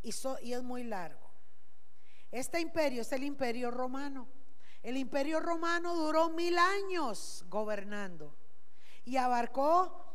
y, 0.00 0.08
es 0.08 0.62
muy 0.62 0.82
largo. 0.82 1.30
Este 2.30 2.60
imperio 2.60 3.02
es 3.02 3.12
el 3.12 3.24
imperio 3.24 3.70
romano. 3.70 4.26
El 4.82 4.96
imperio 4.96 5.38
romano 5.38 5.94
duró 5.96 6.30
mil 6.30 6.56
años 6.56 7.44
gobernando 7.50 8.34
y 9.04 9.18
abarcó 9.18 10.11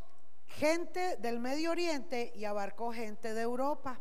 gente 0.48 1.18
del 1.18 1.40
Medio 1.40 1.72
Oriente 1.72 2.32
y 2.36 2.46
abarcó 2.46 2.92
gente 2.92 3.34
de 3.34 3.42
Europa. 3.42 4.00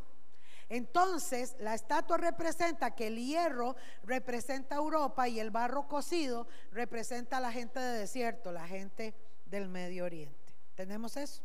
Entonces, 0.69 1.55
la 1.61 1.75
estatua 1.75 2.17
representa 2.17 2.95
que 2.95 3.07
el 3.07 3.19
hierro 3.19 3.77
representa 4.03 4.77
Europa 4.77 5.29
y 5.29 5.39
el 5.39 5.51
barro 5.51 5.87
cocido 5.87 6.49
representa 6.73 7.37
a 7.37 7.41
la 7.41 7.53
gente 7.53 7.79
de 7.79 7.99
desierto, 7.99 8.51
la 8.51 8.67
gente 8.67 9.15
del 9.45 9.69
Medio 9.69 10.05
Oriente. 10.05 10.55
¿Tenemos 10.75 11.17
eso? 11.17 11.43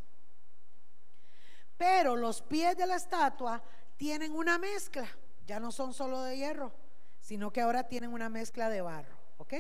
Pero 1.78 2.16
los 2.16 2.42
pies 2.42 2.76
de 2.78 2.88
la 2.88 2.96
estatua 2.96 3.62
tienen 3.98 4.36
una 4.36 4.58
mezcla, 4.58 5.08
ya 5.46 5.60
no 5.60 5.72
son 5.72 5.94
solo 5.94 6.22
de 6.24 6.38
hierro, 6.38 6.74
sino 7.20 7.52
que 7.52 7.62
ahora 7.62 7.88
tienen 7.88 8.14
una 8.14 8.30
mezcla 8.30 8.70
de 8.70 8.82
barro, 8.82 9.16
¿ok? 9.38 9.54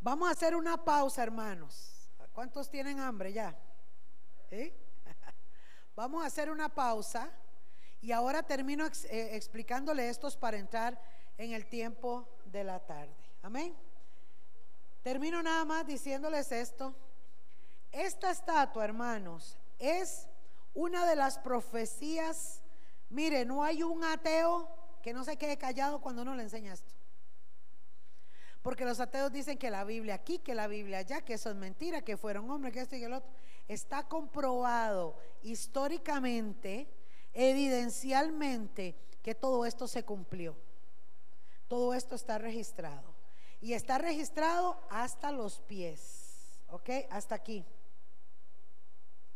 Vamos 0.00 0.28
a 0.28 0.32
hacer 0.32 0.56
una 0.56 0.82
pausa, 0.82 1.22
hermanos. 1.22 2.10
¿Cuántos 2.32 2.70
tienen 2.70 2.98
hambre 2.98 3.32
ya? 3.32 3.54
Vamos 5.96 6.22
a 6.22 6.26
hacer 6.26 6.50
una 6.50 6.68
pausa 6.68 7.30
y 8.00 8.12
ahora 8.12 8.42
termino 8.42 8.86
eh, 8.86 9.30
explicándole 9.32 10.08
estos 10.08 10.36
para 10.36 10.58
entrar 10.58 11.00
en 11.38 11.52
el 11.52 11.66
tiempo 11.66 12.28
de 12.46 12.64
la 12.64 12.80
tarde. 12.80 13.14
Amén. 13.42 13.74
Termino 15.02 15.42
nada 15.42 15.64
más 15.64 15.86
diciéndoles 15.86 16.52
esto. 16.52 16.94
Esta 17.90 18.30
estatua, 18.30 18.84
hermanos, 18.84 19.58
es 19.78 20.28
una 20.74 21.06
de 21.06 21.16
las 21.16 21.38
profecías 21.38 22.62
Mire, 23.12 23.44
no 23.44 23.62
hay 23.62 23.82
un 23.82 24.02
ateo 24.04 24.66
que 25.02 25.12
no 25.12 25.22
se 25.22 25.36
quede 25.36 25.58
callado 25.58 26.00
cuando 26.00 26.22
uno 26.22 26.34
le 26.34 26.44
enseña 26.44 26.72
esto. 26.72 26.94
Porque 28.62 28.86
los 28.86 29.00
ateos 29.00 29.30
dicen 29.30 29.58
que 29.58 29.70
la 29.70 29.84
Biblia 29.84 30.14
aquí, 30.14 30.38
que 30.38 30.54
la 30.54 30.66
Biblia 30.66 30.98
allá, 30.98 31.20
que 31.20 31.34
eso 31.34 31.50
es 31.50 31.56
mentira, 31.56 32.00
que 32.00 32.16
fueron 32.16 32.50
hombres, 32.50 32.72
que 32.72 32.80
esto 32.80 32.96
y 32.96 33.04
el 33.04 33.12
otro. 33.12 33.30
Está 33.72 34.06
comprobado 34.06 35.16
históricamente, 35.42 36.86
evidencialmente, 37.32 38.94
que 39.22 39.34
todo 39.34 39.64
esto 39.64 39.88
se 39.88 40.04
cumplió. 40.04 40.54
Todo 41.68 41.94
esto 41.94 42.14
está 42.14 42.36
registrado. 42.36 43.14
Y 43.62 43.72
está 43.72 43.96
registrado 43.96 44.78
hasta 44.90 45.32
los 45.32 45.60
pies. 45.60 46.60
¿Ok? 46.68 46.90
Hasta 47.10 47.34
aquí. 47.34 47.64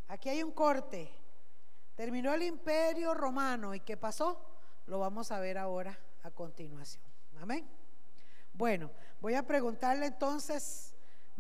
Aquí 0.08 0.28
hay 0.28 0.42
un 0.42 0.52
corte. 0.52 1.10
Terminó 1.94 2.34
el 2.34 2.42
imperio 2.42 3.14
romano. 3.14 3.74
¿Y 3.74 3.80
qué 3.80 3.96
pasó? 3.96 4.38
Lo 4.84 4.98
vamos 4.98 5.32
a 5.32 5.40
ver 5.40 5.56
ahora 5.56 5.98
a 6.24 6.30
continuación. 6.30 7.02
Amén. 7.40 7.66
Bueno, 8.52 8.90
voy 9.18 9.32
a 9.32 9.46
preguntarle 9.46 10.04
entonces 10.04 10.94